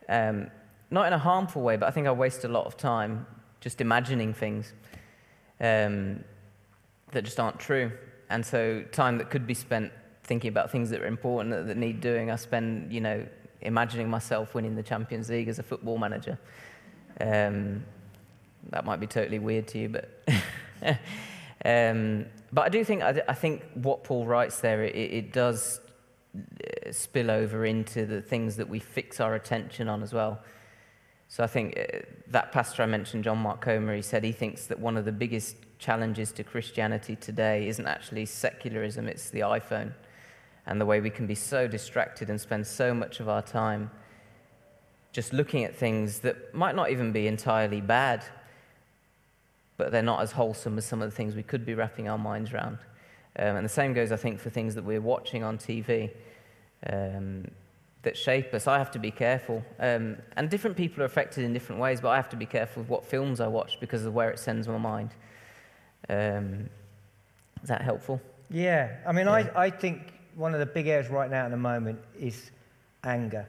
Um, 0.09 0.51
not 0.91 1.07
in 1.07 1.13
a 1.13 1.19
harmful 1.19 1.63
way, 1.63 1.77
but 1.77 1.87
I 1.87 1.91
think 1.91 2.07
I 2.07 2.13
waste 2.13 2.45
a 2.45 2.49
lot 2.49 2.67
of 2.67 2.77
time 2.77 3.27
just 3.61 3.81
imagining 3.81 4.35
things 4.35 4.73
um, 5.61 6.25
that 7.13 7.23
just 7.23 7.39
aren't 7.41 7.59
true. 7.59 7.93
And 8.29 8.45
so, 8.45 8.83
time 8.93 9.19
that 9.19 9.31
could 9.31 9.47
be 9.47 9.55
spent 9.55 9.93
thinking 10.23 10.49
about 10.49 10.71
things 10.71 10.91
that 10.91 11.01
are 11.03 11.07
important 11.07 11.51
that, 11.51 11.67
that 11.67 11.77
need 11.77 12.01
doing, 12.01 12.31
I 12.31 12.37
spend, 12.37 12.93
you 12.93 13.01
know, 13.01 13.27
imagining 13.63 14.09
myself 14.09 14.55
winning 14.55 14.77
the 14.77 14.83
Champions 14.83 15.29
League 15.29 15.49
as 15.49 15.59
a 15.59 15.63
football 15.63 15.99
manager. 15.99 16.39
Um, 17.21 17.85
that 18.71 18.85
might 18.85 19.01
be 19.01 19.07
totally 19.07 19.39
weird 19.39 19.67
to 19.69 19.79
you, 19.79 19.89
but 19.89 20.09
um, 21.65 22.27
but 22.53 22.63
I 22.63 22.69
do 22.69 22.85
think 22.85 23.03
I, 23.03 23.23
I, 23.29 23.35
think 23.35 23.65
what 23.75 24.05
Paul 24.05 24.27
writes 24.27 24.61
there 24.61 24.85
it, 24.85 24.95
it, 24.95 25.33
does 25.33 25.81
uh, 26.37 26.93
spill 26.93 27.31
over 27.31 27.65
into 27.65 28.07
the 28.07 28.21
things 28.21 28.57
that 28.57 28.69
we 28.69 28.79
fix 28.79 29.21
our 29.21 29.35
attention 29.35 29.89
on 29.89 30.03
as 30.03 30.13
well. 30.13 30.41
So 31.31 31.45
I 31.45 31.47
think 31.47 31.79
uh, 31.79 31.99
that 32.27 32.51
pastor 32.51 32.83
I 32.83 32.87
mentioned, 32.87 33.23
John 33.23 33.39
Mark 33.39 33.61
Comer, 33.61 33.95
he 33.95 34.03
said 34.03 34.25
he 34.25 34.33
thinks 34.33 34.67
that 34.67 34.81
one 34.81 34.97
of 34.97 35.05
the 35.05 35.13
biggest 35.13 35.55
challenges 35.79 36.33
to 36.33 36.43
Christianity 36.43 37.15
today 37.15 37.69
isn't 37.69 37.87
actually 37.87 38.27
secularism; 38.27 39.07
it's 39.07 39.31
the 39.31 39.41
iPhone 39.41 39.95
and 40.67 40.81
the 40.81 40.85
way 40.85 41.01
we 41.01 41.09
can 41.09 41.29
be 41.29 41.37
so 41.37 41.69
distracted 41.69 42.31
and 42.31 42.41
spend 42.41 42.67
so 42.67 42.93
much 42.93 43.21
of 43.21 43.29
our 43.29 43.43
time 43.43 43.93
just 45.13 45.33
looking 45.33 45.63
at 45.65 45.75
things 45.75 46.19
that 46.19 46.53
might 46.53 46.75
not 46.75 46.91
even 46.91 47.13
be 47.13 47.29
entirely 47.29 47.81
bad, 47.81 48.25
but 49.77 49.93
they're 49.93 50.03
not 50.03 50.23
as 50.23 50.33
wholesome 50.33 50.79
as 50.79 50.85
some 50.85 51.01
of 51.01 51.09
the 51.09 51.17
things 51.17 51.37
we 51.37 51.45
could 51.45 51.65
be 51.65 51.75
wrapping 51.75 52.09
our 52.09 52.19
minds 52.19 52.53
around. 52.53 52.79
Um, 53.39 53.55
and 53.55 53.65
the 53.65 53.69
same 53.69 53.95
goes, 53.95 54.11
I 54.11 54.17
think, 54.17 54.41
for 54.41 54.51
things 54.51 54.75
that 54.75 54.85
we're 54.85 55.01
watching 55.01 55.45
on 55.45 55.59
TV 55.59 56.11
um, 56.89 57.47
that 58.03 58.17
shape 58.17 58.55
us. 58.55 58.67
I 58.67 58.79
have 58.79 58.91
to 58.93 58.99
be 58.99 59.11
careful. 59.11 59.65
Um, 59.79 60.17
and 60.37 60.49
different 60.49 60.77
people 60.77 61.03
are 61.03 61.07
affected 61.07 61.45
in 61.45 61.53
different 61.53 61.81
ways, 61.81 62.01
but 62.01 62.09
I 62.09 62.17
have 62.17 62.29
to 62.31 62.37
be 62.37 62.47
careful 62.47 62.83
with 62.83 62.91
what 62.91 63.05
films 63.05 63.41
I 63.41 63.47
watch 63.47 63.79
because 63.81 64.05
of 64.07 64.15
where 64.15 64.31
it 64.31 64.39
sends 64.39 64.67
my 64.67 64.79
mind. 64.79 65.11
Um, 66.09 66.71
is 67.63 67.69
that 67.69 67.83
helpful? 67.83 68.21
Yeah. 68.51 68.97
I 69.07 69.13
mean, 69.13 69.27
yeah. 69.27 69.51
I, 69.55 69.67
I 69.67 69.71
think 69.71 70.13
one 70.35 70.55
of 70.55 70.61
the 70.61 70.67
big 70.67 70.87
areas 70.87 71.11
right 71.11 71.31
now 71.31 71.45
at 71.45 71.51
the 71.51 71.57
moment 71.57 71.99
is 72.19 72.51
anger. 73.05 73.47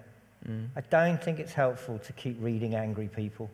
Mm. 0.48 0.70
I 0.76 0.82
don't 0.82 1.22
think 1.24 1.40
it's 1.40 1.54
helpful 1.54 2.00
to 2.00 2.14
keep 2.14 2.38
reading 2.40 2.76
angry 2.76 3.08
people. 3.08 3.50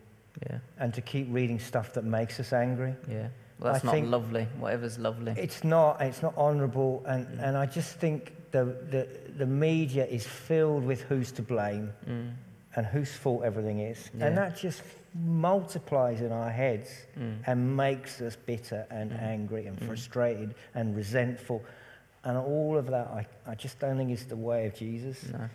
Yeah. 0.48 0.58
And 0.78 0.94
to 0.94 1.00
keep 1.00 1.26
reading 1.30 1.58
stuff 1.58 1.92
that 1.94 2.04
makes 2.04 2.38
us 2.40 2.52
angry. 2.52 2.94
Yeah. 3.08 3.28
Well, 3.58 3.72
that's 3.72 3.84
I 3.84 4.00
not 4.00 4.08
lovely. 4.08 4.46
Whatever's 4.58 4.98
lovely. 4.98 5.34
It's 5.36 5.64
not. 5.64 6.00
It's 6.00 6.22
not 6.22 6.36
honourable. 6.36 7.02
And, 7.06 7.26
mm. 7.26 7.42
and 7.42 7.56
I 7.56 7.66
just 7.66 7.96
think 7.96 8.32
the, 8.52 8.64
the, 8.64 9.08
the 9.36 9.46
media 9.46 10.06
is 10.06 10.26
filled 10.26 10.84
with 10.84 11.02
who's 11.02 11.32
to 11.32 11.42
blame 11.42 11.92
mm. 12.08 12.32
and 12.76 12.86
whose 12.86 13.12
fault 13.12 13.42
everything 13.44 13.80
is. 13.80 14.10
Yeah. 14.16 14.26
And 14.26 14.38
that 14.38 14.56
just 14.56 14.82
multiplies 15.14 16.20
in 16.20 16.30
our 16.30 16.50
heads 16.50 16.90
mm. 17.18 17.38
and 17.46 17.76
makes 17.76 18.20
us 18.20 18.36
bitter 18.36 18.86
and 18.90 19.10
mm. 19.10 19.22
angry 19.22 19.66
and 19.66 19.78
mm. 19.78 19.86
frustrated 19.86 20.54
and 20.74 20.96
resentful. 20.96 21.64
And 22.24 22.36
all 22.36 22.76
of 22.76 22.86
that, 22.86 23.06
I, 23.08 23.26
I 23.46 23.54
just 23.54 23.78
don't 23.78 23.96
think 23.96 24.10
is 24.10 24.26
the 24.26 24.36
way 24.36 24.66
of 24.66 24.74
Jesus. 24.74 25.24
No. 25.32 25.48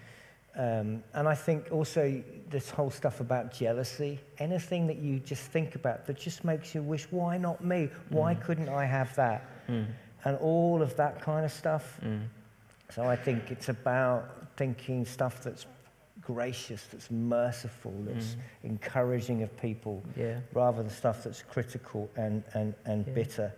Um, 0.55 1.03
and 1.13 1.27
I 1.27 1.33
think 1.33 1.69
also 1.71 2.23
this 2.49 2.69
whole 2.69 2.91
stuff 2.91 3.19
about 3.19 3.51
jealousy, 3.51 4.19
anything 4.37 4.85
that 4.87 4.97
you 4.97 5.19
just 5.19 5.43
think 5.43 5.75
about 5.75 6.05
that 6.05 6.19
just 6.19 6.43
makes 6.43 6.75
you 6.75 6.83
wish, 6.83 7.07
why 7.09 7.37
not 7.37 7.63
me? 7.63 7.89
Why 8.09 8.35
mm. 8.35 8.41
couldn't 8.41 8.69
I 8.69 8.85
have 8.85 9.15
that? 9.15 9.49
Mm. 9.67 9.87
And 10.25 10.37
all 10.37 10.81
of 10.81 10.95
that 10.97 11.21
kind 11.21 11.43
of 11.43 11.51
stuff. 11.51 11.99
Mm. 12.03 12.27
So 12.93 13.03
I 13.03 13.15
think 13.15 13.49
it's 13.49 13.69
about 13.69 14.55
thinking 14.55 15.05
stuff 15.05 15.41
that's 15.41 15.65
gracious, 16.21 16.85
that's 16.91 17.09
merciful, 17.09 17.93
that's 18.05 18.35
mm. 18.35 18.37
encouraging 18.63 19.41
of 19.41 19.55
people, 19.59 20.03
yeah. 20.15 20.39
rather 20.53 20.83
than 20.83 20.91
stuff 20.91 21.23
that's 21.23 21.41
critical 21.41 22.09
and, 22.15 22.43
and, 22.53 22.75
and 22.85 23.07
yeah. 23.07 23.13
bitter. 23.13 23.53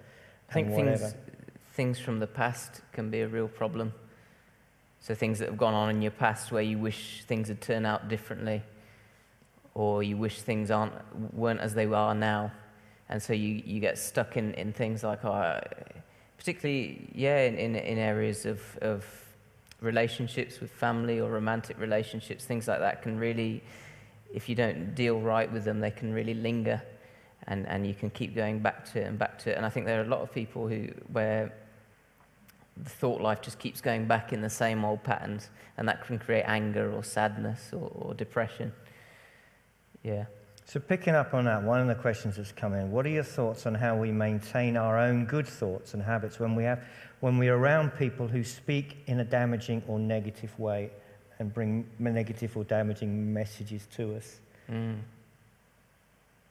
I 0.50 0.54
think 0.54 0.74
things, 0.74 1.16
things 1.74 2.00
from 2.00 2.20
the 2.20 2.28
past 2.28 2.82
can 2.94 3.10
be 3.10 3.22
a 3.22 3.28
real 3.28 3.50
problem. 3.50 3.94
So 5.06 5.14
things 5.14 5.38
that 5.38 5.50
have 5.50 5.58
gone 5.60 5.76
on 5.76 5.92
in 5.92 6.02
your 6.02 6.10
past 6.10 6.52
where 6.52 6.64
you 6.64 6.80
wish 6.80 7.24
things 7.28 7.48
had 7.48 7.62
turned 7.62 7.86
out 7.86 8.08
differently, 8.08 8.64
or 9.76 10.02
you 10.02 10.18
wish 10.18 10.42
things 10.42 10.72
aren't, 10.72 10.94
weren't 11.32 11.60
as 11.60 11.76
they 11.76 11.86
are 11.86 12.16
now. 12.16 12.52
And 13.08 13.22
so 13.22 13.32
you, 13.32 13.62
you 13.64 13.80
get 13.80 14.00
stuck 14.00 14.36
in, 14.36 14.56
in 14.56 14.74
things 14.74 15.04
like, 15.04 15.24
oh, 15.24 15.60
particularly, 16.40 17.08
yeah, 17.14 17.42
in, 17.42 17.56
in, 17.56 17.76
in 17.76 18.00
areas 18.00 18.48
of, 18.48 18.60
of 18.82 19.06
relationships 19.80 20.60
with 20.60 20.72
family 20.72 21.20
or 21.20 21.30
romantic 21.30 21.80
relationships, 21.80 22.44
things 22.44 22.68
like 22.68 22.80
that 22.80 23.04
can 23.04 23.20
really, 23.20 23.62
if 24.34 24.50
you 24.50 24.56
don't 24.56 24.96
deal 24.96 25.20
right 25.20 25.54
with 25.54 25.66
them, 25.66 25.82
they 25.82 25.92
can 25.92 26.16
really 26.16 26.34
linger. 26.34 26.82
And, 27.46 27.68
and 27.68 27.86
you 27.86 27.94
can 27.94 28.10
keep 28.10 28.34
going 28.34 28.58
back 28.58 28.92
to 28.94 29.02
it 29.02 29.04
and 29.04 29.20
back 29.20 29.38
to 29.44 29.52
it. 29.52 29.58
And 29.58 29.68
I 29.68 29.70
think 29.70 29.86
there 29.86 30.02
are 30.02 30.04
a 30.04 30.08
lot 30.08 30.22
of 30.22 30.34
people 30.34 30.68
who, 30.68 30.88
where 31.12 31.54
the 32.78 32.90
thought 32.90 33.22
life 33.22 33.42
just 33.42 33.60
keeps 33.60 33.82
going 33.82 34.06
back 34.06 34.34
in 34.34 34.42
the 34.42 34.50
same 34.50 34.84
old 34.84 35.04
patterns, 35.04 35.50
and 35.78 35.88
that 35.88 36.06
can 36.06 36.20
create 36.20 36.44
anger 36.44 36.92
or 36.92 37.04
sadness 37.04 37.70
or, 37.72 37.90
or 37.94 38.14
depression. 38.14 38.74
Yeah. 40.04 40.26
So, 40.66 40.80
picking 40.80 41.14
up 41.14 41.34
on 41.34 41.46
that, 41.46 41.64
one 41.64 41.80
of 41.80 41.88
the 41.88 41.96
questions 41.96 42.38
that's 42.38 42.52
come 42.52 42.74
in 42.74 42.92
what 42.92 43.06
are 43.06 43.10
your 43.10 43.24
thoughts 43.24 43.66
on 43.66 43.76
how 43.76 43.96
we 43.96 44.12
maintain 44.12 44.78
our 44.78 44.98
own 44.98 45.26
good 45.26 45.48
thoughts 45.48 45.94
and 45.94 46.02
habits 46.02 46.40
when, 46.40 46.56
we 46.56 46.64
have, 46.64 46.84
when 47.20 47.38
we're 47.38 47.56
around 47.56 47.92
people 47.92 48.28
who 48.28 48.44
speak 48.44 48.98
in 49.06 49.20
a 49.20 49.24
damaging 49.24 49.84
or 49.88 50.00
negative 50.00 50.58
way 50.60 50.90
and 51.40 51.54
bring 51.54 51.88
negative 52.00 52.58
or 52.58 52.64
damaging 52.64 53.32
messages 53.32 53.88
to 53.96 54.16
us? 54.16 54.40
Mm. 54.70 55.00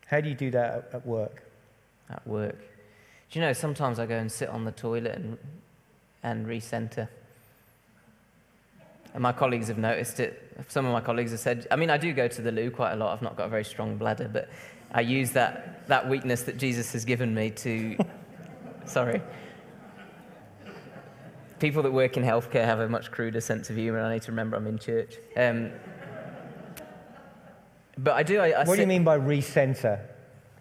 How 0.06 0.20
do 0.20 0.28
you 0.28 0.34
do 0.34 0.50
that 0.52 0.74
at, 0.74 0.94
at 0.94 1.06
work? 1.06 1.42
At 2.08 2.26
work. 2.26 2.58
Do 3.30 3.38
you 3.38 3.44
know, 3.44 3.52
sometimes 3.52 3.98
I 3.98 4.06
go 4.06 4.16
and 4.16 4.30
sit 4.30 4.48
on 4.48 4.64
the 4.64 4.72
toilet 4.72 5.16
and 5.16 5.38
and 6.24 6.46
recenter. 6.46 7.06
And 9.12 9.22
my 9.22 9.30
colleagues 9.30 9.68
have 9.68 9.78
noticed 9.78 10.18
it. 10.18 10.40
Some 10.68 10.86
of 10.86 10.92
my 10.92 11.00
colleagues 11.00 11.30
have 11.30 11.38
said, 11.38 11.68
I 11.70 11.76
mean, 11.76 11.90
I 11.90 11.96
do 11.96 12.12
go 12.12 12.26
to 12.26 12.42
the 12.42 12.50
loo 12.50 12.70
quite 12.70 12.92
a 12.92 12.96
lot. 12.96 13.12
I've 13.12 13.22
not 13.22 13.36
got 13.36 13.46
a 13.46 13.48
very 13.48 13.64
strong 13.64 13.96
bladder, 13.96 14.28
but 14.32 14.48
I 14.92 15.02
use 15.02 15.30
that, 15.32 15.86
that 15.86 16.08
weakness 16.08 16.42
that 16.42 16.56
Jesus 16.56 16.92
has 16.92 17.04
given 17.04 17.32
me 17.32 17.50
to. 17.50 17.96
sorry. 18.86 19.22
People 21.60 21.84
that 21.84 21.92
work 21.92 22.16
in 22.16 22.24
healthcare 22.24 22.64
have 22.64 22.80
a 22.80 22.88
much 22.88 23.12
cruder 23.12 23.40
sense 23.40 23.70
of 23.70 23.76
humour, 23.76 24.00
I 24.00 24.14
need 24.14 24.22
to 24.22 24.32
remember 24.32 24.56
I'm 24.56 24.66
in 24.66 24.78
church. 24.78 25.14
Um, 25.36 25.70
but 27.96 28.14
I 28.14 28.24
do. 28.24 28.40
I, 28.40 28.48
I 28.48 28.58
what 28.64 28.70
sit, 28.70 28.76
do 28.76 28.80
you 28.80 28.88
mean 28.88 29.04
by 29.04 29.16
recenter? 29.16 30.00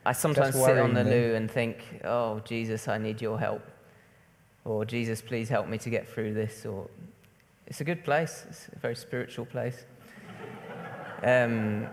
I 0.06 0.12
sometimes 0.12 0.54
sit 0.54 0.78
on 0.78 0.94
the 0.94 1.04
loo 1.04 1.34
and 1.34 1.50
think, 1.50 2.02
oh, 2.04 2.40
Jesus, 2.42 2.88
I 2.88 3.00
need 3.00 3.22
your 3.22 3.40
help 3.40 3.64
or 4.66 4.86
Jesus, 4.86 5.22
please 5.22 5.50
help 5.50 5.68
me 5.68 5.78
to 5.80 5.90
get 5.90 6.08
through 6.08 6.34
this, 6.34 6.66
or 6.66 6.90
it's 7.68 7.82
a 7.82 7.84
good 7.84 8.04
place. 8.04 8.46
It's 8.50 8.68
a 8.76 8.80
very 8.80 8.96
spiritual 8.96 9.46
place. 9.46 9.86
Um, 11.26 11.88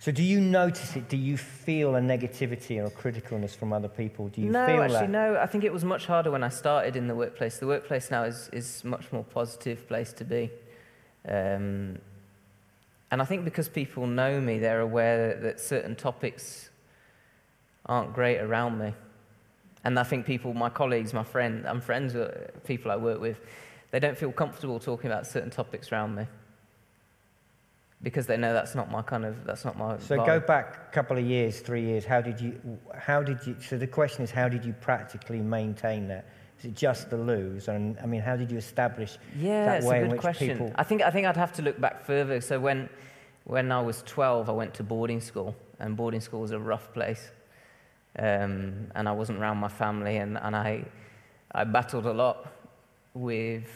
so, 0.00 0.12
do 0.12 0.22
you 0.22 0.40
notice 0.40 0.94
it? 0.96 1.08
Do 1.08 1.16
you 1.16 1.36
feel 1.36 1.96
a 1.96 2.00
negativity 2.00 2.78
or 2.78 2.86
a 2.86 2.90
criticalness 2.90 3.56
from 3.56 3.72
other 3.72 3.88
people? 3.88 4.28
Do 4.28 4.40
you 4.40 4.50
no, 4.50 4.66
feel 4.66 4.82
actually, 4.82 4.98
that? 4.98 5.10
no. 5.10 5.36
I 5.36 5.46
think 5.46 5.64
it 5.64 5.72
was 5.72 5.84
much 5.84 6.06
harder 6.06 6.30
when 6.30 6.44
I 6.44 6.48
started 6.50 6.94
in 6.94 7.08
the 7.08 7.14
workplace. 7.14 7.58
The 7.58 7.66
workplace 7.66 8.10
now 8.10 8.22
is 8.24 8.48
is 8.52 8.84
much 8.84 9.12
more 9.12 9.24
positive 9.24 9.88
place 9.88 10.12
to 10.14 10.24
be, 10.24 10.50
um, 11.28 11.98
and 13.10 13.20
I 13.20 13.24
think 13.24 13.44
because 13.44 13.68
people 13.68 14.06
know 14.06 14.40
me, 14.40 14.58
they're 14.58 14.80
aware 14.80 15.28
that, 15.28 15.42
that 15.42 15.60
certain 15.60 15.96
topics 15.96 16.70
aren't 17.86 18.12
great 18.12 18.38
around 18.38 18.78
me. 18.78 18.94
And 19.88 19.98
I 19.98 20.02
think 20.02 20.26
people, 20.26 20.52
my 20.52 20.68
colleagues, 20.68 21.14
my 21.14 21.24
friends, 21.24 21.64
I'm 21.66 21.80
friends 21.80 22.12
with 22.12 22.62
people 22.64 22.90
I 22.90 22.96
work 22.96 23.22
with, 23.22 23.40
they 23.90 23.98
don't 23.98 24.18
feel 24.18 24.30
comfortable 24.30 24.78
talking 24.78 25.10
about 25.10 25.26
certain 25.26 25.48
topics 25.48 25.90
around 25.90 26.14
me. 26.14 26.26
Because 28.02 28.26
they 28.26 28.36
know 28.36 28.52
that's 28.52 28.74
not 28.74 28.90
my 28.90 29.00
kind 29.00 29.24
of 29.24 29.46
that's 29.46 29.64
not 29.64 29.78
my 29.78 29.96
so 29.98 30.18
vibe. 30.18 30.26
go 30.26 30.40
back 30.40 30.88
a 30.90 30.94
couple 30.94 31.16
of 31.16 31.24
years 31.24 31.60
three 31.60 31.82
years 31.82 32.04
how 32.04 32.20
did 32.20 32.40
you 32.40 32.60
how 32.96 33.22
did 33.24 33.44
you 33.44 33.56
so 33.60 33.76
the 33.76 33.88
question 33.88 34.22
is 34.22 34.30
how 34.30 34.48
did 34.48 34.62
you 34.64 34.74
practically 34.74 35.40
maintain 35.40 36.06
that? 36.08 36.26
Is 36.58 36.66
it 36.66 36.74
just 36.76 37.08
the 37.10 37.16
loos? 37.16 37.66
And 37.66 37.98
i 38.00 38.06
mean 38.06 38.20
how 38.20 38.36
did 38.36 38.52
you 38.52 38.58
establish 38.58 39.16
yeah 39.36 39.64
that 39.64 39.76
it's 39.78 39.86
way 39.86 39.96
a 39.96 40.00
good 40.00 40.04
in 40.04 40.10
which 40.12 40.20
question. 40.20 40.48
people 40.48 40.72
i 40.76 40.84
think 40.84 41.02
i 41.02 41.10
think 41.10 41.26
i'd 41.26 41.36
have 41.36 41.54
to 41.54 41.62
look 41.62 41.80
back 41.80 42.04
further. 42.04 42.40
So 42.40 42.60
when 42.60 42.88
when 43.44 43.72
i 43.72 43.80
was 43.80 44.04
12 44.06 44.48
i 44.48 44.52
went 44.52 44.74
to 44.74 44.82
boarding 44.82 45.22
school. 45.22 45.56
And 45.80 45.96
boarding 45.96 46.20
school 46.20 46.40
was 46.40 46.50
a 46.50 46.58
rough 46.58 46.92
place 46.92 47.30
um, 48.18 48.90
and 48.94 49.08
I 49.08 49.12
wasn't 49.12 49.38
around 49.38 49.58
my 49.58 49.68
family, 49.68 50.16
and, 50.16 50.38
and 50.38 50.54
I, 50.54 50.84
I 51.52 51.64
battled 51.64 52.06
a 52.06 52.12
lot 52.12 52.52
with 53.14 53.68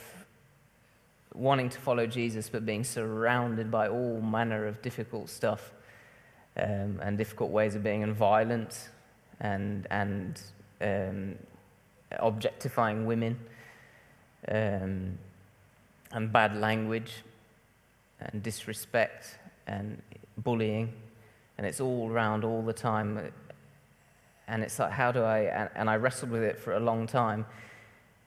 wanting 1.34 1.68
to 1.70 1.78
follow 1.78 2.06
Jesus, 2.06 2.48
but 2.48 2.66
being 2.66 2.84
surrounded 2.84 3.70
by 3.70 3.88
all 3.88 4.20
manner 4.20 4.66
of 4.66 4.82
difficult 4.82 5.30
stuff 5.30 5.72
um, 6.56 7.00
and 7.02 7.16
difficult 7.16 7.50
ways 7.50 7.74
of 7.74 7.82
being, 7.82 8.02
and 8.02 8.14
violence 8.14 8.88
and, 9.40 9.86
and 9.90 10.42
um, 10.80 11.34
objectifying 12.18 13.06
women 13.06 13.38
um, 14.48 15.18
and 16.12 16.32
bad 16.32 16.56
language 16.56 17.22
and 18.20 18.42
disrespect 18.42 19.38
and 19.66 20.02
bullying, 20.38 20.92
and 21.58 21.66
it's 21.66 21.80
all 21.80 22.10
around 22.10 22.44
all 22.44 22.62
the 22.62 22.72
time. 22.72 23.32
And 24.52 24.62
it's 24.62 24.78
like, 24.78 24.92
how 24.92 25.10
do 25.10 25.22
I? 25.22 25.38
And, 25.44 25.70
and 25.74 25.88
I 25.88 25.96
wrestled 25.96 26.30
with 26.30 26.42
it 26.42 26.58
for 26.58 26.74
a 26.74 26.80
long 26.80 27.06
time. 27.06 27.46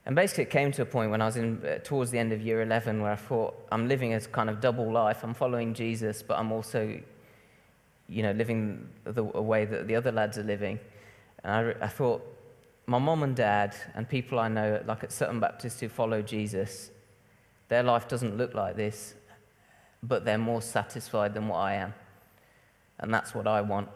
And 0.08 0.16
basically, 0.16 0.46
it 0.46 0.50
came 0.50 0.72
to 0.72 0.82
a 0.82 0.86
point 0.86 1.12
when 1.12 1.22
I 1.22 1.28
was 1.28 1.36
in, 1.36 1.64
uh, 1.64 1.78
towards 1.84 2.10
the 2.10 2.18
end 2.18 2.34
of 2.34 2.42
year 2.42 2.64
11 2.64 3.00
where 3.00 3.12
I 3.12 3.16
thought, 3.16 3.54
I'm 3.72 3.88
living 3.88 4.16
a 4.16 4.20
kind 4.20 4.50
of 4.50 4.60
double 4.60 4.92
life. 4.92 5.24
I'm 5.24 5.36
following 5.36 5.76
Jesus, 5.76 6.24
but 6.24 6.40
I'm 6.40 6.52
also, 6.52 7.00
you 8.10 8.24
know, 8.24 8.32
living 8.32 8.90
the 9.04 9.24
way 9.24 9.66
that 9.66 9.88
the 9.88 9.96
other 9.96 10.12
lads 10.12 10.40
are 10.40 10.44
living. 10.44 10.80
And 11.44 11.54
I, 11.54 11.86
I 11.86 11.88
thought, 11.88 12.26
my 12.88 12.98
mom 12.98 13.22
and 13.22 13.36
dad 13.36 13.76
and 13.94 14.10
people 14.10 14.40
I 14.40 14.48
know, 14.48 14.82
like 14.88 15.04
at 15.04 15.12
Sutton 15.12 15.40
Baptist 15.40 15.80
who 15.80 15.90
follow 15.90 16.24
Jesus, 16.24 16.90
their 17.70 17.84
life 17.84 18.08
doesn't 18.08 18.36
look 18.36 18.56
like 18.56 18.76
this, 18.76 19.14
but 20.02 20.26
they're 20.26 20.40
more 20.40 20.64
satisfied 20.64 21.36
than 21.36 21.48
what 21.48 21.58
I 21.58 21.76
am. 21.76 21.94
And 22.98 23.14
that's 23.14 23.36
what 23.36 23.46
I 23.46 23.62
want. 23.62 23.90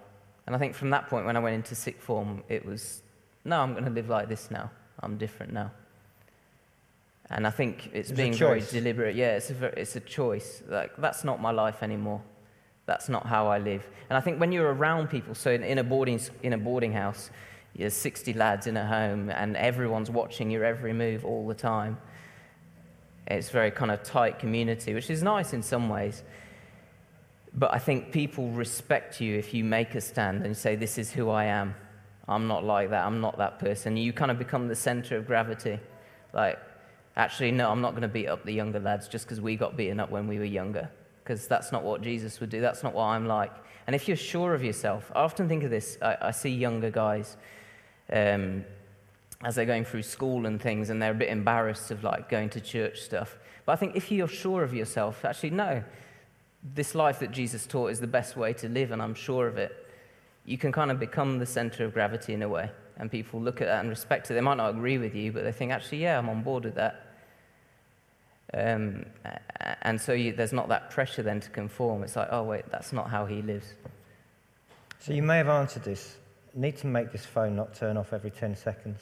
And 0.50 0.56
I 0.56 0.58
think 0.58 0.74
from 0.74 0.90
that 0.90 1.08
point, 1.08 1.28
when 1.28 1.38
I 1.38 1.40
went 1.40 1.54
into 1.54 1.76
sixth 1.76 2.02
form, 2.02 2.42
it 2.50 2.66
was, 2.66 3.04
no, 3.46 3.62
I'm 3.62 3.74
going 3.74 3.86
to 3.86 3.92
live 3.92 4.10
like 4.10 4.30
this 4.30 4.50
now. 4.50 4.72
I'm 5.00 5.16
different 5.16 5.54
now. 5.54 5.70
And 7.30 7.46
I 7.46 7.52
think 7.52 7.92
it's, 7.94 8.10
It's 8.10 8.18
being 8.18 8.34
very 8.34 8.62
deliberate. 8.62 9.16
Yeah, 9.16 9.36
it's 9.36 9.52
a, 9.52 9.80
it's 9.80 9.96
a 9.96 10.00
choice. 10.00 10.64
Like, 10.68 10.98
that's 10.98 11.24
not 11.24 11.40
my 11.40 11.52
life 11.52 11.84
anymore. 11.84 12.24
That's 12.88 13.10
not 13.10 13.28
how 13.28 13.46
I 13.46 13.60
live. 13.60 13.88
And 14.10 14.18
I 14.18 14.22
think 14.22 14.40
when 14.40 14.52
you're 14.52 14.74
around 14.74 15.12
people, 15.12 15.36
so 15.36 15.52
in, 15.52 15.64
in, 15.64 15.78
a, 15.78 15.84
boarding, 15.84 16.20
in 16.42 16.54
a 16.54 16.58
boarding 16.58 16.94
house, 16.94 17.30
there's 17.76 17.94
60 17.94 18.34
lads 18.34 18.66
in 18.66 18.76
a 18.76 18.88
home, 18.88 19.30
and 19.30 19.56
everyone's 19.56 20.10
watching 20.10 20.50
your 20.50 20.66
every 20.66 20.94
move 20.94 21.26
all 21.26 21.48
the 21.48 21.54
time. 21.54 22.00
It's 23.28 23.52
very 23.52 23.70
kind 23.70 23.92
of 23.92 24.02
tight 24.02 24.40
community, 24.40 24.96
which 24.96 25.12
is 25.12 25.22
nice 25.22 25.54
in 25.54 25.62
some 25.62 25.90
ways. 25.90 26.24
But 27.54 27.74
I 27.74 27.80
think 27.80 28.12
people 28.12 28.50
respect 28.50 29.20
you 29.20 29.38
if 29.38 29.54
you 29.54 29.64
make 29.64 29.96
a 29.96 30.02
stand 30.02 30.46
and 30.46 30.56
say, 30.56 30.76
This 30.76 30.98
is 30.98 31.12
who 31.12 31.30
I 31.30 31.46
am. 31.46 31.76
I'm 32.28 32.48
not 32.48 32.64
like 32.64 32.92
that. 32.92 33.06
I'm 33.06 33.22
not 33.22 33.38
that 33.40 33.58
person. 33.58 33.98
You 33.98 34.14
kind 34.14 34.30
of 34.30 34.38
become 34.38 34.68
the 34.68 34.76
center 34.76 35.18
of 35.18 35.26
gravity. 35.26 35.80
Like, 36.32 36.60
actually, 37.16 37.52
no, 37.52 37.72
I'm 37.72 37.82
not 37.82 37.92
going 37.92 38.04
to 38.04 38.08
beat 38.08 38.28
up 38.28 38.46
the 38.46 38.54
younger 38.54 38.80
lads 38.80 39.08
just 39.08 39.26
because 39.26 39.42
we 39.42 39.56
got 39.56 39.76
beaten 39.76 40.00
up 40.00 40.12
when 40.12 40.28
we 40.28 40.38
were 40.38 40.46
younger. 40.46 40.92
Because 41.24 41.48
that's 41.48 41.72
not 41.72 41.84
what 41.84 42.02
Jesus 42.02 42.40
would 42.40 42.52
do. 42.52 42.62
That's 42.62 42.84
not 42.84 42.94
what 42.94 43.06
I'm 43.06 43.26
like. 43.28 43.52
And 43.88 43.96
if 43.96 44.08
you're 44.08 44.18
sure 44.18 44.54
of 44.54 44.64
yourself, 44.64 45.12
I 45.16 45.22
often 45.22 45.50
think 45.50 45.64
of 45.64 45.72
this. 45.72 45.98
I, 46.04 46.18
I 46.22 46.32
see 46.32 46.50
younger 46.50 46.92
guys 46.92 47.38
um, 48.14 48.64
as 49.44 49.56
they're 49.56 49.66
going 49.66 49.86
through 49.86 50.04
school 50.04 50.46
and 50.46 50.62
things, 50.62 50.92
and 50.92 51.02
they're 51.02 51.12
a 51.12 51.16
bit 51.16 51.30
embarrassed 51.30 51.90
of 51.90 52.04
like 52.04 52.30
going 52.30 52.50
to 52.50 52.62
church 52.62 53.02
stuff. 53.02 53.40
But 53.66 53.74
I 53.74 53.76
think 53.78 53.96
if 53.96 54.12
you're 54.12 54.28
sure 54.28 54.64
of 54.64 54.76
yourself, 54.76 55.26
actually, 55.26 55.52
no, 55.52 55.84
this 56.64 56.96
life 56.96 57.20
that 57.20 57.32
Jesus 57.32 57.66
taught 57.66 57.92
is 57.92 58.00
the 58.00 58.08
best 58.08 58.36
way 58.36 58.54
to 58.54 58.70
live, 58.70 58.92
and 58.92 59.02
I'm 59.02 59.16
sure 59.16 59.48
of 59.48 59.58
it. 59.58 59.88
You 60.46 60.58
can 60.58 60.72
kind 60.72 60.92
of 60.92 61.00
become 61.00 61.40
the 61.40 61.46
center 61.46 61.86
of 61.86 61.94
gravity 61.94 62.34
in 62.34 62.42
a 62.42 62.50
way, 62.50 62.70
and 62.98 63.10
people 63.10 63.40
look 63.40 63.62
at 63.62 63.68
that 63.68 63.82
and 63.82 63.90
respect 63.90 64.30
it. 64.30 64.34
They 64.34 64.42
might 64.42 64.58
not 64.58 64.70
agree 64.70 64.98
with 64.98 65.16
you, 65.16 65.32
but 65.32 65.44
they 65.44 65.52
think, 65.52 65.72
actually, 65.72 66.00
yeah, 66.00 66.18
I'm 66.18 66.30
on 66.30 66.44
board 66.44 66.66
with 66.66 66.76
that. 66.76 67.06
Um, 68.54 69.06
and 69.84 70.02
so 70.02 70.14
you, 70.14 70.34
there's 70.34 70.54
not 70.54 70.70
that 70.70 70.90
pressure 70.90 71.22
then 71.22 71.40
to 71.40 71.50
conform. 71.50 72.04
It's 72.04 72.16
like, 72.16 72.30
oh, 72.32 72.44
wait, 72.44 72.66
that's 72.72 72.92
not 72.92 73.10
how 73.10 73.26
he 73.26 73.42
lives. 73.42 73.74
So 75.00 75.14
you 75.14 75.22
may 75.22 75.38
have 75.38 75.50
answered 75.50 75.84
this. 75.84 76.18
Need 76.56 76.78
to 76.78 76.88
make 76.88 77.12
this 77.12 77.26
phone 77.26 77.56
not 77.56 77.76
turn 77.76 77.96
off 77.96 78.12
every 78.12 78.32
10 78.32 78.56
seconds. 78.56 79.02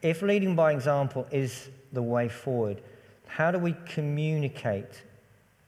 If 0.00 0.22
leading 0.22 0.54
by 0.54 0.72
example 0.72 1.26
is 1.30 1.70
the 1.92 2.02
way 2.02 2.28
forward, 2.28 2.82
how 3.26 3.50
do 3.50 3.58
we 3.58 3.74
communicate 3.86 5.02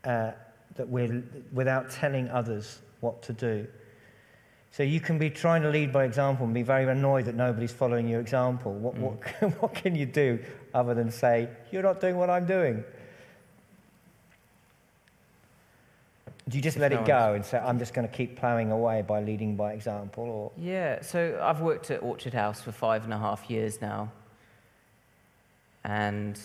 uh, 0.04 0.32
that 0.76 0.88
we're 0.88 1.22
without 1.52 1.90
telling 1.90 2.28
others 2.28 2.80
what 3.00 3.22
to 3.22 3.32
do? 3.32 3.66
So 4.70 4.82
you 4.82 4.98
can 4.98 5.18
be 5.18 5.30
trying 5.30 5.62
to 5.62 5.70
lead 5.70 5.92
by 5.92 6.02
example 6.02 6.44
and 6.46 6.52
be 6.52 6.62
very 6.62 6.90
annoyed 6.90 7.26
that 7.26 7.36
nobody's 7.36 7.70
following 7.70 8.08
your 8.08 8.20
example. 8.20 8.72
What, 8.74 8.96
what, 8.96 9.20
mm. 9.20 9.52
what 9.60 9.72
can 9.72 9.94
you 9.94 10.04
do 10.04 10.40
other 10.74 10.94
than 10.94 11.12
say, 11.12 11.48
you're 11.70 11.84
not 11.84 12.00
doing 12.00 12.16
what 12.16 12.28
I'm 12.28 12.44
doing? 12.44 12.82
Do 16.48 16.58
you 16.58 16.62
just 16.62 16.76
If 16.76 16.80
let 16.80 16.90
no 16.90 17.00
it 17.00 17.06
go 17.06 17.34
and 17.34 17.44
say, 17.44 17.58
I'm 17.58 17.78
just 17.78 17.94
going 17.94 18.06
to 18.06 18.12
keep 18.12 18.36
ploughing 18.36 18.72
away 18.72 19.02
by 19.02 19.22
leading 19.22 19.54
by 19.54 19.74
example? 19.74 20.24
Or 20.24 20.52
Yeah, 20.58 21.02
so 21.02 21.38
I've 21.40 21.60
worked 21.60 21.92
at 21.92 22.02
Orchard 22.02 22.34
House 22.34 22.60
for 22.60 22.72
five 22.72 23.04
and 23.04 23.14
a 23.14 23.18
half 23.18 23.48
years 23.48 23.80
now. 23.80 24.10
And 25.84 26.36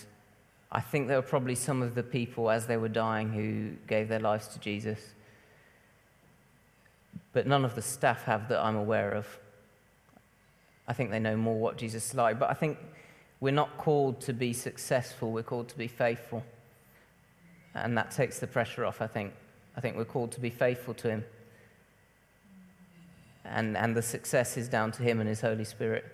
I 0.72 0.80
think 0.80 1.08
there 1.08 1.16
were 1.16 1.22
probably 1.22 1.56
some 1.56 1.82
of 1.82 1.94
the 1.94 2.02
people 2.02 2.50
as 2.50 2.66
they 2.66 2.76
were 2.76 2.88
dying 2.88 3.32
who 3.32 3.72
gave 3.88 4.08
their 4.08 4.20
lives 4.20 4.46
to 4.48 4.60
Jesus. 4.60 5.00
But 7.32 7.46
none 7.46 7.64
of 7.64 7.74
the 7.74 7.82
staff 7.82 8.24
have 8.24 8.48
that 8.48 8.60
I'm 8.60 8.76
aware 8.76 9.10
of. 9.12 9.26
I 10.86 10.92
think 10.92 11.10
they 11.10 11.18
know 11.18 11.36
more 11.36 11.58
what 11.58 11.76
Jesus 11.76 12.06
is 12.10 12.14
like. 12.14 12.38
But 12.38 12.50
I 12.50 12.54
think 12.54 12.78
we're 13.40 13.52
not 13.52 13.78
called 13.78 14.20
to 14.22 14.32
be 14.32 14.52
successful, 14.52 15.32
we're 15.32 15.42
called 15.42 15.68
to 15.70 15.78
be 15.78 15.88
faithful. 15.88 16.44
And 17.74 17.96
that 17.96 18.10
takes 18.10 18.38
the 18.38 18.46
pressure 18.46 18.84
off, 18.84 19.00
I 19.00 19.06
think. 19.06 19.32
I 19.76 19.80
think 19.80 19.96
we're 19.96 20.04
called 20.04 20.32
to 20.32 20.40
be 20.40 20.50
faithful 20.50 20.94
to 20.94 21.08
Him. 21.08 21.24
And, 23.44 23.76
and 23.76 23.96
the 23.96 24.02
success 24.02 24.56
is 24.56 24.68
down 24.68 24.92
to 24.92 25.02
Him 25.02 25.20
and 25.20 25.28
His 25.28 25.40
Holy 25.40 25.64
Spirit. 25.64 26.04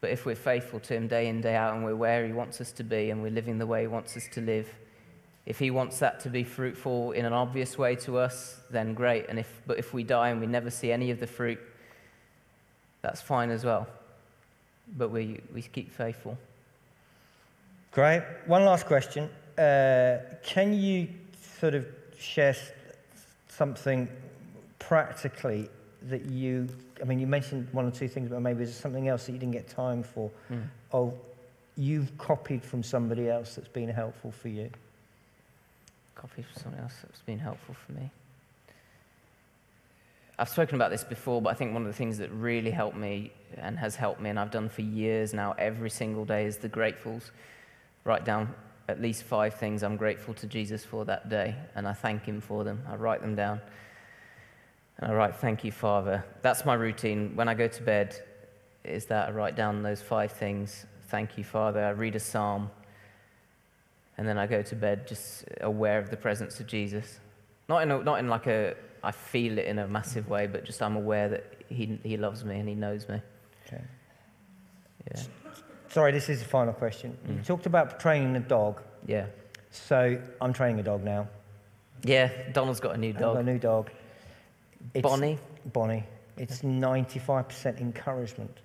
But 0.00 0.10
if 0.10 0.24
we're 0.24 0.34
faithful 0.34 0.80
to 0.80 0.94
Him 0.94 1.08
day 1.08 1.28
in, 1.28 1.40
day 1.40 1.54
out, 1.54 1.74
and 1.74 1.84
we're 1.84 1.96
where 1.96 2.26
He 2.26 2.32
wants 2.32 2.60
us 2.60 2.72
to 2.72 2.84
be, 2.84 3.10
and 3.10 3.22
we're 3.22 3.30
living 3.30 3.58
the 3.58 3.66
way 3.66 3.82
He 3.82 3.86
wants 3.86 4.16
us 4.16 4.28
to 4.32 4.40
live, 4.40 4.68
if 5.46 5.58
He 5.58 5.70
wants 5.70 5.98
that 5.98 6.20
to 6.20 6.30
be 6.30 6.44
fruitful 6.44 7.12
in 7.12 7.24
an 7.24 7.32
obvious 7.32 7.76
way 7.76 7.96
to 7.96 8.18
us, 8.18 8.56
then 8.70 8.94
great. 8.94 9.26
And 9.28 9.38
if, 9.38 9.62
but 9.66 9.78
if 9.78 9.92
we 9.92 10.04
die 10.04 10.30
and 10.30 10.40
we 10.40 10.46
never 10.46 10.70
see 10.70 10.90
any 10.92 11.10
of 11.10 11.20
the 11.20 11.26
fruit, 11.26 11.58
that's 13.02 13.20
fine 13.20 13.50
as 13.50 13.64
well. 13.64 13.86
But 14.96 15.10
we, 15.10 15.40
we 15.54 15.62
keep 15.62 15.92
faithful. 15.92 16.38
Great. 17.92 18.22
One 18.46 18.64
last 18.64 18.86
question. 18.86 19.28
Uh, 19.58 20.18
can 20.44 20.72
you 20.72 21.08
sort 21.58 21.74
of 21.74 21.86
share 22.18 22.54
something 23.48 24.08
practically 24.78 25.68
that 26.08 26.24
you, 26.26 26.68
I 27.00 27.04
mean, 27.04 27.20
you 27.20 27.26
mentioned 27.26 27.68
one 27.72 27.84
or 27.84 27.90
two 27.90 28.08
things, 28.08 28.30
but 28.30 28.40
maybe 28.40 28.64
there's 28.64 28.74
something 28.74 29.08
else 29.08 29.26
that 29.26 29.32
you 29.32 29.38
didn't 29.38 29.52
get 29.52 29.68
time 29.68 30.02
for, 30.02 30.30
or 30.92 31.12
you've 31.76 32.16
copied 32.18 32.62
from 32.62 32.82
somebody 32.82 33.28
else 33.28 33.54
that's 33.54 33.68
been 33.68 33.88
helpful 33.88 34.30
for 34.30 34.48
you? 34.48 34.70
Copy 36.14 36.42
from 36.42 36.62
someone 36.62 36.80
else 36.82 36.94
that's 37.02 37.22
been 37.22 37.38
helpful 37.38 37.74
for 37.86 37.92
me. 37.92 38.10
I've 40.38 40.48
spoken 40.48 40.74
about 40.74 40.90
this 40.90 41.04
before, 41.04 41.42
but 41.42 41.50
I 41.50 41.54
think 41.54 41.74
one 41.74 41.82
of 41.82 41.88
the 41.88 41.94
things 41.94 42.18
that 42.18 42.30
really 42.30 42.70
helped 42.70 42.96
me 42.96 43.32
and 43.56 43.78
has 43.78 43.94
helped 43.94 44.20
me, 44.20 44.30
and 44.30 44.38
I've 44.38 44.50
done 44.50 44.68
for 44.68 44.80
years 44.80 45.34
now, 45.34 45.54
every 45.58 45.90
single 45.90 46.24
day, 46.24 46.46
is 46.46 46.56
the 46.56 46.68
gratefuls. 46.68 47.30
Write 48.04 48.24
down 48.24 48.54
at 48.88 49.00
least 49.00 49.22
five 49.22 49.54
things 49.54 49.82
I'm 49.82 49.96
grateful 49.96 50.34
to 50.34 50.46
Jesus 50.46 50.84
for 50.84 51.04
that 51.04 51.28
day, 51.28 51.54
and 51.74 51.86
I 51.86 51.92
thank 51.92 52.24
Him 52.24 52.40
for 52.40 52.64
them. 52.64 52.82
I 52.88 52.96
write 52.96 53.20
them 53.20 53.34
down. 53.34 53.60
And 55.00 55.10
I 55.10 55.14
write, 55.14 55.36
Thank 55.36 55.64
you, 55.64 55.72
Father. 55.72 56.24
That's 56.42 56.64
my 56.64 56.74
routine. 56.74 57.32
When 57.34 57.48
I 57.48 57.54
go 57.54 57.66
to 57.66 57.82
bed, 57.82 58.22
is 58.84 59.06
that 59.06 59.28
I 59.28 59.32
write 59.32 59.56
down 59.56 59.82
those 59.82 60.00
five 60.00 60.32
things. 60.32 60.86
Thank 61.08 61.36
you, 61.36 61.44
Father. 61.44 61.82
I 61.84 61.90
read 61.90 62.16
a 62.16 62.20
psalm. 62.20 62.70
And 64.16 64.28
then 64.28 64.38
I 64.38 64.46
go 64.46 64.62
to 64.62 64.76
bed 64.76 65.08
just 65.08 65.44
aware 65.62 65.98
of 65.98 66.10
the 66.10 66.16
presence 66.16 66.60
of 66.60 66.66
Jesus. 66.66 67.20
Not 67.68 67.82
in, 67.82 67.90
a, 67.90 68.02
not 68.02 68.18
in 68.18 68.28
like 68.28 68.46
a, 68.46 68.74
I 69.02 69.12
feel 69.12 69.58
it 69.58 69.64
in 69.64 69.78
a 69.78 69.88
massive 69.88 70.28
way, 70.28 70.46
but 70.46 70.64
just 70.64 70.82
I'm 70.82 70.96
aware 70.96 71.28
that 71.30 71.64
he, 71.68 71.98
he 72.02 72.16
loves 72.16 72.44
me 72.44 72.58
and 72.58 72.68
he 72.68 72.74
knows 72.74 73.08
me. 73.08 73.20
Okay. 73.66 73.82
Yeah. 75.10 75.22
Sorry, 75.88 76.12
this 76.12 76.28
is 76.28 76.40
the 76.40 76.48
final 76.48 76.74
question. 76.74 77.16
You 77.26 77.34
mm. 77.34 77.46
talked 77.46 77.66
about 77.66 77.98
training 77.98 78.34
the 78.34 78.40
dog. 78.40 78.82
Yeah. 79.06 79.26
So 79.70 80.20
I'm 80.40 80.52
training 80.52 80.80
a 80.80 80.82
dog 80.82 81.02
now. 81.02 81.28
Yeah, 82.02 82.30
Donald's 82.52 82.80
got 82.80 82.94
a 82.94 82.98
new 82.98 83.10
I've 83.10 83.18
got 83.18 83.36
a 83.36 83.42
new 83.42 83.58
dog. 83.58 83.90
It's- 84.94 85.02
Bonnie. 85.02 85.38
Bonnie. 85.72 86.04
It's 86.36 86.62
95% 86.62 87.80
encouragement 87.80 88.58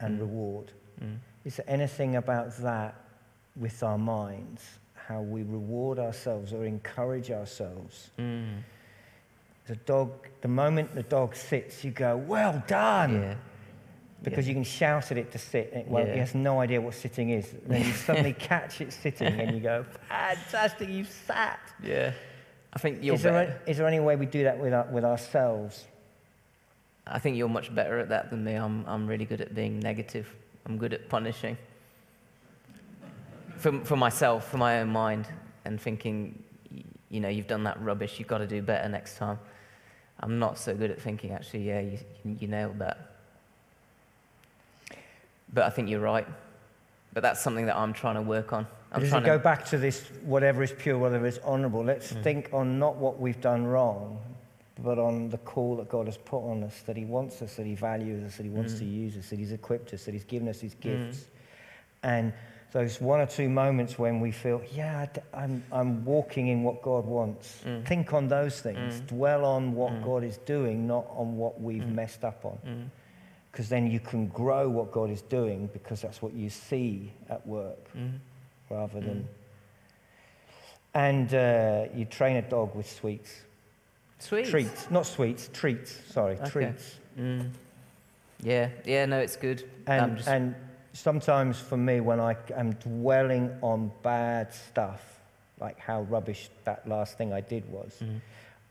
and 0.00 0.20
reward. 0.20 0.70
Mm. 1.02 1.16
Is 1.44 1.56
there 1.56 1.66
anything 1.68 2.16
about 2.16 2.56
that 2.58 2.94
with 3.56 3.82
our 3.82 3.96
minds, 3.98 4.62
how 4.94 5.22
we 5.22 5.42
reward 5.42 5.98
ourselves 5.98 6.52
or 6.52 6.64
encourage 6.66 7.30
ourselves? 7.30 8.10
Mm. 8.18 8.58
The 9.66 9.76
dog, 9.76 10.28
the 10.42 10.48
moment 10.48 10.94
the 10.94 11.04
dog 11.04 11.34
sits, 11.34 11.84
you 11.84 11.90
go, 11.90 12.16
well 12.16 12.62
done. 12.66 13.22
Yeah. 13.22 13.34
Because 14.22 14.46
you 14.46 14.54
can 14.54 14.62
shout 14.64 15.10
at 15.10 15.18
it 15.18 15.32
to 15.32 15.38
sit, 15.38 15.70
and 15.72 15.82
it, 15.82 15.88
well, 15.88 16.06
Yeah. 16.06 16.12
it 16.12 16.18
has 16.18 16.34
no 16.34 16.60
idea 16.60 16.80
what 16.80 16.94
sitting 16.94 17.30
is. 17.30 17.52
Then 17.66 17.84
you 17.84 17.92
suddenly 17.92 18.32
catch 18.38 18.80
it 18.80 18.92
sitting, 18.92 19.40
and 19.40 19.52
you 19.56 19.60
go, 19.60 19.84
fantastic, 20.08 20.88
you've 20.88 21.08
sat. 21.26 21.58
Yeah. 21.82 22.12
I 22.72 22.78
think 22.78 23.02
you're 23.02 23.14
Is 23.14 23.22
there, 23.22 23.32
better. 23.32 23.60
is 23.66 23.76
there 23.76 23.86
any 23.86 24.00
way 24.00 24.16
we 24.16 24.26
do 24.26 24.44
that 24.44 24.58
with, 24.58 24.72
our, 24.72 24.86
with 24.86 25.04
ourselves? 25.04 25.84
I 27.06 27.18
think 27.18 27.36
you're 27.36 27.48
much 27.48 27.74
better 27.74 27.98
at 27.98 28.08
that 28.08 28.30
than 28.30 28.44
me. 28.44 28.54
I'm, 28.54 28.84
I'm 28.86 29.06
really 29.06 29.24
good 29.24 29.40
at 29.40 29.54
being 29.54 29.78
negative. 29.80 30.28
I'm 30.66 30.78
good 30.78 30.94
at 30.94 31.08
punishing. 31.08 31.58
For, 33.58 33.84
for 33.84 33.96
myself, 33.96 34.48
for 34.50 34.56
my 34.56 34.80
own 34.80 34.88
mind, 34.88 35.28
and 35.64 35.80
thinking, 35.80 36.42
you 37.08 37.20
know, 37.20 37.28
you've 37.28 37.46
done 37.46 37.64
that 37.64 37.80
rubbish, 37.80 38.18
you've 38.18 38.28
got 38.28 38.38
to 38.38 38.46
do 38.46 38.62
better 38.62 38.88
next 38.88 39.16
time. 39.16 39.38
I'm 40.20 40.38
not 40.38 40.58
so 40.58 40.74
good 40.74 40.90
at 40.90 41.00
thinking, 41.00 41.32
actually, 41.32 41.68
yeah, 41.68 41.80
you, 41.80 41.98
you 42.24 42.48
nailed 42.48 42.78
that. 42.78 43.16
But 45.52 45.64
I 45.64 45.70
think 45.70 45.88
you're 45.90 46.00
right. 46.00 46.26
But 47.12 47.22
that's 47.22 47.40
something 47.42 47.66
that 47.66 47.76
I'm 47.76 47.92
trying 47.92 48.14
to 48.14 48.22
work 48.22 48.52
on. 48.52 48.66
I'm 48.92 49.00
Does 49.00 49.10
trying 49.10 49.22
it 49.22 49.26
go 49.26 49.38
back 49.38 49.64
to 49.66 49.78
this 49.78 50.06
whatever 50.24 50.62
is 50.62 50.72
pure, 50.72 50.98
whatever 50.98 51.26
is 51.26 51.38
honourable? 51.44 51.84
Let's 51.84 52.12
Mm. 52.12 52.22
think 52.22 52.50
on 52.52 52.78
not 52.78 52.96
what 52.96 53.20
we've 53.20 53.40
done 53.40 53.64
wrong, 53.66 54.18
but 54.82 54.98
on 54.98 55.28
the 55.28 55.38
call 55.38 55.76
that 55.76 55.88
God 55.88 56.06
has 56.06 56.16
put 56.16 56.38
on 56.42 56.62
us, 56.64 56.80
that 56.86 56.96
He 56.96 57.04
wants 57.04 57.40
us, 57.42 57.56
that 57.56 57.66
He 57.66 57.74
values 57.74 58.22
us, 58.24 58.36
that 58.36 58.44
He 58.44 58.50
wants 58.50 58.74
Mm. 58.74 58.78
to 58.78 58.84
use 58.84 59.16
us, 59.16 59.30
that 59.30 59.38
He's 59.38 59.52
equipped 59.52 59.92
us, 59.94 60.04
that 60.04 60.12
He's 60.12 60.24
given 60.24 60.48
us 60.48 60.60
His 60.60 60.74
gifts. 60.74 61.26
And 62.02 62.32
those 62.72 63.00
one 63.00 63.20
or 63.20 63.26
two 63.26 63.48
moments 63.50 63.98
when 63.98 64.18
we 64.20 64.30
feel, 64.30 64.62
yeah, 64.74 65.06
I'm, 65.34 65.62
I'm 65.70 66.04
walking 66.06 66.48
in 66.48 66.62
what 66.62 66.80
God 66.82 67.04
wants. 67.04 67.62
Mm. 67.66 67.84
Think 67.86 68.12
on 68.14 68.28
those 68.28 68.60
things. 68.60 69.00
Dwell 69.00 69.44
on 69.44 69.74
what 69.74 69.92
Mm. 69.92 70.02
God 70.04 70.24
is 70.24 70.38
doing, 70.38 70.86
not 70.86 71.06
on 71.10 71.36
what 71.36 71.60
we've 71.60 71.86
messed 71.86 72.24
up 72.24 72.44
on. 72.44 72.90
Mm. 73.52 73.56
Because 73.56 73.68
then 73.68 73.90
you 73.90 74.00
can 74.00 74.28
grow 74.28 74.68
what 74.68 74.90
God 74.92 75.10
is 75.10 75.22
doing 75.22 75.68
because 75.72 76.00
that's 76.02 76.22
what 76.22 76.32
you 76.32 76.48
see 76.50 77.12
at 77.28 77.46
work 77.46 77.88
Mm. 77.96 78.18
rather 78.70 79.00
than. 79.00 79.28
And 80.94 81.32
uh, 81.34 81.84
you 81.94 82.04
train 82.04 82.36
a 82.36 82.42
dog 82.42 82.74
with 82.74 82.90
sweets. 82.90 83.30
Sweet. 84.18 84.46
Treats, 84.46 84.90
not 84.90 85.06
sweets, 85.06 85.50
treats, 85.52 85.98
sorry, 86.12 86.36
Okay. 86.36 86.50
treats. 86.50 86.98
Mm. 87.18 87.50
Yeah, 88.42 88.68
yeah, 88.84 89.06
no, 89.06 89.18
it's 89.18 89.36
good. 89.36 89.64
And, 89.86 90.16
just, 90.16 90.28
and 90.28 90.54
sometimes 90.92 91.58
for 91.58 91.76
me, 91.76 92.00
when 92.00 92.20
I 92.20 92.36
am 92.54 92.72
dwelling 92.74 93.50
on 93.62 93.90
bad 94.02 94.52
stuff, 94.52 95.00
like 95.60 95.78
how 95.78 96.02
rubbish 96.02 96.50
that 96.64 96.86
last 96.88 97.16
thing 97.18 97.32
I 97.32 97.40
did 97.40 97.64
was, 97.70 97.98
Mhm. 98.00 98.20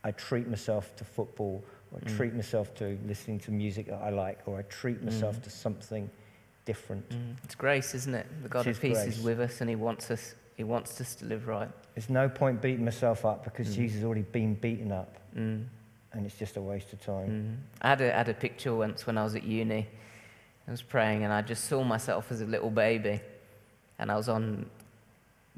I 0.03 0.11
treat 0.11 0.47
myself 0.47 0.95
to 0.97 1.03
football, 1.03 1.63
I 1.95 1.99
Mm. 1.99 2.15
treat 2.17 2.33
myself 2.33 2.73
to 2.75 2.97
listening 3.05 3.39
to 3.41 3.51
music 3.51 3.87
that 3.87 4.01
I 4.01 4.09
like, 4.09 4.39
or 4.47 4.57
I 4.57 4.61
treat 4.63 5.01
myself 5.03 5.37
Mm. 5.37 5.43
to 5.43 5.49
something 5.49 6.09
different. 6.65 7.09
Mm. 7.09 7.35
It's 7.43 7.55
grace, 7.55 7.93
isn't 7.95 8.13
it? 8.15 8.27
The 8.43 8.49
God 8.49 8.65
It 8.67 8.71
of 8.71 8.81
peace 8.81 8.97
grace. 9.03 9.17
is 9.17 9.23
with 9.23 9.39
us, 9.41 9.61
and 9.61 9.69
He 9.69 9.75
wants 9.75 10.09
us. 10.09 10.35
He 10.55 10.63
wants 10.63 10.99
us 11.01 11.15
to 11.15 11.25
live 11.25 11.47
right. 11.47 11.69
There's 11.95 12.09
no 12.09 12.29
point 12.29 12.61
beating 12.61 12.85
myself 12.85 13.25
up 13.25 13.43
because 13.43 13.69
Mm. 13.69 13.75
Jesus 13.75 13.95
has 13.95 14.03
already 14.05 14.21
been 14.21 14.53
beaten 14.55 14.91
up, 14.91 15.17
Mm. 15.35 15.65
and 16.13 16.25
it's 16.25 16.37
just 16.37 16.55
a 16.55 16.61
waste 16.61 16.93
of 16.93 17.01
time. 17.01 17.29
Mm. 17.29 17.57
I 17.81 17.89
had 17.89 18.01
a, 18.01 18.11
had 18.11 18.29
a 18.29 18.33
picture 18.33 18.73
once 18.73 19.05
when 19.07 19.17
I 19.17 19.23
was 19.23 19.35
at 19.35 19.43
uni. 19.43 19.87
I 20.67 20.71
was 20.71 20.81
praying, 20.83 21.23
and 21.23 21.33
I 21.33 21.41
just 21.41 21.65
saw 21.65 21.83
myself 21.83 22.31
as 22.31 22.39
a 22.41 22.45
little 22.45 22.69
baby, 22.69 23.19
and 23.99 24.11
I 24.11 24.15
was 24.15 24.29
on 24.29 24.69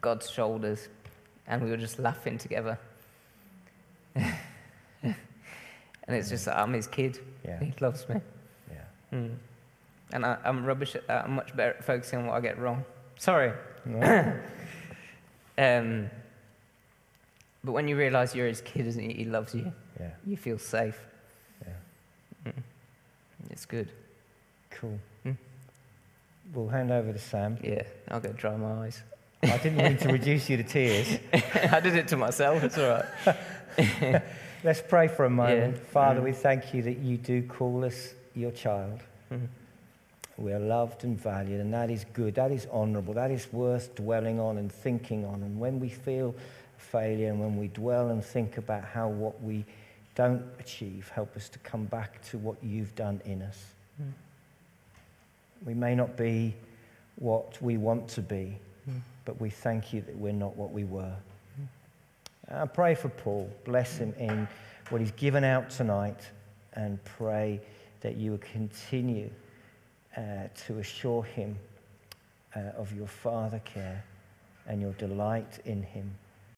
God's 0.01 0.29
shoulders, 0.31 0.87
and 1.45 1.61
we 1.61 1.69
were 1.69 1.77
just 1.77 1.99
laughing 1.99 2.37
together. 2.39 2.79
and 4.15 5.15
it's 6.09 6.29
just 6.29 6.45
that 6.45 6.57
I'm 6.57 6.73
His 6.73 6.87
kid. 6.87 7.19
Yeah, 7.45 7.59
He 7.59 7.73
loves 7.79 8.07
me. 8.09 8.15
yeah. 8.71 9.17
Mm. 9.17 9.35
And 10.11 10.25
I, 10.25 10.37
I'm 10.45 10.65
rubbish 10.65 10.95
at 10.95 11.07
that. 11.07 11.25
I'm 11.25 11.33
much 11.33 11.55
better 11.55 11.71
at 11.71 11.83
focusing 11.83 12.19
on 12.19 12.27
what 12.27 12.35
I 12.35 12.41
get 12.41 12.57
wrong. 12.59 12.83
Sorry. 13.17 13.51
No? 13.85 14.33
Um, 15.55 16.09
but 17.63 17.73
when 17.73 17.87
you 17.87 17.95
realize 17.95 18.33
you're 18.33 18.47
his 18.47 18.59
kid, 18.61 18.87
isn't 18.87 19.01
he? 19.07 19.13
He 19.13 19.25
loves 19.25 19.53
you. 19.53 19.71
yeah, 19.99 20.09
You 20.25 20.35
feel 20.35 20.57
safe. 20.57 20.99
yeah. 21.63 22.51
Mm. 22.51 22.53
It's 23.51 23.65
good. 23.67 23.89
Cool. 24.71 24.97
Hmm. 25.21 25.33
We'll 26.55 26.69
hand 26.69 26.91
over 26.91 27.13
to 27.13 27.19
Sam. 27.19 27.59
Yeah, 27.63 27.83
I'll 28.09 28.19
go 28.19 28.31
dry 28.33 28.55
my 28.57 28.85
eyes. 28.85 29.03
I 29.43 29.57
didn't 29.59 29.77
mean 29.77 29.97
to 29.97 30.11
reduce 30.11 30.49
you 30.49 30.57
to 30.57 30.63
tears. 30.63 31.19
I 31.71 31.79
did 31.79 31.95
it 31.97 32.07
to 32.07 32.17
myself. 32.17 32.63
It's 32.63 32.77
all 32.79 33.03
right. 33.27 34.21
Let's 34.63 34.81
pray 34.81 35.07
for 35.09 35.25
a 35.25 35.29
moment. 35.29 35.75
Yeah. 35.75 35.83
Father, 35.91 36.21
Mm. 36.21 36.25
we 36.25 36.31
thank 36.31 36.73
you 36.73 36.81
that 36.83 36.99
you 36.99 37.17
do 37.17 37.41
call 37.43 37.83
us 37.83 38.13
your 38.33 38.51
child. 38.51 39.01
Mm. 39.31 39.47
We 40.37 40.53
are 40.53 40.59
loved 40.59 41.03
and 41.03 41.19
valued, 41.19 41.59
and 41.59 41.73
that 41.73 41.89
is 41.91 42.05
good. 42.13 42.35
That 42.35 42.51
is 42.51 42.65
honorable. 42.71 43.13
That 43.13 43.29
is 43.29 43.51
worth 43.51 43.93
dwelling 43.95 44.39
on 44.39 44.57
and 44.57 44.71
thinking 44.71 45.25
on. 45.25 45.43
And 45.43 45.59
when 45.59 45.79
we 45.79 45.89
feel 45.89 46.33
failure 46.77 47.29
and 47.29 47.39
when 47.39 47.57
we 47.57 47.67
dwell 47.67 48.09
and 48.09 48.23
think 48.23 48.57
about 48.57 48.83
how 48.83 49.09
what 49.09 49.41
we 49.43 49.65
don't 50.15 50.43
achieve, 50.59 51.09
help 51.09 51.35
us 51.35 51.49
to 51.49 51.59
come 51.59 51.85
back 51.85 52.21
to 52.29 52.37
what 52.37 52.55
you've 52.63 52.95
done 52.95 53.21
in 53.25 53.41
us. 53.41 53.65
Mm. 54.01 54.13
We 55.65 55.73
may 55.73 55.93
not 55.95 56.15
be 56.17 56.55
what 57.15 57.61
we 57.61 57.77
want 57.77 58.07
to 58.09 58.21
be, 58.21 58.57
Mm. 58.89 59.01
but 59.25 59.39
we 59.41 59.49
thank 59.49 59.93
you 59.93 60.01
that 60.01 60.15
we're 60.17 60.33
not 60.33 60.55
what 60.55 60.71
we 60.71 60.83
were. 60.83 61.15
I 62.51 62.65
pray 62.65 62.95
for 62.95 63.09
Paul. 63.09 63.49
Bless 63.65 63.97
him 63.97 64.13
in 64.17 64.47
what 64.89 65.01
he's 65.01 65.11
given 65.11 65.43
out 65.43 65.69
tonight 65.69 66.19
and 66.73 67.03
pray 67.03 67.61
that 68.01 68.17
you 68.17 68.31
will 68.31 68.39
continue 68.39 69.29
uh, 70.17 70.21
to 70.67 70.79
assure 70.79 71.23
him 71.23 71.57
uh, 72.55 72.59
of 72.77 72.93
your 72.93 73.07
father 73.07 73.59
care 73.63 74.03
and 74.67 74.81
your 74.81 74.93
delight 74.93 75.59
in 75.65 75.81
him 75.81 76.13